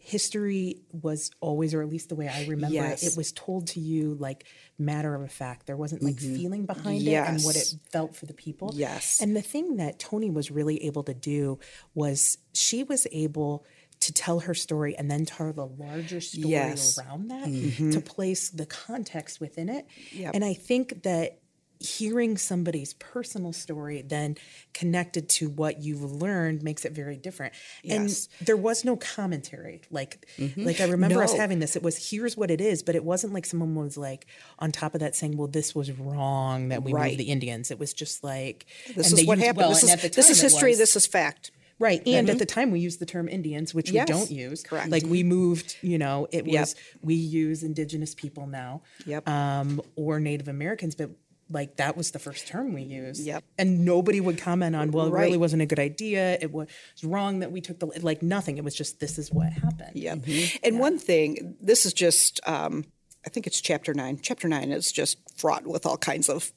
history 0.04 0.82
was 0.92 1.30
always, 1.40 1.72
or 1.74 1.80
at 1.82 1.88
least 1.88 2.10
the 2.10 2.14
way 2.14 2.28
I 2.28 2.44
remember 2.46 2.74
Yes. 2.74 3.02
it, 3.02 3.12
it 3.12 3.16
was 3.16 3.32
told 3.32 3.68
to 3.68 3.80
you 3.80 4.14
like 4.14 4.44
matter 4.78 5.14
of 5.14 5.22
a 5.22 5.28
fact. 5.28 5.66
There 5.66 5.76
wasn't 5.76 6.02
like 6.02 6.18
feeling 6.18 6.66
behind 6.66 7.08
it 7.08 7.14
and 7.14 7.42
what 7.42 7.56
it 7.56 7.64
Mm-hmm. 7.64 7.90
Felt 7.90 8.14
for 8.14 8.26
the 8.26 8.34
people. 8.34 8.70
Yes. 8.74 9.20
And 9.22 9.34
the 9.34 9.40
thing 9.42 9.76
that 9.76 9.98
Toni 9.98 10.30
was 10.30 10.50
really 10.50 10.84
able 10.84 11.02
to 11.04 11.14
do 11.14 11.58
was 11.94 12.36
she 12.52 12.82
was 12.84 13.06
able 13.12 13.64
to 14.00 14.12
tell 14.12 14.40
her 14.40 14.52
story 14.52 14.94
and 14.98 15.10
then 15.10 15.24
tell 15.24 15.52
the 15.54 15.66
larger 15.66 16.20
story 16.20 16.50
Yes. 16.50 16.98
around 16.98 17.28
that 17.28 17.46
Mm-hmm. 17.48 17.90
to 17.92 18.00
place 18.02 18.50
the 18.50 18.66
context 18.66 19.40
within 19.40 19.68
it. 19.70 19.86
Yep. 20.12 20.34
And 20.34 20.44
I 20.44 20.52
think 20.52 21.04
that 21.04 21.38
hearing 21.84 22.36
somebody's 22.36 22.94
personal 22.94 23.52
story 23.52 24.02
then 24.02 24.36
connected 24.72 25.28
to 25.28 25.48
what 25.48 25.82
you've 25.82 26.02
learned 26.02 26.62
makes 26.62 26.84
it 26.84 26.92
very 26.92 27.16
different. 27.16 27.52
Yes. 27.82 28.28
And 28.40 28.46
there 28.46 28.56
was 28.56 28.84
no 28.84 28.96
commentary. 28.96 29.82
Like 29.90 30.26
like 30.56 30.80
I 30.80 30.86
remember 30.86 31.22
us 31.22 31.34
having 31.34 31.58
this. 31.60 31.76
It 31.76 31.82
was 31.82 32.10
here's 32.10 32.36
what 32.36 32.50
it 32.50 32.60
is, 32.60 32.82
but 32.82 32.94
it 32.94 33.04
wasn't 33.04 33.32
like 33.34 33.46
someone 33.46 33.74
was 33.74 33.96
like 33.96 34.26
on 34.58 34.72
top 34.72 34.94
of 34.94 35.00
that 35.00 35.14
saying, 35.14 35.36
Well, 35.36 35.48
this 35.48 35.74
was 35.74 35.92
wrong 35.92 36.68
that 36.68 36.82
we 36.82 36.92
Right. 36.92 37.12
moved 37.12 37.20
the 37.20 37.30
Indians. 37.30 37.70
It 37.70 37.78
was 37.78 37.92
just 37.92 38.24
like 38.24 38.66
this 38.94 39.12
is 39.12 39.26
what 39.26 39.38
used- 39.38 39.46
happened. 39.46 39.58
well, 39.58 39.70
this 39.70 39.82
is 39.84 40.10
this 40.12 40.30
is 40.30 40.40
history. 40.40 40.70
was- 40.70 40.78
This 40.78 40.96
is 40.96 41.06
fact. 41.06 41.50
Right. 41.80 42.00
And 42.06 42.30
at 42.30 42.38
the 42.38 42.46
time 42.46 42.70
we 42.70 42.78
used 42.78 43.00
the 43.00 43.04
term 43.06 43.28
Indians, 43.28 43.74
which 43.74 43.90
Yes, 43.90 44.06
we 44.08 44.14
don't 44.14 44.30
use. 44.30 44.62
correct. 44.62 44.90
Like 44.90 45.04
we 45.06 45.24
moved, 45.24 45.76
you 45.82 45.98
know, 45.98 46.28
it 46.30 46.44
was 46.46 46.52
Yep. 46.54 46.68
we 47.02 47.14
use 47.16 47.64
indigenous 47.64 48.14
people 48.14 48.46
now. 48.46 48.82
Yep. 49.06 49.28
Um, 49.28 49.82
or 49.96 50.20
Native 50.20 50.46
Americans, 50.46 50.94
but 50.94 51.10
like 51.54 51.76
that 51.76 51.96
was 51.96 52.10
the 52.10 52.18
first 52.18 52.46
term 52.46 52.74
we 52.74 52.82
used. 52.82 53.24
Yep. 53.24 53.44
And 53.56 53.84
nobody 53.84 54.20
would 54.20 54.38
comment 54.38 54.76
on, 54.76 54.90
well, 54.90 55.06
it 55.06 55.12
really 55.12 55.38
wasn't 55.38 55.62
a 55.62 55.66
good 55.66 55.78
idea. 55.78 56.36
It 56.40 56.52
was 56.52 56.68
wrong 57.02 57.38
that 57.38 57.52
we 57.52 57.60
took 57.60 57.78
the 57.78 57.86
like 58.02 58.22
nothing. 58.22 58.58
It 58.58 58.64
was 58.64 58.74
just 58.74 59.00
this 59.00 59.18
is 59.18 59.30
what 59.30 59.52
happened. 59.52 59.92
Yep. 59.94 60.24
And 60.62 60.78
one 60.78 60.98
thing, 60.98 61.56
this 61.60 61.86
is 61.86 61.92
just, 61.92 62.40
um, 62.46 62.84
I 63.24 63.30
think 63.30 63.46
it's 63.46 63.60
chapter 63.60 63.94
nine. 63.94 64.18
Chapter 64.20 64.48
nine 64.48 64.72
is 64.72 64.92
just 64.92 65.18
fraught 65.38 65.66
with 65.66 65.86
all 65.86 65.96
kinds 65.96 66.28
of 66.28 66.52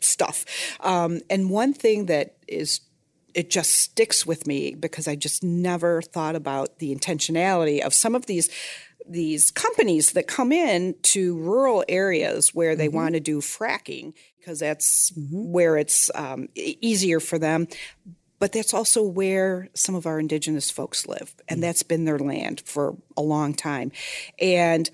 stuff. 0.00 0.44
Um, 0.80 1.20
and 1.28 1.50
one 1.50 1.74
thing 1.74 2.06
that 2.06 2.36
is, 2.48 2.80
it 3.34 3.50
just 3.50 3.74
sticks 3.74 4.24
with 4.24 4.46
me 4.46 4.74
because 4.74 5.06
I 5.06 5.14
just 5.14 5.44
never 5.44 6.00
thought 6.00 6.34
about 6.34 6.78
the 6.78 6.94
intentionality 6.94 7.80
of 7.80 7.92
some 7.92 8.14
of 8.14 8.24
these 8.24 8.48
these 9.08 9.50
companies 9.50 10.12
that 10.12 10.26
come 10.26 10.52
in 10.52 10.94
to 11.02 11.36
rural 11.36 11.84
areas 11.88 12.54
where 12.54 12.74
they 12.76 12.88
mm-hmm. 12.88 12.96
want 12.96 13.14
to 13.14 13.20
do 13.20 13.40
fracking 13.40 14.14
because 14.38 14.58
that's 14.60 15.10
mm-hmm. 15.10 15.52
where 15.52 15.76
it's 15.76 16.10
um, 16.14 16.48
easier 16.54 17.20
for 17.20 17.38
them. 17.38 17.68
But 18.38 18.52
that's 18.52 18.74
also 18.74 19.02
where 19.02 19.68
some 19.74 19.94
of 19.94 20.06
our 20.06 20.20
indigenous 20.20 20.70
folks 20.70 21.06
live 21.06 21.34
and 21.48 21.58
mm. 21.58 21.62
that's 21.62 21.82
been 21.82 22.04
their 22.04 22.18
land 22.18 22.62
for 22.66 22.94
a 23.16 23.22
long 23.22 23.54
time. 23.54 23.92
And 24.38 24.90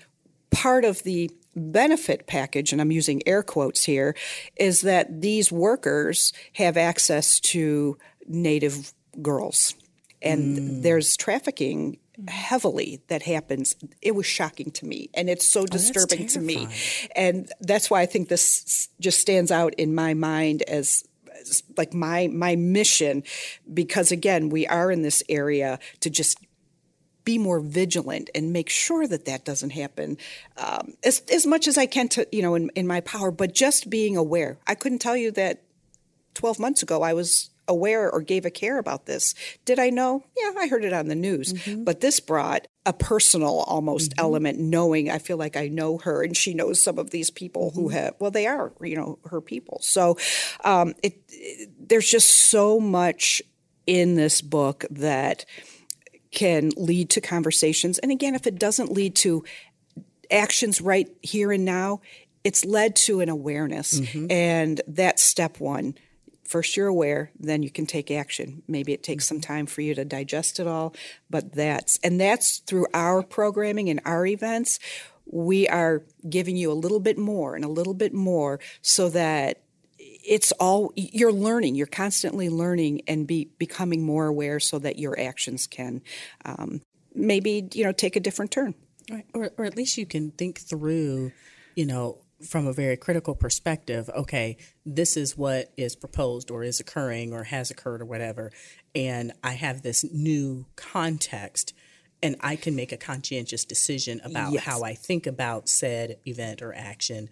part 0.49 0.85
of 0.85 1.03
the 1.03 1.29
benefit 1.55 2.25
package 2.25 2.71
and 2.71 2.81
i'm 2.81 2.91
using 2.91 3.21
air 3.27 3.43
quotes 3.43 3.83
here 3.83 4.15
is 4.55 4.81
that 4.81 5.21
these 5.21 5.51
workers 5.51 6.33
have 6.53 6.77
access 6.77 7.39
to 7.39 7.95
native 8.27 8.93
girls. 9.21 9.75
And 10.21 10.57
mm. 10.57 10.81
there's 10.81 11.17
trafficking 11.17 11.97
heavily 12.27 13.01
that 13.07 13.23
happens. 13.23 13.75
It 14.01 14.15
was 14.15 14.25
shocking 14.25 14.71
to 14.71 14.85
me 14.85 15.09
and 15.13 15.29
it's 15.29 15.47
so 15.47 15.65
disturbing 15.65 16.27
to 16.27 16.39
me. 16.39 16.67
and 17.15 17.49
that's 17.61 17.89
why 17.89 18.01
i 18.01 18.05
think 18.05 18.29
this 18.29 18.89
just 18.99 19.19
stands 19.19 19.51
out 19.51 19.73
in 19.75 19.93
my 19.95 20.13
mind 20.13 20.61
as 20.63 21.03
as, 21.41 21.63
like 21.77 21.93
my 21.93 22.27
my 22.27 22.55
mission 22.55 23.23
because 23.73 24.11
again 24.11 24.49
we 24.49 24.67
are 24.67 24.91
in 24.91 25.01
this 25.01 25.23
area 25.29 25.79
to 25.99 26.09
just 26.09 26.37
be 27.23 27.37
more 27.37 27.61
vigilant 27.61 28.29
and 28.35 28.51
make 28.51 28.69
sure 28.69 29.07
that 29.07 29.23
that 29.25 29.45
doesn't 29.45 29.69
happen 29.69 30.17
um, 30.57 30.93
as, 31.05 31.21
as 31.31 31.45
much 31.45 31.69
as 31.69 31.77
I 31.77 31.85
can 31.85 32.09
to 32.09 32.27
you 32.31 32.41
know 32.41 32.55
in, 32.55 32.69
in 32.75 32.85
my 32.85 33.01
power. 33.01 33.31
But 33.31 33.53
just 33.53 33.89
being 33.89 34.17
aware 34.17 34.57
I 34.67 34.75
couldn't 34.75 34.99
tell 34.99 35.17
you 35.17 35.31
that 35.31 35.63
12 36.33 36.59
months 36.59 36.83
ago 36.83 37.01
I 37.01 37.13
was 37.13 37.49
aware 37.67 38.11
or 38.11 38.21
gave 38.21 38.45
a 38.45 38.51
care 38.51 38.77
about 38.77 39.05
this 39.05 39.35
did 39.65 39.79
I 39.79 39.89
know? 39.89 40.23
Yeah 40.37 40.51
I 40.57 40.67
heard 40.67 40.85
it 40.85 40.93
on 40.93 41.07
the 41.07 41.15
news. 41.15 41.53
Mm-hmm. 41.53 41.83
But 41.83 42.01
this 42.01 42.19
brought 42.19 42.67
a 42.85 42.93
personal 42.93 43.59
almost 43.61 44.11
mm-hmm. 44.11 44.19
element 44.19 44.59
knowing 44.59 45.09
I 45.09 45.19
feel 45.19 45.37
like 45.37 45.55
I 45.55 45.67
know 45.67 45.97
her 45.99 46.23
and 46.23 46.35
she 46.35 46.53
knows 46.53 46.81
some 46.81 46.99
of 46.99 47.11
these 47.11 47.29
people 47.29 47.71
who 47.71 47.87
mm-hmm. 47.87 47.97
have 47.97 48.15
well 48.19 48.31
they 48.31 48.47
are 48.47 48.73
you 48.81 48.95
know 48.95 49.19
her 49.25 49.41
people. 49.41 49.79
So 49.81 50.17
um, 50.63 50.93
it, 51.01 51.21
it 51.29 51.69
there's 51.79 52.09
just 52.09 52.29
so 52.29 52.79
much 52.79 53.41
in 53.85 54.15
this 54.15 54.41
book 54.41 54.85
that 54.89 55.45
can 56.31 56.71
lead 56.75 57.09
to 57.11 57.21
conversations. 57.21 57.99
And 57.99 58.11
again, 58.11 58.35
if 58.35 58.47
it 58.47 58.59
doesn't 58.59 58.91
lead 58.91 59.15
to 59.17 59.43
actions 60.31 60.81
right 60.81 61.07
here 61.21 61.51
and 61.51 61.63
now, 61.63 62.01
it's 62.43 62.65
led 62.65 62.95
to 62.97 63.21
an 63.21 63.29
awareness. 63.29 63.99
And 64.29 64.81
that's 64.87 65.21
step 65.21 65.59
one. 65.59 65.95
First, 66.43 66.75
you're 66.77 66.87
aware, 66.87 67.31
then 67.39 67.63
you 67.63 67.71
can 67.71 67.85
take 67.85 68.11
action. 68.11 68.63
Maybe 68.67 68.93
it 68.93 69.03
takes 69.03 69.27
some 69.27 69.41
time 69.41 69.65
for 69.65 69.81
you 69.81 69.95
to 69.95 70.05
digest 70.05 70.59
it 70.59 70.67
all, 70.67 70.93
but 71.29 71.53
that's, 71.53 71.99
and 72.03 72.19
that's 72.19 72.59
through 72.59 72.87
our 72.93 73.23
programming 73.23 73.89
and 73.89 74.01
our 74.05 74.25
events. 74.25 74.79
We 75.25 75.67
are 75.69 76.03
giving 76.29 76.57
you 76.57 76.71
a 76.71 76.73
little 76.73 76.99
bit 76.99 77.17
more 77.17 77.55
and 77.55 77.63
a 77.63 77.69
little 77.69 77.93
bit 77.93 78.13
more 78.13 78.59
so 78.81 79.09
that 79.09 79.61
it's 79.97 80.51
all 80.53 80.93
you're 80.95 81.33
learning 81.33 81.75
you're 81.75 81.85
constantly 81.85 82.49
learning 82.49 83.01
and 83.07 83.27
be 83.27 83.49
becoming 83.57 84.01
more 84.01 84.27
aware 84.27 84.57
so 84.57 84.79
that 84.79 84.97
your 84.97 85.19
actions 85.19 85.67
can 85.67 86.01
um, 86.45 86.81
maybe 87.13 87.67
you 87.73 87.83
know 87.83 87.91
take 87.91 88.15
a 88.15 88.21
different 88.21 88.49
turn 88.49 88.73
Right. 89.09 89.25
Or, 89.33 89.51
or 89.57 89.65
at 89.65 89.75
least 89.75 89.97
you 89.97 90.05
can 90.05 90.31
think 90.31 90.59
through, 90.59 91.31
you 91.75 91.85
know, 91.85 92.19
from 92.47 92.67
a 92.67 92.73
very 92.73 92.97
critical 92.97 93.35
perspective. 93.35 94.09
Okay, 94.15 94.57
this 94.85 95.17
is 95.17 95.37
what 95.37 95.71
is 95.77 95.95
proposed 95.95 96.51
or 96.51 96.63
is 96.63 96.79
occurring 96.79 97.33
or 97.33 97.43
has 97.43 97.71
occurred 97.71 98.01
or 98.01 98.05
whatever. 98.05 98.51
And 98.95 99.31
I 99.43 99.53
have 99.53 99.81
this 99.81 100.03
new 100.11 100.65
context 100.75 101.73
and 102.21 102.37
I 102.39 102.55
can 102.55 102.75
make 102.75 102.91
a 102.91 102.97
conscientious 102.97 103.65
decision 103.65 104.21
about 104.23 104.53
Yes. 104.53 104.63
how 104.63 104.83
I 104.83 104.93
think 104.93 105.27
about 105.27 105.67
said 105.67 106.17
event 106.25 106.61
or 106.61 106.73
action 106.73 107.29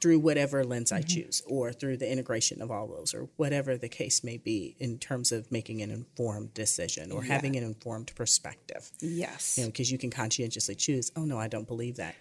through 0.00 0.18
whatever 0.18 0.64
lens 0.64 0.90
I 0.90 1.00
mm-hmm. 1.00 1.08
choose 1.08 1.42
or 1.46 1.72
through 1.72 1.98
the 1.98 2.10
integration 2.10 2.62
of 2.62 2.70
all 2.70 2.86
those 2.86 3.12
or 3.12 3.28
whatever 3.36 3.76
the 3.76 3.88
case 3.88 4.24
may 4.24 4.38
be 4.38 4.74
in 4.78 4.98
terms 4.98 5.30
of 5.30 5.52
making 5.52 5.82
an 5.82 5.90
informed 5.90 6.54
decision 6.54 7.12
or 7.12 7.22
having 7.22 7.54
an 7.54 7.62
informed 7.62 8.12
perspective 8.14 8.90
yes 9.00 9.58
you 9.58 9.64
know, 9.64 9.68
because 9.68 9.92
you 9.92 9.98
can 9.98 10.10
conscientiously 10.10 10.74
choose, 10.74 11.12
oh 11.16 11.24
no, 11.24 11.38
I 11.38 11.48
don't 11.48 11.66
believe 11.66 11.96
that, 11.96 12.14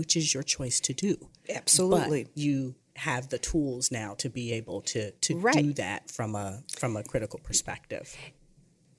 which 0.00 0.16
is 0.16 0.32
your 0.32 0.42
choice 0.42 0.80
to 0.80 0.94
do. 0.94 1.28
absolutely 1.54 2.24
But 2.24 2.38
you 2.38 2.74
have 2.96 3.28
the 3.28 3.36
tools 3.38 3.92
now 3.92 4.14
to 4.14 4.30
be 4.30 4.50
able 4.54 4.80
to 4.80 5.10
to 5.10 5.52
do 5.52 5.74
that 5.74 6.10
from 6.10 6.34
a 6.34 6.62
from 6.78 6.96
a 6.96 7.04
critical 7.04 7.38
perspective. 7.42 8.16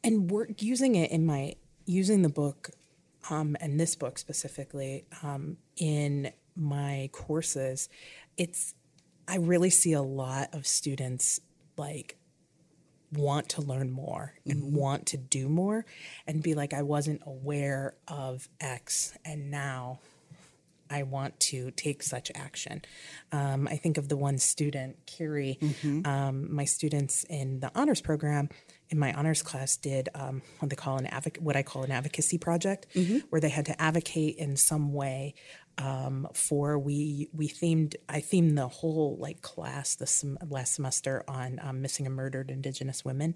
and 0.03 0.29
we're 0.29 0.49
using 0.59 0.93
it 0.93 1.09
in 1.09 1.25
my 1.25 1.55
using 1.87 2.21
the 2.21 2.29
book 2.29 2.69
um, 3.31 3.57
and 3.59 3.79
this 3.79 3.95
book 3.95 4.19
specifically 4.19 5.05
um, 5.23 5.57
in 5.75 6.31
my 6.55 7.09
courses 7.11 7.89
it's 8.37 8.75
i 9.27 9.37
really 9.37 9.71
see 9.71 9.93
a 9.93 10.03
lot 10.03 10.49
of 10.53 10.67
students 10.67 11.39
like 11.77 12.15
want 13.11 13.49
to 13.49 13.61
learn 13.61 13.89
more 13.89 14.35
and 14.45 14.73
want 14.75 15.07
to 15.07 15.17
do 15.17 15.49
more 15.49 15.83
and 16.27 16.43
be 16.43 16.53
like 16.53 16.73
i 16.73 16.83
wasn't 16.83 17.21
aware 17.25 17.95
of 18.07 18.47
x 18.59 19.17
and 19.25 19.49
now 19.49 19.99
I 20.91 21.03
want 21.03 21.39
to 21.51 21.71
take 21.71 22.03
such 22.03 22.31
action. 22.35 22.81
Um, 23.31 23.67
I 23.71 23.77
think 23.77 23.97
of 23.97 24.09
the 24.09 24.17
one 24.17 24.37
student, 24.37 24.97
Carrie. 25.05 25.57
Um, 26.05 26.53
my 26.53 26.65
students 26.65 27.23
in 27.29 27.61
the 27.61 27.71
honors 27.73 28.01
program, 28.01 28.49
in 28.89 28.99
my 28.99 29.13
honors 29.13 29.41
class, 29.41 29.77
did 29.77 30.09
um, 30.13 30.41
what 30.59 30.69
they 30.69 30.75
call 30.75 30.97
an 30.97 31.05
advoc- 31.07 31.39
what 31.39 31.55
I 31.55 31.63
call 31.63 31.83
an 31.83 31.91
advocacy 31.91 32.37
project, 32.37 32.87
where 33.29 33.39
they 33.41 33.49
had 33.49 33.65
to 33.67 33.81
advocate 33.81 34.35
in 34.37 34.57
some 34.57 34.91
way 34.93 35.33
um, 35.77 36.27
for 36.33 36.77
we 36.77 37.29
we 37.33 37.47
themed 37.47 37.95
I 38.09 38.19
themed 38.19 38.55
the 38.55 38.67
whole 38.67 39.17
like 39.19 39.41
class 39.41 39.95
this 39.95 40.11
sem- 40.11 40.37
last 40.49 40.75
semester 40.75 41.23
on 41.27 41.59
um, 41.61 41.81
missing 41.81 42.05
and 42.05 42.15
murdered 42.15 42.51
Indigenous 42.51 43.05
women, 43.05 43.35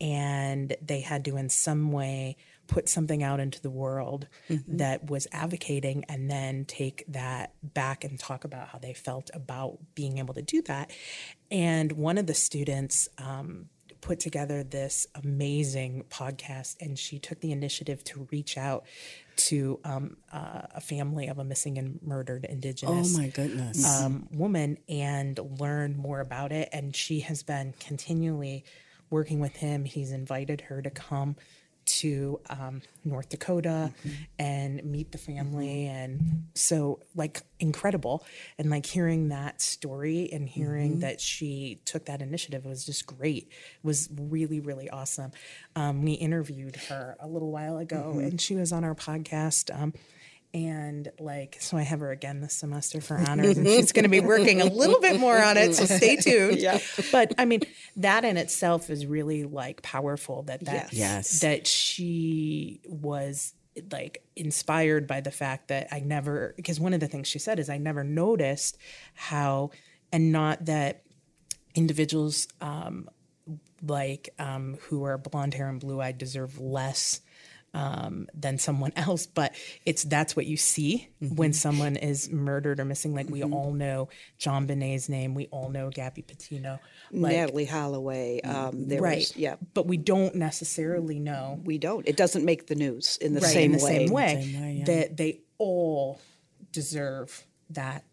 and 0.00 0.76
they 0.82 1.00
had 1.00 1.24
to 1.26 1.36
in 1.36 1.48
some 1.48 1.92
way 1.92 2.36
put 2.70 2.88
something 2.88 3.22
out 3.22 3.40
into 3.40 3.60
the 3.60 3.68
world 3.68 4.28
that 4.68 5.10
was 5.10 5.26
advocating 5.32 6.04
and 6.08 6.30
then 6.30 6.64
take 6.64 7.04
that 7.08 7.52
back 7.62 8.04
and 8.04 8.18
talk 8.18 8.44
about 8.44 8.68
how 8.68 8.78
they 8.78 8.94
felt 8.94 9.28
about 9.34 9.78
being 9.96 10.18
able 10.18 10.32
to 10.34 10.42
do 10.42 10.62
that. 10.62 10.90
And 11.50 11.90
one 11.92 12.16
of 12.16 12.26
the 12.28 12.34
students 12.34 13.08
um, 13.18 13.66
put 14.00 14.20
together 14.20 14.62
this 14.62 15.06
amazing 15.16 16.04
podcast 16.10 16.76
and 16.80 16.96
she 16.96 17.18
took 17.18 17.40
the 17.40 17.50
initiative 17.50 18.04
to 18.04 18.28
reach 18.30 18.56
out 18.56 18.86
to 19.36 19.80
um, 19.84 20.16
uh, 20.32 20.62
a 20.74 20.80
family 20.80 21.26
of 21.26 21.38
a 21.38 21.44
missing 21.44 21.76
and 21.76 21.98
murdered 22.02 22.44
indigenous 22.44 23.14
Oh 23.14 23.18
my 23.20 23.28
goodness. 23.28 23.84
um, 24.00 24.28
woman 24.30 24.78
and 24.88 25.38
learn 25.58 25.96
more 25.96 26.20
about 26.20 26.52
it. 26.52 26.68
And 26.72 26.94
she 26.94 27.20
has 27.20 27.42
been 27.42 27.74
continually 27.80 28.64
working 29.10 29.40
with 29.40 29.56
him. 29.56 29.84
He's 29.86 30.12
invited 30.12 30.60
her 30.62 30.80
to 30.82 30.90
come 30.90 31.34
to 31.98 32.40
um, 32.48 32.82
North 33.04 33.28
Dakota 33.28 33.92
and 34.38 34.82
meet 34.84 35.12
the 35.12 35.18
family. 35.18 35.86
And 35.86 36.48
so, 36.54 37.00
like, 37.14 37.42
incredible. 37.58 38.24
And 38.58 38.70
like 38.70 38.86
hearing 38.86 39.28
that 39.28 39.60
story 39.60 40.30
and 40.32 40.48
hearing 40.48 41.00
that 41.00 41.20
she 41.20 41.80
took 41.84 42.06
that 42.06 42.22
initiative 42.22 42.64
was 42.64 42.84
just 42.84 43.06
great. 43.06 43.48
It 43.48 43.86
was 43.86 44.08
really, 44.18 44.60
really 44.60 44.88
awesome. 44.90 45.32
Um, 45.76 46.02
we 46.02 46.12
interviewed 46.12 46.76
her 46.88 47.16
a 47.20 47.26
little 47.26 47.50
while 47.50 47.78
ago 47.78 48.18
and 48.18 48.40
she 48.40 48.54
was 48.54 48.72
on 48.72 48.84
our 48.84 48.94
podcast. 48.94 49.74
Um, 49.74 49.92
and 50.52 51.10
like 51.20 51.56
so 51.60 51.76
i 51.76 51.82
have 51.82 52.00
her 52.00 52.10
again 52.10 52.40
this 52.40 52.54
semester 52.54 53.00
for 53.00 53.16
honors 53.16 53.56
and 53.56 53.66
she's 53.66 53.92
going 53.92 54.02
to 54.02 54.08
be 54.08 54.18
working 54.34 54.60
a 54.60 54.64
little 54.64 55.00
bit 55.00 55.20
more 55.20 55.40
on 55.40 55.56
it 55.56 55.74
so 55.74 55.84
stay 55.84 56.16
tuned 56.20 56.58
Yeah. 56.58 56.78
but 57.12 57.32
i 57.38 57.44
mean 57.44 57.60
that 57.96 58.24
in 58.24 58.36
itself 58.36 58.90
is 58.90 59.06
really 59.06 59.44
like 59.44 59.82
powerful 59.82 60.42
that 60.44 60.64
that 60.64 60.92
Yes. 60.92 61.40
that 61.40 61.66
she 61.68 62.80
was 62.84 63.54
like 63.92 64.24
inspired 64.34 65.06
by 65.06 65.20
the 65.20 65.30
fact 65.30 65.68
that 65.68 65.86
i 65.92 66.00
never 66.00 66.52
because 66.56 66.80
one 66.80 66.94
of 66.94 67.00
the 67.00 67.06
things 67.06 67.28
she 67.28 67.38
said 67.38 67.60
is 67.60 67.70
i 67.70 67.78
never 67.78 68.02
noticed 68.02 68.76
how 69.14 69.70
and 70.12 70.32
not 70.32 70.64
that 70.64 71.04
individuals 71.76 72.48
um, 72.60 73.08
like 73.86 74.30
um, 74.38 74.76
who 74.82 75.04
are 75.04 75.16
blonde 75.16 75.54
hair 75.54 75.68
and 75.68 75.80
blue 75.80 76.00
eyed 76.00 76.18
deserve 76.18 76.58
less 76.60 77.20
um, 77.74 78.26
than 78.34 78.58
someone 78.58 78.92
else, 78.96 79.26
but 79.26 79.54
it's 79.84 80.04
that's 80.04 80.34
what 80.34 80.46
you 80.46 80.56
see 80.56 81.08
mm-hmm. 81.22 81.36
when 81.36 81.52
someone 81.52 81.96
is 81.96 82.30
murdered 82.30 82.80
or 82.80 82.84
missing. 82.84 83.14
Like 83.14 83.28
we 83.28 83.40
mm-hmm. 83.40 83.54
all 83.54 83.72
know 83.72 84.08
JonBenét's 84.38 85.08
name, 85.08 85.34
we 85.34 85.46
all 85.46 85.70
know 85.70 85.90
Gabby 85.90 86.22
Petito, 86.22 86.78
like, 87.12 87.36
Natalee 87.36 87.68
Holloway. 87.68 88.40
Um, 88.42 88.88
right, 88.88 89.18
was, 89.18 89.36
yeah, 89.36 89.56
but 89.74 89.86
we 89.86 89.96
don't 89.96 90.34
necessarily 90.34 91.18
know. 91.18 91.60
We 91.64 91.78
don't. 91.78 92.06
It 92.08 92.16
doesn't 92.16 92.44
make 92.44 92.66
the 92.66 92.74
news 92.74 93.16
in 93.20 93.34
the 93.34 93.40
right, 93.40 93.50
same 93.50 93.72
in 93.72 93.78
the 93.78 93.84
way. 93.84 93.98
Same 93.98 94.10
way, 94.10 94.42
same 94.42 94.62
way 94.62 94.72
yeah. 94.72 94.84
that 94.84 95.16
they 95.16 95.40
all 95.58 96.20
deserve 96.72 97.44
that 97.70 98.04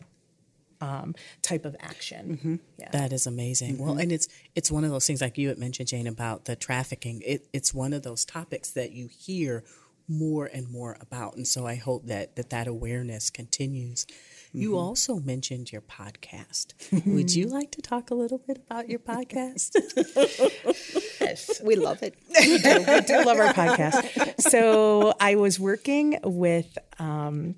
um, 0.82 1.16
type 1.42 1.66
of 1.66 1.76
action. 1.80 2.38
Mm-hmm. 2.38 2.56
Yeah. 2.78 2.90
That 2.92 3.14
is 3.14 3.28
amazing. 3.28 3.76
Mm-hmm. 3.76 3.86
Well, 3.86 3.98
and 3.98 4.12
it's 4.12 4.28
it's 4.56 4.72
one 4.72 4.84
of 4.84 4.92
those 4.92 5.08
things 5.08 5.22
like 5.22 5.38
you 5.38 5.50
had 5.50 5.58
mentioned, 5.58 5.90
Jane, 5.90 6.08
about 6.08 6.46
the 6.46 6.56
trafficking. 6.56 7.22
It, 7.26 7.48
it's 7.54 7.74
one 7.74 7.94
of 7.94 8.04
those 8.04 8.26
topics 8.26 8.72
that 8.72 8.92
you 8.92 9.08
hear 9.08 9.64
more 10.10 10.46
and 10.46 10.70
more 10.70 10.98
about, 11.02 11.36
and 11.36 11.46
so 11.46 11.68
I 11.68 11.76
hope 11.76 12.06
that 12.08 12.36
that, 12.36 12.50
that 12.52 12.68
awareness 12.68 13.30
continues. 13.30 14.06
Mm-hmm. 14.06 14.62
You 14.62 14.78
also 14.78 15.20
mentioned 15.20 15.72
your 15.72 15.82
podcast. 15.82 16.74
Would 17.06 17.36
you 17.36 17.48
like 17.48 17.72
to 17.72 17.82
talk 17.82 18.12
a 18.12 18.16
little 18.16 18.38
bit 18.38 18.58
about 18.58 18.90
your 18.90 19.00
podcast? 19.00 19.76
yes, 21.20 21.62
we 21.62 21.76
love 21.76 22.02
it. 22.02 22.16
we, 22.40 22.58
do. 22.58 22.86
we 22.88 23.02
do 23.02 23.24
love 23.26 23.40
our 23.40 23.54
podcast. 23.54 24.36
So 24.48 25.14
I 25.20 25.36
was 25.36 25.60
working 25.60 26.20
with. 26.24 26.78
Um, 27.00 27.56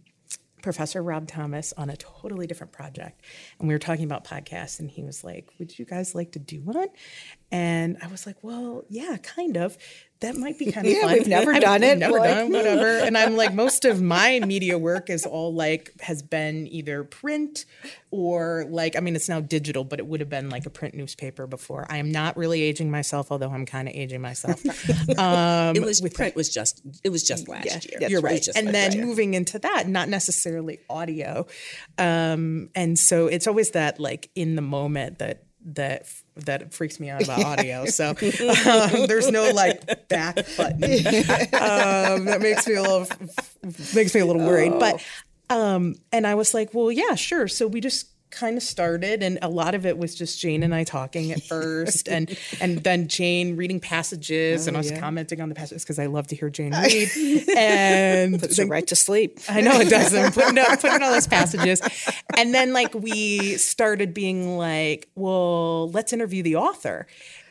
Professor 0.62 1.02
Rob 1.02 1.28
Thomas 1.28 1.74
on 1.78 1.90
a 1.90 1.98
totally 1.98 2.48
different 2.48 2.74
project. 2.74 3.22
And 3.60 3.68
we 3.68 3.74
were 3.74 3.80
talking 3.80 4.06
about 4.06 4.26
podcasts, 4.26 4.80
and 4.80 4.90
he 4.90 5.04
was 5.04 5.24
like, 5.24 5.50
Would 5.60 5.78
you 5.78 5.86
guys 5.86 6.16
like 6.16 6.32
to 6.34 6.40
do 6.40 6.62
one? 6.62 6.88
And 7.52 7.98
I 8.02 8.08
was 8.08 8.26
like, 8.26 8.38
Well, 8.44 8.84
yeah, 8.90 9.18
kind 9.18 9.58
of 9.58 9.78
that 10.22 10.36
might 10.36 10.60
be 10.60 10.70
kind 10.70 10.86
of 10.86 10.92
yeah, 10.92 11.04
fun. 11.04 11.14
We've 11.14 11.28
never 11.28 11.54
I've, 11.54 11.62
done 11.62 11.82
it. 11.82 11.98
Never 11.98 12.20
like. 12.20 12.30
done 12.30 12.52
whatever. 12.52 13.00
And 13.10 13.18
I'm 13.18 13.38
like, 13.38 13.54
most 13.54 13.86
of 13.86 14.02
my 14.02 14.40
media 14.42 14.78
work 14.78 15.10
is 15.10 15.26
all 15.26 15.54
like 15.54 15.94
has 16.02 16.22
been 16.22 16.68
either 16.68 17.04
print 17.06 17.66
or 18.12 18.66
like 18.70 18.98
I 18.98 19.00
mean, 19.00 19.16
it's 19.16 19.30
now 19.30 19.40
digital, 19.40 19.84
but 19.84 20.00
it 20.00 20.06
would 20.06 20.20
have 20.20 20.30
been 20.30 20.50
like 20.50 20.66
a 20.66 20.70
print 20.70 20.94
newspaper 20.94 21.48
before. 21.48 21.88
I 21.90 21.98
am 21.98 22.12
not 22.12 22.36
really 22.36 22.62
aging 22.62 22.92
myself, 22.92 23.32
although 23.32 23.50
I'm 23.50 23.66
kind 23.66 23.88
of 23.88 23.96
aging 23.96 24.22
myself. 24.22 24.64
Um, 25.18 25.76
it 25.76 25.82
was 25.82 26.02
with 26.02 26.14
print 26.14 26.36
was 26.36 26.50
just 26.50 26.82
it 27.04 27.10
was 27.10 27.24
just 27.24 27.48
last 27.48 27.66
yeah, 27.66 28.00
year. 28.00 28.10
You're 28.10 28.22
right. 28.22 28.46
And 28.56 28.70
then 28.70 28.92
year. 28.92 29.06
moving 29.06 29.34
into 29.34 29.60
that, 29.60 29.88
not 29.88 30.08
necessarily 30.08 30.80
audio, 30.90 31.46
um, 31.98 32.70
and 32.76 32.98
so 32.98 33.28
it's 33.28 33.48
always 33.48 33.72
that 33.72 34.00
like 34.00 34.30
in 34.36 34.56
the 34.56 34.62
moment 34.62 35.20
that 35.20 35.44
that 35.66 36.08
that 36.36 36.74
freaks 36.74 37.00
me 37.00 37.10
out 37.10 37.24
about 37.24 37.44
audio. 37.44 37.86
So 37.90 38.10
um, 38.10 39.08
there's 39.08 39.30
no 39.30 39.52
like 39.52 40.08
back 40.08 40.36
button 40.56 40.84
um, 40.84 42.26
that 42.26 42.40
makes 42.42 42.68
me 42.68 42.76
a 42.76 42.82
little 42.82 43.08
makes 43.94 44.14
me 44.14 44.22
a 44.22 44.26
little 44.26 44.44
worried. 44.44 44.74
Oh. 44.74 44.80
But 44.80 45.04
um, 45.50 45.96
and 46.12 46.26
I 46.26 46.36
was 46.36 46.54
like, 46.54 46.74
well, 46.74 46.92
yeah, 46.92 47.16
sure. 47.16 47.48
So 47.48 47.68
we 47.68 47.82
just 47.82 48.08
kind 48.32 48.58
of 48.58 48.64
started 48.64 49.24
and 49.24 49.40
a 49.42 49.50
lot 49.50 49.74
of 49.74 49.86
it 49.86 49.98
was 49.98 50.14
just 50.14 50.40
Jane 50.40 50.62
and 50.62 50.74
I 50.74 50.84
talking 50.84 51.32
at 51.32 51.42
first 51.42 52.08
and 52.08 52.38
and 52.62 52.78
then 52.84 53.08
Jane 53.08 53.56
reading 53.56 53.80
passages 53.80 54.66
oh, 54.66 54.70
and 54.70 54.78
I 54.78 54.80
was 54.80 54.92
yeah. 54.92 55.00
commenting 55.00 55.42
on 55.42 55.50
the 55.50 55.56
passages 55.56 55.84
because 55.84 55.98
I 55.98 56.06
love 56.06 56.28
to 56.28 56.36
hear 56.36 56.50
Jane 56.50 56.72
read 56.84 57.10
and 57.58 58.40
puts 58.40 58.58
then, 58.58 58.70
right 58.70 58.86
to 58.88 58.96
sleep. 58.96 59.40
I 59.50 59.62
know 59.62 59.80
it 59.80 59.90
does. 59.90 60.14
I'm 60.14 60.32
putting, 60.32 60.64
putting 60.80 61.02
all 61.02 61.12
those 61.12 61.28
passages 61.28 61.82
and 62.38 62.54
then 62.54 62.72
like 62.72 62.94
we 62.94 63.58
started 63.58 64.14
being 64.14 64.58
like, 64.58 65.10
well, 65.16 65.90
let's 65.90 66.14
interview 66.14 66.44
the 66.44 66.58
author. 66.58 67.08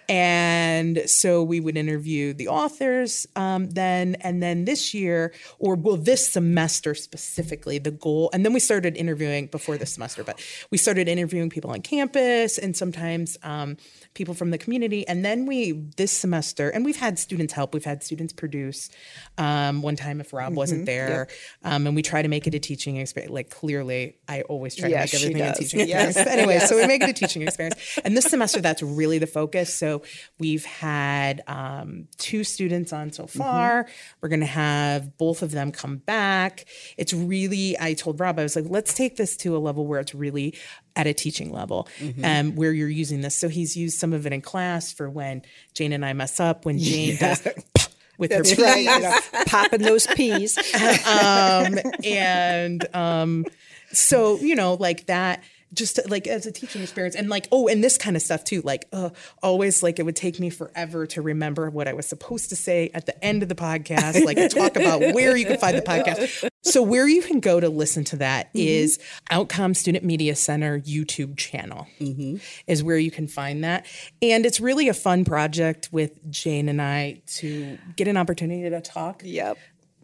And 0.09 1.03
so 1.07 1.43
we 1.43 1.61
would 1.61 1.77
interview 1.77 2.33
the 2.33 2.49
authors 2.49 3.27
um, 3.37 3.69
then. 3.71 4.15
And 4.17 4.43
then 4.43 4.65
this 4.65 4.95
year, 4.95 5.35
or 5.59 5.75
well, 5.75 5.97
this 5.97 6.27
semester 6.27 6.95
specifically, 6.95 7.79
the 7.79 7.91
goal, 7.91 8.31
and 8.33 8.45
then 8.45 8.53
we 8.55 8.61
started 8.61 8.97
interviewing 8.97 9.49
before 9.49 9.77
the 9.77 9.87
semester, 9.87 10.25
but 10.25 10.41
we 10.71 10.79
started 10.79 11.09
interviewing 11.09 11.51
people 11.51 11.71
on 11.71 11.83
campus 11.83 12.57
and 12.57 12.75
sometimes 12.77 13.37
um, 13.43 13.77
people 14.19 14.35
from 14.35 14.51
the 14.51 14.59
community. 14.59 15.07
And 15.07 15.25
then 15.25 15.47
we, 15.47 15.73
this 15.97 16.13
semester, 16.13 16.69
and 16.69 16.85
we've 16.85 16.97
had 16.97 17.19
students 17.19 17.53
help, 17.55 17.73
we've 17.73 17.85
had 17.85 18.03
students 18.03 18.33
produce 18.33 18.91
um, 19.39 19.81
one 19.81 19.97
time 19.97 20.21
if 20.21 20.33
Rob 20.33 20.49
mm-hmm. 20.49 20.57
wasn't 20.57 20.87
there. 20.87 21.29
Um, 21.63 21.87
and 21.87 21.95
we 21.95 22.03
try 22.03 22.21
to 22.21 22.29
make 22.29 22.47
it 22.47 22.55
a 22.55 22.59
teaching 22.59 22.97
experience. 22.97 23.33
Like 23.33 23.49
clearly, 23.49 24.19
I 24.29 24.43
always 24.43 24.75
try 24.75 24.89
yes, 24.89 25.13
to 25.13 25.17
make 25.17 25.23
everything 25.25 25.43
a 25.43 25.55
teaching 25.55 25.81
experience. 25.81 26.17
Yes. 26.17 26.27
anyway, 26.27 26.55
yes. 26.55 26.69
so 26.69 26.77
we 26.77 26.87
make 26.95 27.03
it 27.03 27.11
a 27.11 27.13
teaching 27.13 27.43
experience. 27.43 27.99
And 28.05 28.17
this 28.17 28.27
semester, 28.27 28.61
that's 28.61 28.83
really 28.83 29.19
the 29.19 29.29
focus. 29.29 29.73
So 29.73 30.03
we've 30.39 30.65
had 30.65 31.43
um, 31.47 32.09
two 32.19 32.43
students 32.43 32.93
on 32.93 33.13
so 33.13 33.23
mm-hmm. 33.23 33.39
far. 33.39 33.85
Mm-hmm. 33.85 33.93
We're 34.21 34.29
going 34.29 34.41
to 34.41 34.47
have 34.47 35.17
both 35.17 35.43
of 35.43 35.53
them 35.53 35.71
come 35.71 35.99
back. 35.99 36.65
It's 36.97 37.15
really, 37.15 37.79
I 37.79 37.95
told 37.95 38.19
Rob, 38.19 38.41
I 38.41 38.43
was 38.43 38.57
like, 38.57 38.67
let's 38.69 38.95
take 38.95 39.17
this 39.17 39.37
to 39.39 39.57
a 39.57 39.59
level 39.59 39.87
where 39.87 40.01
it's 40.01 40.15
really 40.15 40.57
at 40.97 41.07
a 41.07 41.15
teaching 41.15 41.53
level 41.53 41.89
mm-hmm. 41.99 42.25
um, 42.25 42.57
where 42.57 42.73
you're 42.73 42.89
using 42.89 43.21
this. 43.21 43.37
So 43.37 43.49
he's 43.49 43.77
used 43.77 43.99
some 43.99 44.13
of 44.13 44.27
it 44.27 44.33
in 44.33 44.41
class 44.41 44.93
for 44.93 45.09
when 45.09 45.43
Jane 45.75 45.93
and 45.93 46.05
I 46.05 46.13
mess 46.13 46.41
up, 46.41 46.65
when 46.65 46.79
Jane 46.79 47.17
yeah. 47.21 47.35
does 47.35 47.49
with 48.19 48.31
That's 48.31 48.51
her 48.51 48.57
peas. 48.57 48.65
Right, 48.65 48.85
you 48.85 49.01
know, 49.01 49.45
popping 49.47 49.83
those 49.83 50.07
peas. 50.09 50.59
um, 51.07 51.79
and 52.05 52.95
um, 52.95 53.47
so, 53.93 54.39
you 54.39 54.55
know, 54.55 54.75
like 54.75 55.07
that 55.07 55.43
just 55.73 56.01
like 56.09 56.27
as 56.27 56.47
a 56.47 56.53
teaching 56.53 56.83
experience 56.83 57.15
and 57.15 57.29
like 57.29 57.49
oh 57.53 57.69
and 57.69 57.83
this 57.85 57.99
kind 57.99 58.17
of 58.17 58.23
stuff 58.23 58.45
too 58.45 58.61
like 58.63 58.87
uh, 58.93 59.11
always 59.43 59.83
like 59.83 59.99
it 59.99 60.05
would 60.05 60.17
take 60.17 60.41
me 60.41 60.51
forever 60.51 61.07
to 61.07 61.21
remember 61.21 61.69
what 61.71 61.87
i 61.87 61.93
was 61.93 62.07
supposed 62.07 62.49
to 62.49 62.57
say 62.57 62.91
at 62.95 63.07
the 63.07 63.25
end 63.25 63.43
of 63.43 63.49
the 63.49 63.55
podcast 63.55 64.25
like 64.25 64.39
talk 64.51 64.77
about 64.77 65.01
where 65.15 65.37
you 65.37 65.45
can 65.45 65.59
find 65.59 65.77
the 65.77 65.83
podcast 65.83 66.49
so 66.63 66.83
where 66.83 67.07
you 67.07 67.23
can 67.23 67.41
go 67.41 67.61
to 67.61 67.69
listen 67.69 68.05
to 68.05 68.17
that 68.17 68.49
mm-hmm. 68.49 68.67
is 68.67 68.99
outcome 69.31 69.75
student 69.75 70.05
media 70.05 70.35
center 70.35 70.81
youtube 70.81 71.37
channel 71.37 71.87
mm-hmm. 72.01 72.37
is 72.67 72.83
where 72.83 72.99
you 72.99 73.11
can 73.11 73.29
find 73.29 73.63
that 73.65 73.85
and 74.23 74.47
it's 74.47 74.61
really 74.61 74.89
a 74.89 74.95
fun 74.95 75.25
project 75.25 75.89
with 75.93 76.19
jane 76.31 76.69
and 76.69 76.81
i 76.81 77.21
to 77.27 77.79
get 77.97 78.09
an 78.09 78.17
opportunity 78.17 78.69
to 78.69 78.81
talk 78.81 79.23
yep 79.25 79.59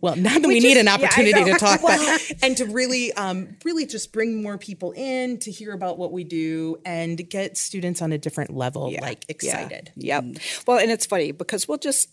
well, 0.05 0.17
not 0.17 0.43
that 0.43 0.49
we, 0.49 0.57
we 0.57 0.61
just, 0.61 0.67
need 0.67 0.77
an 0.77 0.87
opportunity 0.87 1.31
yeah, 1.31 1.55
to 1.55 1.59
talk, 1.59 1.81
but 1.81 2.33
and 2.43 2.55
to 2.59 2.67
really, 2.67 3.11
um, 3.15 3.57
really 3.65 3.87
just 3.87 4.13
bring 4.13 4.43
more 4.43 4.59
people 4.59 4.93
in 4.93 5.39
to 5.39 5.51
hear 5.51 5.73
about 5.73 5.97
what 5.97 6.13
we 6.13 6.25
do 6.25 6.77
and 6.85 7.27
get 7.31 7.57
students 7.57 8.03
on 8.03 8.13
a 8.13 8.19
different 8.19 8.55
level, 8.55 8.93
yeah, 8.93 9.01
like 9.01 9.25
excited. 9.31 9.93
Yeah. 9.97 10.17
Yep. 10.17 10.25
Mm. 10.25 10.67
Well, 10.67 10.79
and 10.79 10.91
it's 10.91 11.07
funny 11.07 11.33
because 11.33 11.67
we'll 11.67 11.79
just 11.79 12.11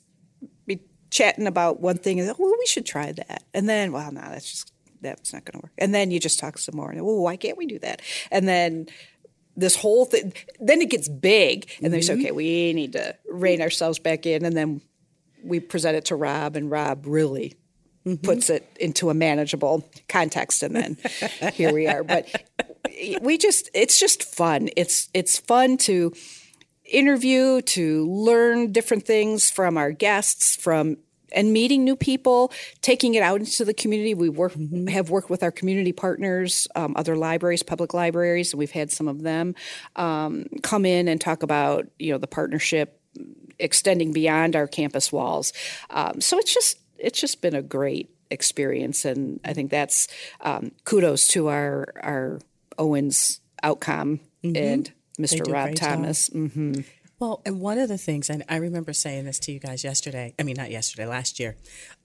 be 0.66 0.80
chatting 1.10 1.48
about 1.48 1.82
one 1.82 1.98
thing 1.98 2.22
and 2.22 2.34
well, 2.40 2.56
we 2.58 2.66
should 2.66 2.86
try 2.86 3.12
that, 3.12 3.44
and 3.54 3.68
then 3.68 3.92
well, 3.92 4.10
no, 4.10 4.22
that's 4.22 4.50
just 4.50 4.72
that's 5.02 5.34
not 5.34 5.44
going 5.44 5.60
to 5.60 5.66
work, 5.66 5.74
and 5.78 5.94
then 5.94 6.12
you 6.12 6.20
just 6.22 6.40
talk 6.40 6.60
some 6.60 6.78
more, 6.78 6.92
and 6.92 7.06
well, 7.06 7.18
why 7.18 7.36
can't 7.36 7.58
we 7.58 7.66
do 7.66 7.80
that? 7.80 8.02
And 8.32 8.48
then 8.48 8.88
this 9.58 9.76
whole 9.76 10.06
thing 10.06 10.32
then 10.62 10.82
it 10.82 10.90
gets 10.90 11.10
big 11.10 11.70
and 11.80 11.88
mm-hmm. 11.88 11.92
they 11.92 12.02
say 12.02 12.14
okay 12.14 12.32
we 12.32 12.72
need 12.72 12.94
to 12.94 13.14
rein 13.30 13.62
ourselves 13.62 14.00
back 14.00 14.26
in 14.26 14.46
and 14.46 14.56
then 14.56 14.82
we 15.44 15.60
present 15.60 15.98
it 15.98 16.06
to 16.06 16.16
rob 16.16 16.56
and 16.56 16.72
rob 16.72 17.06
really 17.06 17.54
mm-hmm. 18.06 18.16
puts 18.24 18.50
it 18.50 18.76
into 18.80 19.10
a 19.10 19.14
manageable 19.14 19.90
context 20.08 20.64
and 20.64 20.76
then 20.76 20.98
here 21.54 21.74
we 21.74 21.88
are 21.88 22.04
but 22.04 22.28
we 23.22 23.38
just 23.38 23.70
it's 23.74 24.00
just 24.00 24.24
fun 24.24 24.70
it's 24.76 25.10
it's 25.14 25.38
fun 25.38 25.78
to 25.78 26.14
interview 26.86 27.62
to 27.62 28.08
learn 28.10 28.72
different 28.72 29.06
things 29.06 29.50
from 29.50 29.78
our 29.78 29.92
guests 29.92 30.56
from 30.56 30.98
and 31.32 31.54
meeting 31.54 31.84
new 31.84 31.96
people, 31.96 32.52
taking 32.82 33.16
it 33.16 33.24
out 33.24 33.40
into 33.40 33.66
the 33.66 33.74
community. 33.74 34.14
We 34.14 34.30
work 34.30 34.54
mm-hmm. 34.54 34.88
have 34.88 35.10
worked 35.10 35.30
with 35.30 35.44
our 35.44 35.52
community 35.52 35.92
partners, 35.92 36.68
um, 36.76 36.94
other 36.98 37.16
libraries, 37.16 37.64
public 37.64 37.94
libraries, 37.94 38.54
and 38.54 38.60
we've 38.60 38.72
had 38.72 38.92
some 38.92 39.08
of 39.08 39.22
them 39.22 39.56
um, 39.96 40.46
come 40.62 40.86
in 40.86 41.08
and 41.08 41.20
talk 41.20 41.44
about 41.44 41.88
you 42.00 42.12
know 42.12 42.18
the 42.18 42.28
partnership 42.28 43.00
extending 43.60 44.12
beyond 44.12 44.56
our 44.56 44.68
campus 44.68 45.12
walls. 45.12 45.54
Um, 45.90 46.20
so 46.20 46.38
it's 46.38 46.54
just 46.54 46.78
it's 47.02 47.20
just 47.20 47.42
been 47.42 47.56
a 47.56 47.62
great 47.62 48.10
experience, 48.30 49.06
and 49.06 49.40
I 49.44 49.54
think 49.54 49.72
that's 49.72 50.08
um, 50.42 50.72
kudos 50.86 51.28
to 51.30 51.48
our 51.48 51.94
our 52.02 52.40
Owens 52.78 53.42
outcome 53.64 54.20
mm-hmm. 54.44 54.56
and 54.56 54.92
Mr. 55.20 55.52
Rob 55.52 55.76
Thomas. 55.76 56.30
Mm-hmm. 56.30 56.82
Well, 57.20 57.42
and 57.46 57.62
one 57.62 57.78
of 57.78 57.88
the 57.88 58.00
things, 58.00 58.30
and 58.30 58.44
I 58.50 58.56
remember 58.56 58.94
saying 58.94 59.26
this 59.26 59.38
to 59.40 59.52
you 59.52 59.60
guys 59.60 59.84
yesterday. 59.84 60.34
I 60.40 60.44
mean, 60.44 60.56
not 60.58 60.72
yesterday, 60.72 61.06
last 61.06 61.40
year, 61.40 61.56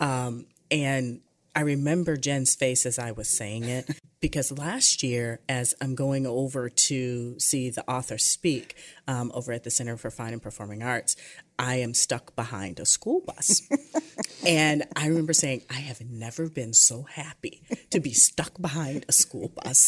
um, 0.01 0.47
and 0.71 1.21
I 1.55 1.61
remember 1.61 2.19
Jen's 2.19 2.55
face 2.55 2.85
as 2.85 2.99
I 2.99 3.13
was 3.13 3.29
saying 3.29 3.65
it 3.65 3.89
because 4.21 4.53
last 4.53 5.03
year, 5.03 5.41
as 5.49 5.75
I'm 5.81 5.95
going 5.95 6.27
over 6.27 6.69
to 6.69 7.41
see 7.41 7.71
the 7.71 7.89
author 7.91 8.19
speak 8.19 8.77
um, 9.09 9.33
over 9.35 9.53
at 9.53 9.65
the 9.65 9.71
Center 9.71 9.97
for 9.97 10.11
Fine 10.11 10.35
and 10.35 10.43
Performing 10.43 10.83
Arts, 10.83 11.17
I 11.59 11.77
am 11.77 11.95
stuck 11.95 12.37
behind 12.37 12.81
a 12.81 12.87
school 12.87 13.21
bus. 13.21 13.63
and 14.47 14.85
I 14.95 15.07
remember 15.07 15.33
saying, 15.33 15.63
I 15.71 15.81
have 15.81 16.01
never 16.01 16.49
been 16.49 16.73
so 16.73 17.03
happy 17.03 17.63
to 17.91 18.01
be 18.01 18.13
stuck 18.13 18.61
behind 18.61 19.07
a 19.09 19.13
school 19.13 19.53
bus 19.63 19.87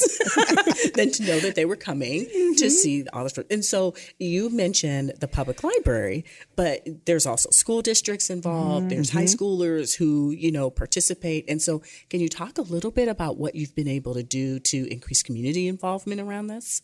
than 0.95 1.11
to 1.13 1.23
know 1.25 1.41
that 1.41 1.55
they 1.55 1.65
were 1.65 1.77
coming 1.77 2.25
mm-hmm. 2.25 2.55
to 2.55 2.71
see 2.71 3.07
all 3.13 3.25
this. 3.25 3.39
And 3.51 3.65
so 3.65 3.95
you 4.19 4.51
mentioned 4.51 5.15
the 5.21 5.29
public 5.29 5.63
library, 5.63 6.25
but 6.57 6.87
there's 7.05 7.27
also 7.27 7.51
school 7.51 7.83
districts 7.83 8.31
involved. 8.31 8.87
Mm-hmm. 8.87 8.89
There's 8.89 9.11
high 9.11 9.25
schoolers 9.25 9.97
who, 9.97 10.31
you 10.31 10.51
know, 10.51 10.71
participate. 10.71 11.45
And 11.49 11.61
so 11.61 11.83
can 12.09 12.21
you 12.21 12.29
talk 12.29 12.59
a 12.59 12.63
little 12.63 12.91
bit 12.91 13.09
about 13.09 13.37
what 13.37 13.55
you've 13.55 13.75
been 13.75 13.89
able 13.89 14.15
to 14.15 14.23
do 14.23 14.59
to 14.61 14.91
increase 14.91 15.23
community 15.23 15.69
involvement 15.69 16.21
around 16.21 16.47
this? 16.47 16.83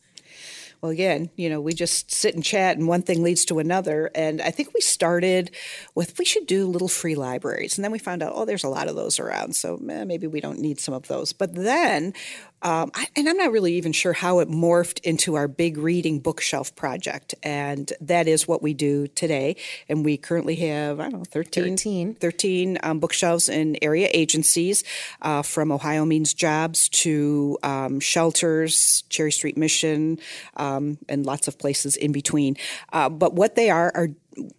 well, 0.85 0.91
again, 0.91 1.31
you 1.37 1.49
know, 1.49 1.63
we 1.63 1.73
just 1.73 2.13
sit 2.13 2.35
and 2.35 2.45
chat, 2.45 2.77
and 2.77 2.87
one 2.87 3.01
thing 3.01 3.23
leads 3.23 3.47
to 3.47 3.59
another. 3.59 4.11
And 4.15 4.43
I 4.43 4.51
think 4.51 4.74
we 4.75 4.81
started 4.81 5.51
with 5.95 6.19
we 6.19 6.25
should 6.25 6.47
do 6.47 6.67
little 6.67 6.89
free 6.89 7.15
libraries, 7.15 7.79
and 7.79 7.85
then 7.85 7.93
we 7.93 7.99
found 7.99 8.23
out, 8.23 8.33
oh, 8.35 8.45
there's 8.45 8.65
a 8.65 8.69
lot 8.69 8.89
of 8.89 8.97
those 8.97 9.19
around, 9.19 9.57
so 9.57 9.81
eh, 9.89 10.05
maybe 10.05 10.27
we 10.27 10.41
don't 10.41 10.59
need 10.59 10.81
some 10.81 10.95
of 10.95 11.09
those. 11.09 11.33
But 11.33 11.55
then 11.55 12.13
um, 12.65 12.91
I, 12.95 13.07
and 13.15 13.29
I'm 13.29 13.37
not 13.37 13.53
really 13.53 13.75
even 13.75 13.93
sure 13.93 14.15
how 14.15 14.39
it 14.39 14.49
morphed 14.49 15.01
into 15.01 15.35
our 15.35 15.47
big 15.47 15.77
reading 15.77 16.19
bookshelf 16.19 16.75
project. 16.75 17.35
And 17.43 17.93
that 18.01 18.27
is 18.27 18.49
what 18.49 18.63
we 18.63 18.73
do 18.73 19.07
today. 19.07 19.57
And 19.87 20.03
we 20.03 20.17
currently 20.17 20.57
have, 20.57 20.99
I 20.99 21.11
don't 21.11 21.19
know, 21.21 21.25
13, 21.25 21.77
13. 21.77 22.15
13 22.15 22.79
um, 22.83 23.01
bookshelves 23.01 23.51
in 23.51 23.77
area 23.83 24.09
agencies 24.15 24.83
uh, 25.21 25.43
from 25.43 25.71
Ohio 25.71 26.07
Means 26.07 26.33
Jobs 26.33 26.89
to 26.89 27.59
um, 27.63 28.01
shelters, 28.01 29.05
Cherry 29.11 29.33
Street 29.33 29.59
Mission, 29.59 30.19
um, 30.57 30.97
and 31.07 31.27
lots 31.27 31.47
of 31.49 31.59
places 31.59 31.97
in 31.97 32.13
between. 32.13 32.57
Uh, 32.95 33.11
but 33.11 33.35
what 33.35 33.57
they 33.57 33.69
are 33.69 33.93
are 33.95 34.09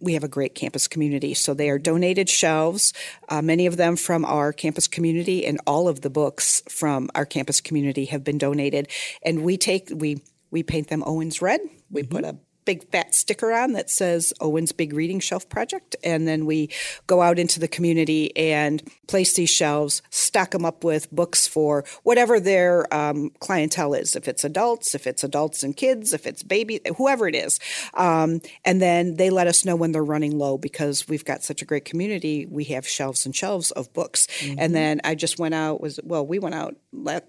we 0.00 0.14
have 0.14 0.24
a 0.24 0.28
great 0.28 0.54
campus 0.54 0.88
community. 0.88 1.34
So 1.34 1.54
they 1.54 1.70
are 1.70 1.78
donated 1.78 2.28
shelves, 2.28 2.92
uh, 3.28 3.42
many 3.42 3.66
of 3.66 3.76
them 3.76 3.96
from 3.96 4.24
our 4.24 4.52
campus 4.52 4.88
community, 4.88 5.44
and 5.46 5.60
all 5.66 5.88
of 5.88 6.00
the 6.00 6.10
books 6.10 6.62
from 6.68 7.10
our 7.14 7.26
campus 7.26 7.60
community 7.60 7.95
have 8.04 8.22
been 8.22 8.38
donated. 8.38 8.88
And 9.24 9.42
we 9.42 9.56
take 9.56 9.90
we 9.92 10.22
we 10.50 10.62
paint 10.62 10.88
them 10.88 11.02
Owens 11.06 11.42
red. 11.42 11.60
We 11.90 12.02
mm-hmm. 12.02 12.14
put 12.14 12.24
a 12.24 12.36
big 12.66 12.90
fat 12.90 13.14
sticker 13.14 13.52
on 13.52 13.72
that 13.72 13.88
says 13.88 14.34
Owen's 14.40 14.72
Big 14.72 14.92
Reading 14.92 15.20
Shelf 15.20 15.48
Project. 15.48 15.96
And 16.04 16.28
then 16.28 16.44
we 16.44 16.68
go 17.06 17.22
out 17.22 17.38
into 17.38 17.58
the 17.58 17.68
community 17.68 18.36
and 18.36 18.82
place 19.06 19.34
these 19.34 19.48
shelves, 19.48 20.02
stock 20.10 20.50
them 20.50 20.66
up 20.66 20.84
with 20.84 21.10
books 21.10 21.46
for 21.46 21.84
whatever 22.02 22.38
their 22.38 22.92
um, 22.92 23.30
clientele 23.40 23.94
is. 23.94 24.14
If 24.14 24.28
it's 24.28 24.44
adults, 24.44 24.94
if 24.94 25.06
it's 25.06 25.24
adults 25.24 25.62
and 25.62 25.74
kids, 25.74 26.12
if 26.12 26.26
it's 26.26 26.42
baby, 26.42 26.80
whoever 26.98 27.26
it 27.26 27.34
is. 27.34 27.58
Um, 27.94 28.42
and 28.64 28.82
then 28.82 29.14
they 29.14 29.30
let 29.30 29.46
us 29.46 29.64
know 29.64 29.76
when 29.76 29.92
they're 29.92 30.04
running 30.04 30.36
low 30.36 30.58
because 30.58 31.08
we've 31.08 31.24
got 31.24 31.42
such 31.42 31.62
a 31.62 31.64
great 31.64 31.84
community. 31.84 32.46
We 32.46 32.64
have 32.64 32.86
shelves 32.86 33.24
and 33.24 33.34
shelves 33.34 33.70
of 33.70 33.92
books. 33.94 34.26
Mm-hmm. 34.40 34.58
And 34.58 34.74
then 34.74 35.00
I 35.04 35.14
just 35.14 35.38
went 35.38 35.54
out, 35.54 35.80
was 35.80 36.00
well, 36.02 36.26
we 36.26 36.38
went 36.40 36.56
out 36.56 36.76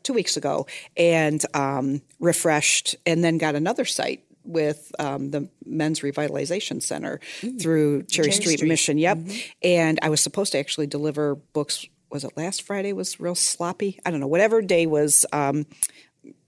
two 0.04 0.14
weeks 0.14 0.36
ago 0.36 0.66
and 0.96 1.46
um, 1.54 2.02
refreshed 2.20 2.96
and 3.06 3.24
then 3.24 3.38
got 3.38 3.56
another 3.56 3.86
site 3.86 4.24
with 4.48 4.92
um, 5.00 5.32
the 5.32 5.50
Men's 5.66 6.02
Revitalization 6.02 6.82
Center 6.82 7.20
mm. 7.42 7.62
through 7.62 8.04
Cherry, 8.04 8.32
Street, 8.32 8.58
Street, 8.58 8.68
Mission. 8.68 8.98
Yep. 8.98 9.18
Mm-hmm. 9.18 9.38
And 9.64 10.00
I 10.02 10.10
was 10.10 10.22
supposed 10.22 10.52
to 10.54 10.60
actually 10.60 10.88
deliver 10.88 11.36
books. 11.36 11.86
Was 12.10 12.24
it 12.24 12.38
last 12.38 12.64
Friday? 12.64 12.94
Was 12.94 13.20
real 13.20 13.36
sloppy. 13.36 14.00
I 14.06 14.12
don't 14.12 14.20
know. 14.20 14.28
Whatever 14.28 14.62
day 14.62 14.86
was. 14.86 15.26
Um, 15.32 15.66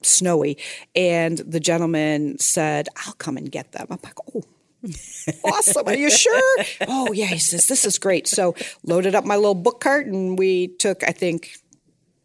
snowy 0.02 0.58
and 0.94 1.38
the 1.38 1.60
gentleman 1.60 2.38
said 2.38 2.90
i'll 3.06 3.14
come 3.14 3.38
and 3.38 3.50
get 3.50 3.72
them 3.72 3.88
i'm 3.90 4.00
like 4.04 4.18
oh 4.36 4.44
awesome. 5.44 5.88
Are 5.88 5.96
you 5.96 6.10
sure? 6.10 6.66
Oh, 6.88 7.12
yeah. 7.12 7.26
He 7.26 7.40
says, 7.40 7.68
This 7.68 7.86
is 7.86 8.00
great. 8.00 8.28
So, 8.28 8.56
loaded 8.84 9.16
up 9.16 9.26
my 9.26 9.36
little 9.36 9.56
book 9.56 9.82
cart 9.82 10.08
and 10.08 10.38
we 10.38 10.68
took, 10.68 11.04
I 11.04 11.12
think, 11.12 11.58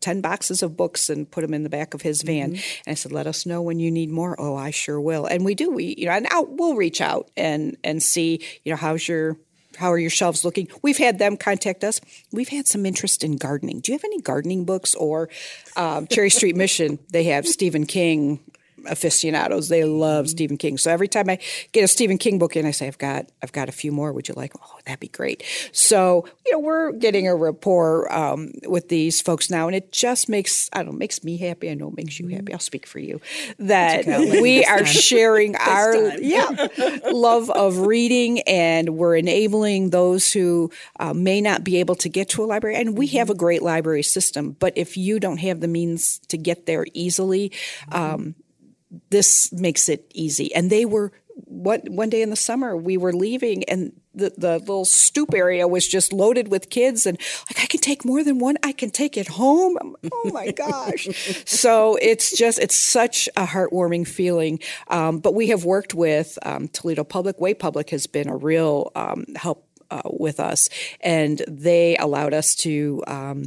10 0.04 0.20
boxes 0.20 0.62
of 0.62 0.76
books 0.76 1.08
and 1.08 1.30
put 1.30 1.40
them 1.40 1.54
in 1.54 1.62
the 1.62 1.70
back 1.70 1.94
of 1.94 2.02
his 2.02 2.20
van. 2.20 2.52
Mm-hmm. 2.52 2.82
And 2.86 2.92
I 2.92 2.94
said, 2.94 3.10
let 3.10 3.26
us 3.26 3.46
know 3.46 3.62
when 3.62 3.80
you 3.80 3.90
need 3.90 4.10
more. 4.10 4.38
Oh, 4.38 4.54
I 4.54 4.70
sure 4.70 5.00
will. 5.00 5.24
And 5.24 5.46
we 5.46 5.54
do. 5.54 5.70
We, 5.70 5.94
you 5.96 6.04
know, 6.04 6.12
and 6.12 6.26
out, 6.30 6.50
we'll 6.50 6.76
reach 6.76 7.00
out 7.00 7.30
and, 7.38 7.78
and 7.82 8.02
see, 8.02 8.40
you 8.64 8.70
know, 8.70 8.76
how's 8.76 9.08
your, 9.08 9.38
how 9.78 9.90
are 9.90 9.98
your 9.98 10.10
shelves 10.10 10.44
looking? 10.44 10.68
We've 10.82 10.98
had 10.98 11.18
them 11.18 11.38
contact 11.38 11.84
us. 11.84 12.02
We've 12.30 12.50
had 12.50 12.68
some 12.68 12.84
interest 12.84 13.24
in 13.24 13.38
gardening. 13.38 13.80
Do 13.80 13.92
you 13.92 13.98
have 13.98 14.04
any 14.04 14.20
gardening 14.20 14.66
books 14.66 14.94
or 14.94 15.30
um, 15.74 16.06
Cherry 16.06 16.28
Street 16.28 16.54
Mission? 16.54 16.98
They 17.10 17.24
have 17.24 17.48
Stephen 17.48 17.86
King 17.86 18.40
aficionados. 18.86 19.68
They 19.68 19.84
love 19.84 20.26
mm-hmm. 20.26 20.30
Stephen 20.30 20.56
King. 20.56 20.78
So 20.78 20.90
every 20.90 21.08
time 21.08 21.28
I 21.28 21.38
get 21.72 21.84
a 21.84 21.88
Stephen 21.88 22.18
King 22.18 22.38
book 22.38 22.56
in, 22.56 22.66
I 22.66 22.70
say, 22.70 22.86
I've 22.86 22.98
got, 22.98 23.26
I've 23.42 23.52
got 23.52 23.68
a 23.68 23.72
few 23.72 23.92
more. 23.92 24.12
Would 24.12 24.28
you 24.28 24.34
like? 24.36 24.52
Oh, 24.60 24.78
that'd 24.86 25.00
be 25.00 25.08
great. 25.08 25.42
So 25.72 26.26
you 26.46 26.52
know, 26.52 26.58
we're 26.58 26.92
getting 26.92 27.26
a 27.28 27.34
rapport 27.34 28.12
um, 28.12 28.52
with 28.64 28.88
these 28.88 29.20
folks 29.20 29.50
now, 29.50 29.66
and 29.66 29.74
it 29.74 29.92
just 29.92 30.28
makes, 30.28 30.68
I 30.72 30.78
don't 30.78 30.92
know, 30.92 30.98
makes 30.98 31.24
me 31.24 31.36
happy. 31.36 31.70
I 31.70 31.74
know 31.74 31.88
it 31.88 31.96
makes 31.96 32.18
you 32.20 32.28
happy. 32.28 32.52
I'll 32.52 32.58
speak 32.58 32.86
for 32.86 32.98
you 32.98 33.20
that 33.58 34.00
okay, 34.00 34.40
we 34.40 34.64
are 34.64 34.84
sharing 34.86 35.56
our 35.56 36.18
yeah 36.18 36.68
love 37.10 37.50
of 37.50 37.78
reading, 37.78 38.40
and 38.42 38.96
we're 38.96 39.16
enabling 39.16 39.90
those 39.90 40.32
who 40.32 40.70
uh, 41.00 41.14
may 41.14 41.40
not 41.40 41.64
be 41.64 41.78
able 41.78 41.94
to 41.96 42.08
get 42.08 42.28
to 42.30 42.44
a 42.44 42.46
library. 42.46 42.76
And 42.76 42.96
we 42.96 43.08
mm-hmm. 43.08 43.18
have 43.18 43.30
a 43.30 43.34
great 43.34 43.62
library 43.62 44.02
system, 44.02 44.56
but 44.58 44.72
if 44.76 44.96
you 44.96 45.20
don't 45.20 45.38
have 45.38 45.60
the 45.60 45.68
means 45.68 46.18
to 46.28 46.36
get 46.36 46.66
there 46.66 46.86
easily, 46.92 47.52
um, 47.92 48.34
this 49.10 49.52
makes 49.52 49.88
it 49.88 50.10
easy. 50.14 50.54
And 50.54 50.70
they 50.70 50.84
were 50.84 51.12
what 51.46 51.88
one 51.88 52.10
day 52.10 52.22
in 52.22 52.30
the 52.30 52.36
summer 52.36 52.76
we 52.76 52.96
were 52.96 53.12
leaving 53.12 53.64
and 53.64 53.92
the, 54.14 54.32
the 54.38 54.58
little 54.60 54.84
stoop 54.84 55.34
area 55.34 55.66
was 55.66 55.86
just 55.88 56.12
loaded 56.12 56.46
with 56.46 56.70
kids 56.70 57.06
and 57.06 57.18
like 57.50 57.64
I 57.64 57.66
can 57.66 57.80
take 57.80 58.04
more 58.04 58.22
than 58.22 58.38
one. 58.38 58.56
I 58.62 58.70
can 58.70 58.90
take 58.90 59.16
it 59.16 59.26
home. 59.26 59.96
Oh 60.12 60.30
my 60.32 60.50
gosh. 60.56 61.08
So 61.44 61.98
it's 62.00 62.36
just 62.36 62.60
it's 62.60 62.76
such 62.76 63.28
a 63.36 63.46
heartwarming 63.46 64.06
feeling. 64.06 64.60
Um, 64.88 65.18
but 65.18 65.34
we 65.34 65.48
have 65.48 65.64
worked 65.64 65.94
with 65.94 66.38
um, 66.44 66.68
Toledo 66.68 67.02
Public. 67.02 67.40
Way 67.40 67.54
Public 67.54 67.90
has 67.90 68.06
been 68.06 68.28
a 68.28 68.36
real 68.36 68.92
um, 68.94 69.24
help 69.34 69.66
uh, 69.90 70.02
with 70.04 70.40
us. 70.40 70.68
And 71.00 71.42
they 71.48 71.96
allowed 71.96 72.34
us 72.34 72.54
to 72.56 73.02
um, 73.06 73.44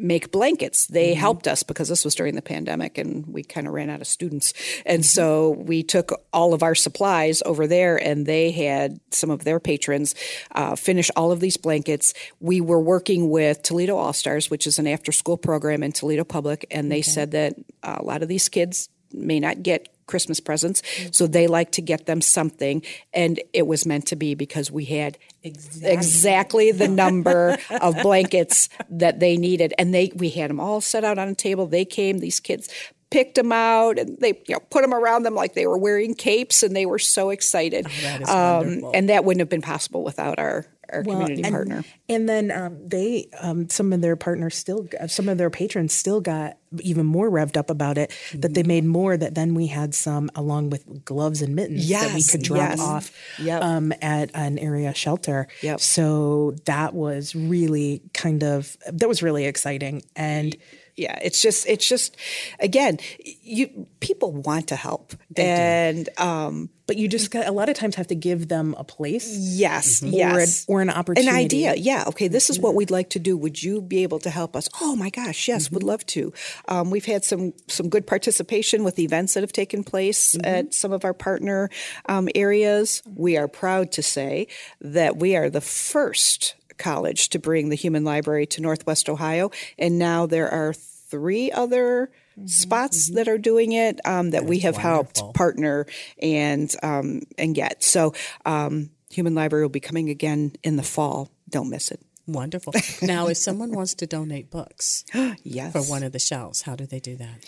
make 0.00 0.30
blankets. 0.30 0.86
They 0.86 1.12
mm-hmm. 1.12 1.20
helped 1.20 1.46
us 1.46 1.62
because 1.62 1.88
this 1.88 2.04
was 2.04 2.14
during 2.14 2.34
the 2.34 2.42
pandemic 2.42 2.98
and 2.98 3.26
we 3.26 3.42
kind 3.42 3.66
of 3.66 3.72
ran 3.72 3.90
out 3.90 4.00
of 4.00 4.06
students. 4.06 4.52
And 4.86 5.02
mm-hmm. 5.02 5.20
so 5.20 5.50
we 5.50 5.82
took 5.82 6.12
all 6.32 6.54
of 6.54 6.62
our 6.62 6.74
supplies 6.74 7.42
over 7.44 7.66
there 7.66 7.96
and 7.96 8.26
they 8.26 8.50
had 8.50 9.00
some 9.10 9.30
of 9.30 9.44
their 9.44 9.60
patrons 9.60 10.14
uh, 10.52 10.74
finish 10.76 11.10
all 11.16 11.32
of 11.32 11.40
these 11.40 11.56
blankets. 11.56 12.14
We 12.40 12.60
were 12.60 12.80
working 12.80 13.30
with 13.30 13.62
Toledo 13.62 13.96
All 13.96 14.12
Stars, 14.12 14.50
which 14.50 14.66
is 14.66 14.78
an 14.78 14.86
after 14.86 15.12
school 15.12 15.36
program 15.36 15.82
in 15.82 15.92
Toledo 15.92 16.24
Public, 16.24 16.66
and 16.70 16.90
they 16.90 16.96
okay. 16.96 17.02
said 17.02 17.30
that 17.32 17.54
a 17.82 18.02
lot 18.02 18.22
of 18.22 18.28
these 18.28 18.48
kids 18.48 18.88
may 19.12 19.40
not 19.40 19.62
get 19.62 19.88
Christmas 20.10 20.40
presents. 20.40 20.82
Mm-hmm. 20.82 21.08
So 21.12 21.26
they 21.26 21.46
like 21.46 21.70
to 21.72 21.82
get 21.82 22.06
them 22.06 22.20
something. 22.20 22.82
And 23.14 23.40
it 23.52 23.66
was 23.66 23.86
meant 23.86 24.06
to 24.08 24.16
be 24.16 24.34
because 24.34 24.70
we 24.70 24.84
had 24.84 25.16
exactly, 25.42 25.90
exactly 25.90 26.72
the 26.72 26.88
number 27.02 27.56
of 27.80 27.96
blankets 28.02 28.68
that 28.90 29.20
they 29.20 29.36
needed. 29.36 29.72
And 29.78 29.94
they 29.94 30.12
we 30.14 30.30
had 30.30 30.50
them 30.50 30.60
all 30.60 30.80
set 30.80 31.04
out 31.04 31.18
on 31.18 31.28
a 31.28 31.34
table. 31.34 31.66
They 31.66 31.84
came, 31.84 32.18
these 32.18 32.40
kids 32.40 32.68
picked 33.10 33.34
them 33.34 33.50
out 33.50 33.98
and 33.98 34.16
they 34.18 34.40
you 34.46 34.54
know 34.54 34.60
put 34.70 34.82
them 34.82 34.94
around 34.94 35.24
them 35.24 35.34
like 35.34 35.54
they 35.54 35.66
were 35.66 35.76
wearing 35.76 36.14
capes 36.14 36.62
and 36.62 36.76
they 36.76 36.86
were 36.86 36.98
so 36.98 37.30
excited. 37.30 37.86
Oh, 38.26 38.60
um, 38.60 38.90
and 38.94 39.08
that 39.08 39.24
wouldn't 39.24 39.40
have 39.40 39.48
been 39.48 39.62
possible 39.62 40.04
without 40.04 40.38
our 40.38 40.66
our 40.92 41.02
well, 41.02 41.20
community 41.20 41.42
and, 41.42 41.52
partner. 41.52 41.84
And 42.08 42.28
then 42.28 42.50
um, 42.50 42.88
they, 42.88 43.28
um, 43.40 43.68
some 43.68 43.92
of 43.92 44.00
their 44.00 44.16
partners 44.16 44.56
still, 44.56 44.88
some 45.06 45.28
of 45.28 45.38
their 45.38 45.50
patrons 45.50 45.92
still 45.92 46.20
got 46.20 46.56
even 46.80 47.04
more 47.06 47.30
revved 47.30 47.56
up 47.56 47.70
about 47.70 47.98
it. 47.98 48.10
Mm-hmm. 48.10 48.40
That 48.40 48.54
they 48.54 48.62
made 48.62 48.84
more. 48.84 49.16
That 49.16 49.34
then 49.34 49.54
we 49.54 49.66
had 49.66 49.94
some 49.94 50.30
along 50.34 50.70
with 50.70 51.04
gloves 51.04 51.42
and 51.42 51.54
mittens 51.54 51.88
yes, 51.88 52.06
that 52.06 52.14
we 52.14 52.22
could 52.22 52.42
drop 52.42 52.70
yes. 52.70 52.80
off 52.80 53.12
yep. 53.38 53.62
um, 53.62 53.92
at 54.00 54.30
an 54.34 54.58
area 54.58 54.94
shelter. 54.94 55.48
Yep. 55.62 55.80
So 55.80 56.54
that 56.66 56.94
was 56.94 57.34
really 57.34 58.02
kind 58.14 58.42
of 58.42 58.76
that 58.86 59.08
was 59.08 59.22
really 59.22 59.46
exciting 59.46 60.02
and 60.14 60.56
yeah 60.96 61.18
it's 61.22 61.40
just 61.40 61.66
it's 61.66 61.88
just 61.88 62.16
again 62.58 62.98
you 63.42 63.86
people 64.00 64.32
want 64.32 64.68
to 64.68 64.76
help. 64.76 65.14
They 65.30 65.44
and 65.44 66.08
um 66.18 66.70
but 66.86 66.96
you 66.96 67.06
just 67.06 67.30
got, 67.30 67.46
a 67.46 67.52
lot 67.52 67.68
of 67.68 67.76
times 67.76 67.94
have 67.94 68.08
to 68.08 68.16
give 68.16 68.48
them 68.48 68.74
a 68.76 68.82
place 68.82 69.36
yes 69.38 70.00
mm-hmm. 70.00 70.14
yes 70.14 70.64
or, 70.66 70.74
a, 70.74 70.78
or, 70.78 70.82
an 70.82 70.90
opportunity. 70.90 71.28
an 71.28 71.34
idea 71.36 71.74
yeah. 71.76 72.04
Okay 72.08 72.28
this 72.28 72.50
is 72.50 72.58
what 72.58 72.74
we'd 72.74 72.90
like 72.90 73.10
to 73.10 73.18
do. 73.18 73.36
Would 73.36 73.62
you 73.62 73.80
be 73.80 74.02
able 74.02 74.18
to 74.20 74.30
help 74.30 74.56
us? 74.56 74.68
Oh 74.80 74.96
my 74.96 75.10
gosh 75.10 75.48
yes 75.48 75.66
mm-hmm. 75.66 75.76
would 75.76 75.82
love 75.82 76.04
to. 76.06 76.32
Um, 76.68 76.90
we've 76.90 77.06
had 77.06 77.24
some 77.24 77.52
some 77.68 77.88
good 77.88 78.06
participation 78.06 78.84
with 78.84 78.98
events 78.98 79.34
that 79.34 79.42
have 79.42 79.52
taken 79.52 79.84
place 79.84 80.34
mm-hmm. 80.34 80.46
at 80.46 80.74
some 80.74 80.92
of 80.92 81.04
our 81.04 81.14
partner 81.14 81.70
um, 82.06 82.28
areas. 82.34 83.02
We 83.14 83.36
are 83.36 83.48
proud 83.48 83.92
to 83.92 84.02
say 84.02 84.48
that 84.80 85.16
we 85.16 85.36
are 85.36 85.50
the 85.50 85.60
first 85.60 86.56
college 86.80 87.28
to 87.28 87.38
bring 87.38 87.68
the 87.68 87.76
human 87.76 88.02
library 88.02 88.46
to 88.46 88.60
Northwest 88.60 89.08
Ohio. 89.08 89.50
And 89.78 89.98
now 89.98 90.26
there 90.26 90.50
are 90.50 90.72
three 90.72 91.52
other 91.52 92.10
mm-hmm, 92.32 92.46
spots 92.46 93.06
mm-hmm. 93.06 93.16
that 93.16 93.28
are 93.28 93.38
doing 93.38 93.72
it 93.72 94.00
um, 94.04 94.30
that 94.30 94.44
we 94.44 94.60
have 94.60 94.76
wonderful. 94.76 95.24
helped 95.24 95.36
partner 95.36 95.86
and 96.20 96.74
um, 96.82 97.22
and 97.38 97.54
get. 97.54 97.84
So 97.84 98.14
um, 98.44 98.90
Human 99.10 99.34
Library 99.34 99.64
will 99.64 99.70
be 99.70 99.80
coming 99.80 100.08
again 100.08 100.52
in 100.62 100.76
the 100.76 100.82
fall. 100.82 101.30
Don't 101.48 101.68
miss 101.68 101.90
it. 101.90 102.00
Wonderful. 102.26 102.74
now, 103.02 103.26
if 103.26 103.36
someone 103.36 103.72
wants 103.72 103.94
to 103.94 104.06
donate 104.06 104.50
books 104.50 105.04
yes. 105.42 105.72
for 105.72 105.82
one 105.82 106.02
of 106.02 106.12
the 106.12 106.18
shelves, 106.18 106.62
how 106.62 106.76
do 106.76 106.86
they 106.86 107.00
do 107.00 107.16
that? 107.16 107.44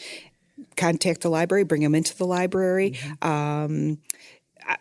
Contact 0.76 1.20
the 1.20 1.30
library, 1.30 1.64
bring 1.64 1.83
them 1.83 1.95
into 1.95 2.16
the 2.16 2.26
library. 2.26 2.93
Mm-hmm. 3.22 3.93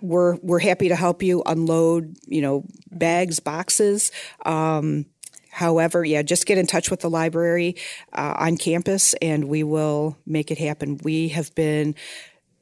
We're 0.02 0.36
we're 0.38 0.60
happy 0.60 0.90
to 0.90 0.96
help 0.96 1.24
you 1.24 1.44
unload, 1.46 2.16
you 2.28 2.42
know, 2.42 2.66
bags, 2.92 3.40
boxes. 3.40 4.12
Um, 4.46 5.06
however, 5.50 6.04
yeah, 6.04 6.22
just 6.22 6.46
get 6.46 6.58
in 6.58 6.68
touch 6.68 6.90
with 6.90 7.02
the 7.02 7.10
library 7.10 7.76
uh, 8.14 8.36
on 8.38 8.58
campus, 8.58 9.14
and 9.22 9.46
we 9.46 9.64
will 9.64 10.18
make 10.26 10.52
it 10.52 10.58
happen. 10.58 11.00
We 11.04 11.30
have 11.30 11.54
been 11.56 11.96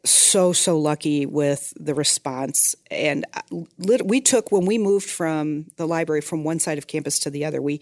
so 0.05 0.53
so 0.53 0.79
lucky 0.79 1.25
with 1.25 1.73
the 1.77 1.93
response 1.93 2.73
and 2.89 3.25
uh, 3.33 3.41
we 3.77 4.21
took 4.21 4.49
when 4.49 4.65
we 4.65 4.77
moved 4.77 5.09
from 5.09 5.65
the 5.75 5.85
library 5.85 6.21
from 6.21 6.45
one 6.45 6.57
side 6.57 6.77
of 6.77 6.87
campus 6.87 7.19
to 7.19 7.29
the 7.29 7.43
other 7.43 7.61
we 7.61 7.81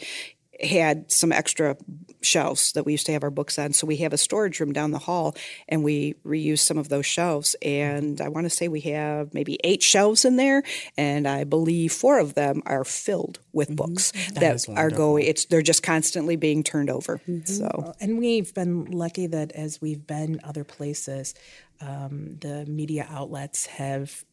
had 0.62 1.12
some 1.12 1.32
extra 1.32 1.78
shelves 2.22 2.72
that 2.74 2.86
we 2.86 2.94
used 2.94 3.06
to 3.06 3.12
have 3.12 3.24
our 3.24 3.30
books 3.30 3.60
on. 3.60 3.74
So 3.74 3.88
we 3.88 3.98
have 3.98 4.14
a 4.14 4.18
storage 4.18 4.60
room 4.60 4.74
down 4.74 4.92
the 4.92 5.00
hall 5.00 5.36
and 5.68 5.84
we 5.84 6.16
reuse 6.26 6.60
some 6.60 6.78
of 6.78 6.90
those 6.90 7.06
shelves. 7.06 7.56
And 7.62 8.20
I 8.22 8.30
want 8.30 8.46
to 8.46 8.50
say 8.50 8.68
we 8.68 8.82
have 8.82 9.34
maybe 9.34 9.60
eight 9.64 9.84
shelves 9.84 10.26
in 10.26 10.36
there. 10.36 10.64
And 10.98 11.28
I 11.28 11.44
believe 11.44 11.94
four 11.94 12.20
of 12.20 12.34
them 12.34 12.64
are 12.66 12.84
filled 12.84 13.40
with 13.54 13.70
mm-hmm. 13.70 13.76
books 13.76 14.12
that, 14.34 14.66
that 14.66 14.70
are 14.76 14.90
going, 14.90 15.26
it's, 15.26 15.46
they're 15.46 15.62
just 15.62 15.84
constantly 15.84 16.36
being 16.36 16.64
turned 16.64 16.90
over. 16.90 17.22
Mm-hmm. 17.28 17.46
So, 17.46 17.94
and 18.00 18.18
we've 18.18 18.54
been 18.54 18.86
lucky 18.86 19.28
that 19.28 19.52
as 19.54 19.82
we've 19.82 20.06
been 20.06 20.40
other 20.44 20.64
places, 20.64 21.34
um, 21.82 22.38
the 22.40 22.66
media 22.66 23.08
outlets 23.10 23.68
have 23.68 24.24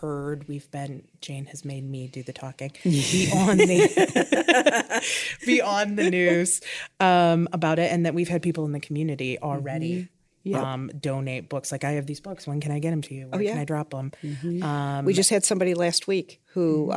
heard 0.00 0.46
we've 0.48 0.70
been 0.70 1.02
jane 1.20 1.46
has 1.46 1.64
made 1.64 1.88
me 1.88 2.06
do 2.08 2.22
the 2.22 2.32
talking 2.32 2.70
be 2.82 3.30
on 3.36 3.56
the 3.56 5.04
be 5.46 5.60
on 5.60 5.96
the 5.96 6.10
news 6.10 6.60
um, 7.00 7.48
about 7.52 7.78
it 7.78 7.90
and 7.92 8.06
that 8.06 8.14
we've 8.14 8.28
had 8.28 8.42
people 8.42 8.64
in 8.64 8.72
the 8.72 8.80
community 8.80 9.38
already 9.38 10.02
mm-hmm. 10.02 10.12
Um, 10.44 10.90
donate 10.98 11.48
books. 11.48 11.70
Like 11.70 11.84
I 11.84 11.92
have 11.92 12.06
these 12.06 12.18
books. 12.18 12.48
When 12.48 12.60
can 12.60 12.72
I 12.72 12.80
get 12.80 12.90
them 12.90 13.00
to 13.02 13.14
you? 13.14 13.28
Where 13.28 13.38
oh, 13.38 13.42
yeah. 13.42 13.52
can 13.52 13.60
I 13.60 13.64
drop 13.64 13.90
them? 13.90 14.10
Mm-hmm. 14.24 14.60
Um, 14.64 15.04
we 15.04 15.12
just 15.12 15.30
had 15.30 15.44
somebody 15.44 15.72
last 15.74 16.08
week 16.08 16.40
who 16.46 16.90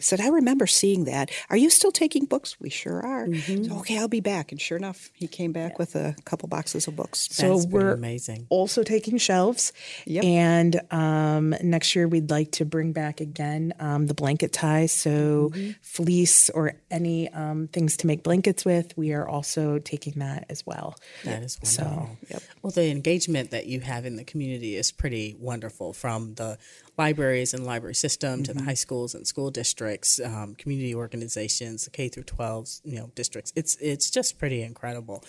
said, 0.00 0.20
I 0.20 0.28
remember 0.28 0.66
seeing 0.66 1.04
that. 1.04 1.30
Are 1.50 1.56
you 1.56 1.70
still 1.70 1.92
taking 1.92 2.24
books? 2.24 2.56
We 2.60 2.70
sure 2.70 3.04
are. 3.04 3.26
Mm-hmm. 3.26 3.64
So, 3.64 3.78
okay, 3.78 3.98
I'll 3.98 4.08
be 4.08 4.20
back. 4.20 4.52
And 4.52 4.60
sure 4.60 4.76
enough, 4.76 5.10
he 5.14 5.28
came 5.28 5.52
back 5.52 5.72
yeah. 5.72 5.76
with 5.78 5.94
a 5.94 6.16
couple 6.24 6.48
boxes 6.48 6.88
of 6.88 6.96
books. 6.96 7.28
So 7.30 7.56
That's 7.56 7.66
we're 7.66 7.92
amazing. 7.92 8.46
also 8.48 8.82
taking 8.82 9.18
shelves. 9.18 9.72
Yep. 10.06 10.24
And 10.24 10.80
um, 10.90 11.54
next 11.62 11.94
year, 11.94 12.08
we'd 12.08 12.30
like 12.30 12.52
to 12.52 12.64
bring 12.64 12.92
back 12.92 13.20
again 13.20 13.74
um, 13.78 14.06
the 14.06 14.14
blanket 14.14 14.52
ties. 14.52 14.92
So 14.92 15.50
mm-hmm. 15.52 15.70
fleece 15.82 16.50
or 16.50 16.74
any 16.90 17.28
um, 17.30 17.68
things 17.68 17.96
to 17.98 18.06
make 18.06 18.22
blankets 18.22 18.64
with, 18.64 18.96
we 18.96 19.12
are 19.12 19.28
also 19.28 19.78
taking 19.78 20.14
that 20.14 20.46
as 20.48 20.66
well. 20.66 20.96
That 21.24 21.42
is 21.42 21.58
wonderful. 21.62 22.16
So, 22.18 22.26
yep. 22.28 22.42
Well, 22.62 22.70
the 22.70 22.90
engagement 22.90 23.50
that 23.50 23.66
you 23.66 23.80
have 23.80 24.04
in 24.04 24.16
the 24.16 24.24
community 24.24 24.76
is 24.76 24.90
pretty 24.92 25.36
wonderful 25.38 25.92
from 25.92 26.34
the 26.34 26.58
libraries 26.98 27.54
and 27.54 27.64
library 27.64 27.94
system 27.94 28.34
mm-hmm. 28.34 28.42
to 28.44 28.52
the 28.52 28.60
mm-hmm. 28.60 28.68
high 28.68 28.74
schools 28.74 29.14
and 29.14 29.26
school 29.26 29.50
districts, 29.50 30.20
um, 30.20 30.54
community 30.54 30.94
organizations, 30.94 31.88
K 31.92 32.08
through 32.08 32.24
12s, 32.24 32.80
you 32.84 32.98
know, 32.98 33.10
districts. 33.14 33.52
It's 33.56 33.76
it's 33.76 34.10
just 34.10 34.38
pretty 34.38 34.62
incredible. 34.62 35.24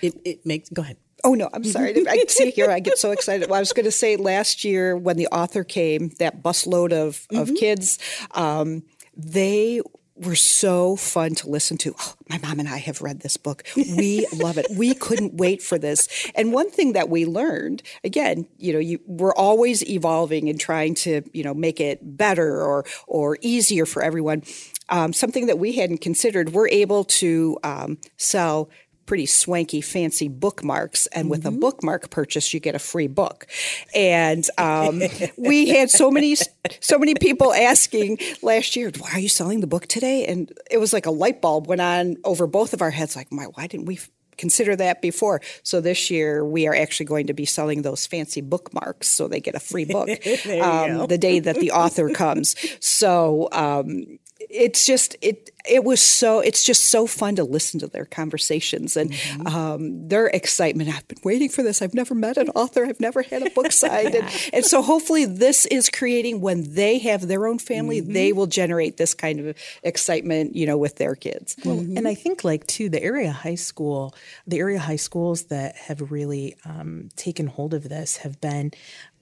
It 0.00 0.20
it 0.24 0.46
makes 0.46 0.68
go 0.68 0.82
ahead. 0.82 0.96
Oh 1.24 1.34
no, 1.34 1.48
I'm 1.52 1.62
sorry. 1.62 1.94
I 2.08 2.24
see 2.28 2.50
here. 2.50 2.70
I 2.70 2.80
get 2.80 2.98
so 2.98 3.12
excited. 3.12 3.48
Well, 3.48 3.56
I 3.56 3.60
was 3.60 3.72
going 3.72 3.84
to 3.84 3.92
say 3.92 4.16
last 4.16 4.64
year 4.64 4.96
when 4.96 5.16
the 5.16 5.28
author 5.28 5.62
came, 5.62 6.10
that 6.18 6.42
busload 6.42 6.92
of 6.92 7.26
of 7.30 7.48
mm-hmm. 7.48 7.54
kids, 7.54 7.98
um, 8.32 8.82
they 9.16 9.80
were 10.24 10.36
so 10.36 10.96
fun 10.96 11.34
to 11.36 11.48
listen 11.48 11.76
to. 11.78 11.94
Oh, 11.98 12.14
my 12.28 12.38
mom 12.38 12.60
and 12.60 12.68
I 12.68 12.78
have 12.78 13.02
read 13.02 13.20
this 13.20 13.36
book. 13.36 13.64
We 13.76 14.26
love 14.32 14.58
it. 14.58 14.66
We 14.70 14.94
couldn't 14.94 15.34
wait 15.34 15.62
for 15.62 15.78
this. 15.78 16.08
And 16.34 16.52
one 16.52 16.70
thing 16.70 16.92
that 16.92 17.08
we 17.08 17.26
learned, 17.26 17.82
again, 18.04 18.46
you 18.58 18.72
know, 18.72 18.78
you, 18.78 19.00
we're 19.06 19.34
always 19.34 19.88
evolving 19.88 20.48
and 20.48 20.58
trying 20.58 20.94
to, 20.96 21.22
you 21.32 21.44
know, 21.44 21.54
make 21.54 21.80
it 21.80 22.00
better 22.16 22.62
or 22.62 22.84
or 23.06 23.38
easier 23.40 23.86
for 23.86 24.02
everyone. 24.02 24.42
Um, 24.88 25.12
something 25.12 25.46
that 25.46 25.58
we 25.58 25.72
hadn't 25.72 25.98
considered, 25.98 26.52
we're 26.52 26.68
able 26.68 27.04
to 27.04 27.58
um, 27.62 27.98
sell 28.16 28.68
pretty 29.06 29.26
swanky, 29.26 29.80
fancy 29.80 30.28
bookmarks. 30.28 31.06
And 31.06 31.30
with 31.30 31.44
mm-hmm. 31.44 31.56
a 31.56 31.60
bookmark 31.60 32.10
purchase, 32.10 32.52
you 32.54 32.60
get 32.60 32.74
a 32.74 32.78
free 32.78 33.06
book. 33.06 33.46
And 33.94 34.46
um, 34.58 35.02
we 35.36 35.68
had 35.68 35.90
so 35.90 36.10
many, 36.10 36.36
so 36.80 36.98
many 36.98 37.14
people 37.14 37.52
asking 37.52 38.18
last 38.42 38.76
year, 38.76 38.90
"Why 38.98 39.10
are 39.12 39.20
you 39.20 39.28
selling 39.28 39.60
the 39.60 39.66
book 39.66 39.86
today?" 39.86 40.26
And 40.26 40.52
it 40.70 40.78
was 40.78 40.92
like 40.92 41.06
a 41.06 41.10
light 41.10 41.40
bulb 41.40 41.66
went 41.66 41.80
on 41.80 42.16
over 42.24 42.46
both 42.46 42.72
of 42.72 42.82
our 42.82 42.90
heads. 42.90 43.16
Like, 43.16 43.32
my, 43.32 43.44
why 43.44 43.66
didn't 43.66 43.86
we? 43.86 43.98
Consider 44.38 44.74
that 44.76 45.02
before. 45.02 45.42
So 45.62 45.82
this 45.82 46.10
year 46.10 46.42
we 46.42 46.66
are 46.66 46.74
actually 46.74 47.04
going 47.04 47.26
to 47.26 47.34
be 47.34 47.44
selling 47.44 47.82
those 47.82 48.06
fancy 48.06 48.40
bookmarks, 48.40 49.08
so 49.08 49.28
they 49.28 49.40
get 49.40 49.54
a 49.54 49.60
free 49.60 49.84
book 49.84 50.08
um, 50.60 51.06
the 51.06 51.18
day 51.20 51.38
that 51.38 51.56
the 51.56 51.70
author 51.70 52.08
comes. 52.08 52.56
So 52.80 53.50
um, 53.52 54.18
it's 54.50 54.86
just 54.86 55.16
it 55.20 55.50
it 55.68 55.84
was 55.84 56.00
so 56.00 56.40
it's 56.40 56.64
just 56.64 56.86
so 56.86 57.06
fun 57.06 57.36
to 57.36 57.44
listen 57.44 57.78
to 57.80 57.86
their 57.86 58.04
conversations 58.04 58.96
and 58.96 59.12
mm-hmm. 59.12 59.46
um, 59.46 60.08
their 60.08 60.26
excitement 60.28 60.88
i've 60.88 61.06
been 61.08 61.18
waiting 61.24 61.48
for 61.48 61.62
this 61.62 61.82
i've 61.82 61.94
never 61.94 62.14
met 62.14 62.36
an 62.36 62.48
author 62.54 62.84
i've 62.84 63.00
never 63.00 63.22
had 63.22 63.46
a 63.46 63.50
book 63.50 63.70
signed 63.72 64.14
and, 64.14 64.50
and, 64.52 64.64
so 64.64 64.82
hopefully 64.82 65.24
this 65.24 65.66
is 65.66 65.88
creating 65.88 66.40
when 66.40 66.74
they 66.74 66.98
have 66.98 67.28
their 67.28 67.46
own 67.46 67.58
family 67.58 68.00
mm-hmm. 68.00 68.12
they 68.12 68.32
will 68.32 68.46
generate 68.46 68.96
this 68.96 69.14
kind 69.14 69.40
of 69.40 69.56
excitement 69.82 70.56
you 70.56 70.66
know 70.66 70.76
with 70.76 70.96
their 70.96 71.14
kids 71.14 71.56
well, 71.64 71.76
mm-hmm. 71.76 71.96
and 71.96 72.08
i 72.08 72.14
think 72.14 72.44
like 72.44 72.66
too 72.66 72.88
the 72.88 73.02
area 73.02 73.30
high 73.30 73.54
school 73.54 74.14
the 74.46 74.58
area 74.58 74.78
high 74.78 74.96
schools 74.96 75.44
that 75.44 75.76
have 75.76 76.10
really 76.10 76.56
um, 76.64 77.08
taken 77.16 77.46
hold 77.46 77.74
of 77.74 77.88
this 77.88 78.18
have 78.18 78.40
been 78.40 78.72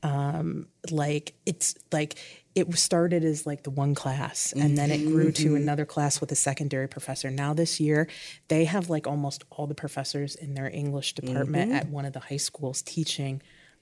um, 0.03 0.67
like 0.91 1.35
it's 1.47 1.75
like 1.93 2.19
it 2.55 2.73
started 2.77 3.25
as 3.25 3.47
like 3.47 3.63
the 3.63 3.71
one 3.71 3.95
class 3.95 4.53
and 4.53 4.77
then 4.77 4.91
it 4.91 5.07
grew 5.07 5.31
to 5.31 5.47
mm-hmm. 5.47 5.57
another 5.57 5.85
class 5.85 6.21
with 6.21 6.33
a 6.33 6.35
secondary 6.35 6.89
professor. 6.89 7.31
Now 7.31 7.55
this 7.55 7.79
year 7.79 8.09
they 8.49 8.65
have 8.65 8.91
like 8.91 9.07
almost 9.07 9.45
all 9.51 9.67
the 9.67 9.75
professors 9.75 10.35
in 10.35 10.55
their 10.55 10.69
English 10.69 11.15
department 11.15 11.71
mm-hmm. 11.71 11.79
at 11.79 11.89
one 11.89 12.05
of 12.05 12.13
the 12.13 12.21
high 12.21 12.39
schools 12.39 12.83
teaching 12.83 13.41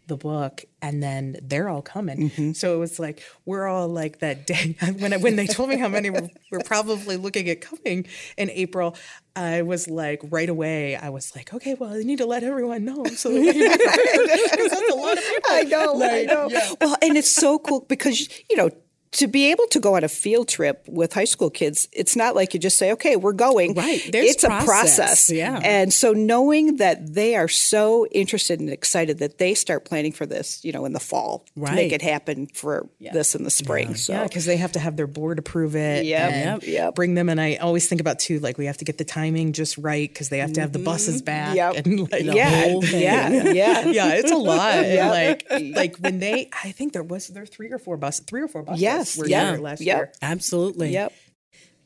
the 0.08 0.16
book 0.16 0.64
and 0.82 1.02
then 1.02 1.36
they're 1.42 1.68
all 1.68 1.82
coming. 1.82 2.30
Mm-hmm. 2.30 2.52
So 2.52 2.74
it 2.74 2.78
was 2.78 2.98
like 2.98 3.22
we're 3.44 3.66
all 3.66 3.88
like 3.88 4.18
that 4.18 4.46
day 4.46 4.76
when 4.98 5.12
I, 5.12 5.18
when 5.18 5.36
they 5.36 5.46
told 5.46 5.68
me 5.68 5.76
how 5.76 5.88
many 5.88 6.10
were, 6.10 6.28
were, 6.50 6.60
probably 6.60 7.16
looking 7.16 7.48
at 7.48 7.60
coming 7.60 8.06
in 8.36 8.50
April. 8.50 8.96
I 9.36 9.62
was 9.62 9.88
like 9.88 10.20
right 10.24 10.48
away. 10.48 10.96
I 10.96 11.10
was 11.10 11.36
like, 11.36 11.54
okay, 11.54 11.74
well, 11.74 11.92
I 11.92 11.98
need 11.98 12.18
to 12.18 12.26
let 12.26 12.42
everyone 12.42 12.84
know. 12.84 13.04
So 13.04 13.30
that's 13.42 14.90
a 14.90 14.94
lot 14.94 15.16
of 15.16 15.24
people. 15.24 15.50
I 15.50 15.64
know, 15.68 15.92
like, 15.92 16.10
I 16.10 16.22
know. 16.24 16.48
Yeah. 16.50 16.72
Well, 16.80 16.96
and 17.02 17.16
it's 17.16 17.30
so 17.30 17.58
cool 17.58 17.86
because 17.88 18.28
you 18.50 18.56
know 18.56 18.70
to 19.12 19.26
be 19.26 19.50
able 19.50 19.66
to 19.68 19.80
go 19.80 19.96
on 19.96 20.04
a 20.04 20.08
field 20.08 20.48
trip 20.48 20.84
with 20.86 21.12
high 21.12 21.24
school 21.24 21.50
kids, 21.50 21.88
it's 21.92 22.14
not 22.14 22.34
like 22.34 22.52
you 22.52 22.60
just 22.60 22.76
say, 22.76 22.92
okay, 22.92 23.16
we're 23.16 23.32
going. 23.32 23.74
Right. 23.74 24.06
There's 24.12 24.30
it's 24.30 24.44
process. 24.44 24.64
a 24.64 24.66
process. 24.66 25.30
Yeah. 25.30 25.60
And 25.62 25.92
so 25.92 26.12
knowing 26.12 26.76
that 26.76 27.14
they 27.14 27.34
are 27.36 27.48
so 27.48 28.06
interested 28.06 28.60
and 28.60 28.68
excited 28.68 29.18
that 29.18 29.38
they 29.38 29.54
start 29.54 29.84
planning 29.84 30.12
for 30.12 30.26
this, 30.26 30.64
you 30.64 30.72
know, 30.72 30.84
in 30.84 30.92
the 30.92 31.00
fall 31.00 31.44
right. 31.56 31.70
to 31.70 31.76
make 31.76 31.92
it 31.92 32.02
happen 32.02 32.48
for 32.48 32.88
yeah. 32.98 33.12
this 33.12 33.34
in 33.34 33.44
the 33.44 33.50
spring. 33.50 33.90
Yeah. 33.90 33.94
So. 33.96 34.12
Yeah, 34.12 34.24
because 34.24 34.44
they 34.44 34.56
have 34.56 34.72
to 34.72 34.78
have 34.78 34.96
their 34.96 35.06
board 35.06 35.38
approve 35.38 35.74
it. 35.74 36.04
Yeah. 36.04 36.58
Yep. 36.62 36.94
Bring 36.94 37.14
them. 37.14 37.28
And 37.28 37.40
I 37.40 37.56
always 37.56 37.88
think 37.88 38.00
about 38.00 38.18
too, 38.18 38.40
like 38.40 38.58
we 38.58 38.66
have 38.66 38.78
to 38.78 38.84
get 38.84 38.98
the 38.98 39.04
timing 39.04 39.52
just 39.52 39.78
right 39.78 40.08
because 40.08 40.28
they 40.28 40.38
have 40.38 40.52
to 40.54 40.60
have 40.60 40.72
the 40.72 40.78
buses 40.78 41.22
mm-hmm. 41.22 41.24
back. 41.24 41.56
Yep. 41.56 41.86
And 41.86 42.12
like 42.12 42.24
yeah. 42.24 42.78
Yeah. 42.82 43.28
Yeah. 43.28 43.84
yeah. 43.86 44.14
It's 44.14 44.30
a 44.30 44.36
lot. 44.36 44.74
yep. 44.84 45.10
Like, 45.50 45.62
like 45.74 45.96
when 45.96 46.18
they, 46.18 46.50
I 46.62 46.72
think 46.72 46.92
there 46.92 47.02
was, 47.02 47.28
there 47.28 47.46
three 47.46 47.70
or 47.70 47.78
four 47.78 47.96
buses, 47.96 48.24
three 48.26 48.42
or 48.42 48.48
four 48.48 48.62
buses. 48.62 48.82
Yes. 48.98 49.16
Were 49.16 49.28
yeah. 49.28 49.50
last 49.50 49.60
last 49.60 49.80
yep. 49.80 49.96
year. 49.96 50.12
Absolutely. 50.22 50.92
Yep. 50.92 51.12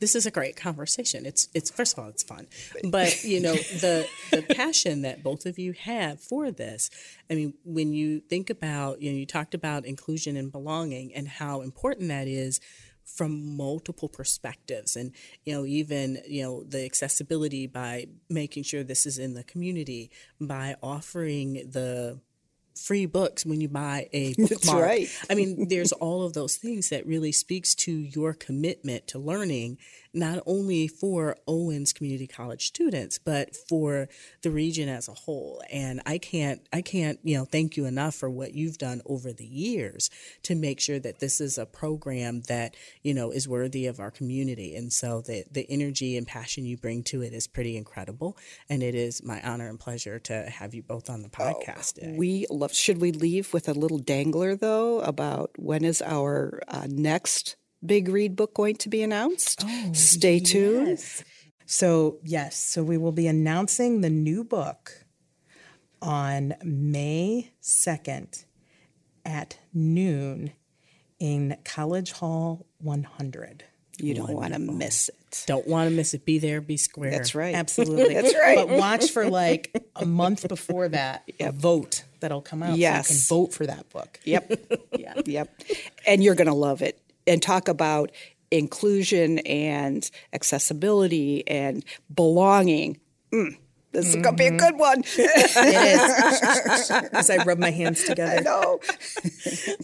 This 0.01 0.17
is 0.17 0.27
a 0.27 0.33
great 0.33 0.57
conversation. 0.57 1.25
It's 1.27 1.49
it's 1.55 1.71
first 1.71 1.97
of 1.97 2.03
all 2.03 2.11
it's 2.11 2.25
fun, 2.25 2.49
but 2.91 3.23
you 3.33 3.41
know 3.41 3.55
the 3.55 4.09
the 4.33 4.43
passion 4.43 5.03
that 5.03 5.23
both 5.23 5.47
of 5.47 5.61
you 5.61 5.73
have 5.73 6.21
for 6.21 6.51
this. 6.51 6.91
I 7.31 7.35
mean, 7.35 7.55
when 7.65 7.93
you 7.93 8.21
think 8.21 8.51
about 8.51 9.01
you 9.01 9.13
know 9.13 9.17
you 9.17 9.27
talked 9.27 9.55
about 9.55 9.87
inclusion 9.87 10.37
and 10.37 10.51
belonging 10.51 11.15
and 11.15 11.29
how 11.29 11.61
important 11.61 12.09
that 12.09 12.27
is 12.27 12.61
from 13.05 13.57
multiple 13.57 14.09
perspectives 14.09 14.97
and 14.97 15.13
you 15.45 15.53
know 15.53 15.65
even 15.67 16.19
you 16.27 16.43
know 16.43 16.63
the 16.65 16.85
accessibility 16.85 17.67
by 17.67 18.07
making 18.29 18.63
sure 18.63 18.83
this 18.83 19.07
is 19.07 19.19
in 19.19 19.35
the 19.35 19.45
community 19.45 20.11
by 20.41 20.77
offering 20.83 21.55
the 21.71 22.19
free 22.75 23.07
books 23.07 23.45
when 23.47 23.61
you 23.61 23.69
buy 23.69 24.09
a 24.13 24.35
bookmark. 24.35 24.51
That's 24.51 24.73
right. 24.73 25.09
I 25.31 25.35
mean, 25.35 25.69
there's 25.69 25.93
all 25.93 26.25
of 26.25 26.33
those 26.33 26.57
things 26.57 26.89
that 26.91 27.07
really 27.07 27.33
speaks 27.33 27.75
to 27.77 27.93
your 27.93 28.35
commitment 28.35 29.07
to 29.09 29.19
learning, 29.19 29.79
not 30.15 30.43
only 30.47 30.89
for 30.89 31.37
Owens 31.47 31.93
Community 31.93 32.27
College 32.27 32.67
students, 32.67 33.19
but 33.19 33.57
for 33.69 34.09
the 34.43 34.51
region 34.51 34.89
as 34.89 35.09
a 35.09 35.15
whole. 35.15 35.63
And 35.73 36.03
I 36.07 36.19
can't, 36.19 36.61
I 36.73 36.83
can't, 36.83 37.19
you 37.23 37.37
know, 37.37 37.45
thank 37.45 37.77
you 37.77 37.87
enough 37.87 38.15
for 38.15 38.29
what 38.31 38.55
you've 38.55 38.79
done 38.79 39.01
over 39.07 39.33
the 39.33 39.47
years 39.47 40.11
to 40.43 40.55
make 40.55 40.81
sure 40.81 40.99
that 40.99 41.21
this 41.21 41.41
is 41.41 41.59
a 41.59 41.67
program 41.67 42.43
that, 42.49 42.77
you 43.03 43.15
know, 43.15 43.31
is 43.31 43.49
worthy 43.49 43.87
of 43.87 44.01
our 44.01 44.11
community. 44.11 44.75
And 44.75 44.93
so 44.93 45.21
the, 45.21 45.45
the 45.51 45.67
energy 45.71 46.17
and 46.17 46.27
passion 46.27 46.65
you 46.65 46.77
bring 46.77 47.03
to 47.05 47.23
it 47.23 47.33
is 47.33 47.47
pretty 47.47 47.77
incredible. 47.77 48.37
And 48.69 48.83
it 48.83 48.95
is 48.95 49.23
my 49.23 49.41
honor 49.43 49.69
and 49.69 49.79
pleasure 49.79 50.19
to 50.21 50.43
have 50.51 50.75
you 50.75 50.83
both 50.83 51.09
on 51.09 51.23
the 51.23 51.29
podcast. 51.29 51.95
today. 51.95 52.17
We 52.17 52.47
love. 52.51 52.75
Should 52.75 53.01
we 53.01 53.13
leave 53.13 53.53
with 53.53 53.69
a 53.69 53.73
little 53.73 53.99
dangler 53.99 54.57
though 54.57 55.01
about 55.01 55.51
when 55.57 55.85
is 55.85 56.03
our 56.03 56.63
uh, 56.69 56.87
next 56.89 57.57
big 57.85 58.09
read 58.09 58.37
book 58.37 58.55
going 58.55 58.77
to 58.77 58.89
be 58.89 59.03
announced? 59.03 59.63
Oh, 59.65 59.91
Stay 59.93 60.41
tuned. 60.41 60.89
Yes. 60.89 61.25
So, 61.67 62.19
yes, 62.23 62.57
so 62.57 62.83
we 62.83 62.99
will 62.99 63.13
be 63.13 63.27
announcing 63.27 64.01
the 64.01 64.11
new 64.11 64.45
book 64.45 65.05
on 66.03 66.55
May 66.63 67.53
2nd 67.63 68.45
at 69.25 69.59
noon 69.73 70.53
in 71.19 71.57
College 71.65 72.13
Hall 72.13 72.67
100. 72.79 73.65
You 73.99 74.15
don't 74.15 74.33
want 74.33 74.55
to 74.55 74.59
miss 74.59 75.09
it. 75.09 75.45
Don't 75.47 75.67
want 75.67 75.89
to 75.89 75.95
miss 75.95 76.15
it. 76.15 76.25
Be 76.25 76.39
there, 76.39 76.61
be 76.61 76.77
square. 76.77 77.11
That's 77.11 77.35
right. 77.35 77.55
Absolutely. 77.55 78.15
That's 78.15 78.35
right. 78.35 78.57
But 78.57 78.71
watch 78.71 79.11
for 79.11 79.29
like 79.29 79.87
a 79.97 80.07
month 80.07 80.49
before 80.49 80.89
that, 80.89 81.23
a 81.39 81.53
vote 81.53 82.05
that'll 82.21 82.43
come 82.43 82.63
out. 82.63 82.77
Yes. 82.77 83.09
So 83.09 83.13
you 83.13 83.19
can 83.19 83.47
vote 83.47 83.55
for 83.55 83.67
that 83.67 83.89
book. 83.91 84.19
Yep. 84.25 84.53
yeah. 84.99 85.15
Yep. 85.25 85.63
And 86.07 86.25
you're 86.25 86.35
going 86.35 86.49
to 86.49 86.55
love 86.55 86.83
it. 86.83 87.01
And 87.27 87.43
talk 87.43 87.69
about 87.69 88.11
inclusion 88.51 89.39
and 89.41 90.11
accessibility 90.33 91.47
and 91.49 91.85
belonging. 92.15 92.99
Mm, 93.33 93.57
this 93.93 94.07
is 94.09 94.15
going 94.17 94.25
to 94.25 94.33
be 94.33 94.47
a 94.47 94.57
good 94.59 94.79
one. 94.79 95.03
It 95.05 95.21
is. 96.81 96.91
As 97.13 97.31
I 97.31 97.43
rub 97.45 97.59
my 97.59 97.71
hands 97.71 98.05
together. 98.05 98.43
no. 98.43 98.81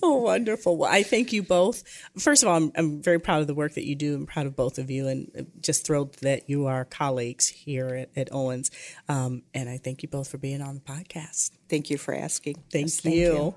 Oh, 0.03 0.17
wonderful. 0.17 0.77
Well, 0.77 0.91
I 0.91 1.03
thank 1.03 1.33
you 1.33 1.43
both. 1.43 1.83
First 2.19 2.43
of 2.43 2.49
all, 2.49 2.57
I'm, 2.57 2.73
I'm 2.77 3.03
very 3.03 3.19
proud 3.19 3.41
of 3.41 3.47
the 3.47 3.55
work 3.55 3.75
that 3.75 3.85
you 3.85 3.95
do. 3.95 4.15
I'm 4.15 4.27
proud 4.27 4.47
of 4.47 4.55
both 4.57 4.79
of 4.79 4.91
you 4.91 5.09
and 5.09 5.47
just 5.61 5.85
thrilled 5.87 6.15
that 6.23 6.49
you 6.49 6.67
are 6.67 6.85
colleagues 6.85 7.49
here 7.49 7.89
at, 7.89 8.11
at 8.17 8.29
Owens. 8.33 8.71
Um, 9.09 9.43
and 9.55 9.69
I 9.69 9.77
thank 9.79 10.03
you 10.03 10.09
both 10.09 10.29
for 10.29 10.39
being 10.39 10.63
on 10.63 10.75
the 10.77 10.81
podcast. 10.81 11.51
Thank 11.69 11.91
you 11.91 11.99
for 11.99 12.15
asking. 12.15 12.57
Thank, 12.73 12.87
Yes, 12.87 13.01
thank 13.01 13.17
you. 13.17 13.33
you. 13.33 13.55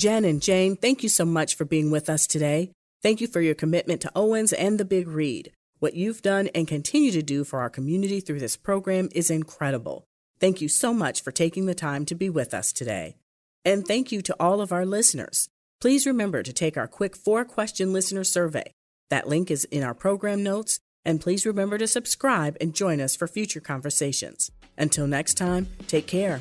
Jen 0.00 0.24
and 0.24 0.40
Jane, 0.40 0.76
thank 0.76 1.02
you 1.02 1.10
so 1.10 1.26
much 1.26 1.54
for 1.56 1.66
being 1.66 1.90
with 1.90 2.08
us 2.08 2.26
today. 2.26 2.72
Thank 3.02 3.20
you 3.20 3.26
for 3.26 3.42
your 3.42 3.54
commitment 3.54 4.00
to 4.00 4.12
Owens 4.16 4.54
and 4.54 4.80
the 4.80 4.86
Big 4.86 5.06
Read. 5.06 5.52
What 5.78 5.92
you've 5.92 6.22
done 6.22 6.48
and 6.54 6.66
continue 6.66 7.10
to 7.10 7.22
do 7.22 7.44
for 7.44 7.60
our 7.60 7.68
community 7.68 8.20
through 8.20 8.38
this 8.38 8.56
program 8.56 9.10
is 9.14 9.30
incredible. 9.30 10.06
Thank 10.38 10.62
you 10.62 10.68
so 10.68 10.94
much 10.94 11.22
for 11.22 11.32
taking 11.32 11.66
the 11.66 11.74
time 11.74 12.06
to 12.06 12.14
be 12.14 12.30
with 12.30 12.54
us 12.54 12.72
today. 12.72 13.16
And 13.62 13.86
thank 13.86 14.10
you 14.10 14.22
to 14.22 14.36
all 14.40 14.62
of 14.62 14.72
our 14.72 14.86
listeners. 14.86 15.50
Please 15.82 16.06
remember 16.06 16.42
to 16.42 16.52
take 16.54 16.78
our 16.78 16.88
quick 16.88 17.14
four 17.14 17.44
question 17.44 17.92
listener 17.92 18.24
survey. 18.24 18.72
That 19.10 19.28
link 19.28 19.50
is 19.50 19.66
in 19.66 19.82
our 19.82 19.92
program 19.92 20.42
notes. 20.42 20.80
And 21.04 21.20
please 21.20 21.44
remember 21.44 21.76
to 21.76 21.86
subscribe 21.86 22.56
and 22.58 22.74
join 22.74 23.02
us 23.02 23.14
for 23.14 23.28
future 23.28 23.60
conversations. 23.60 24.50
Until 24.78 25.06
next 25.06 25.34
time, 25.34 25.68
take 25.88 26.06
care. 26.06 26.40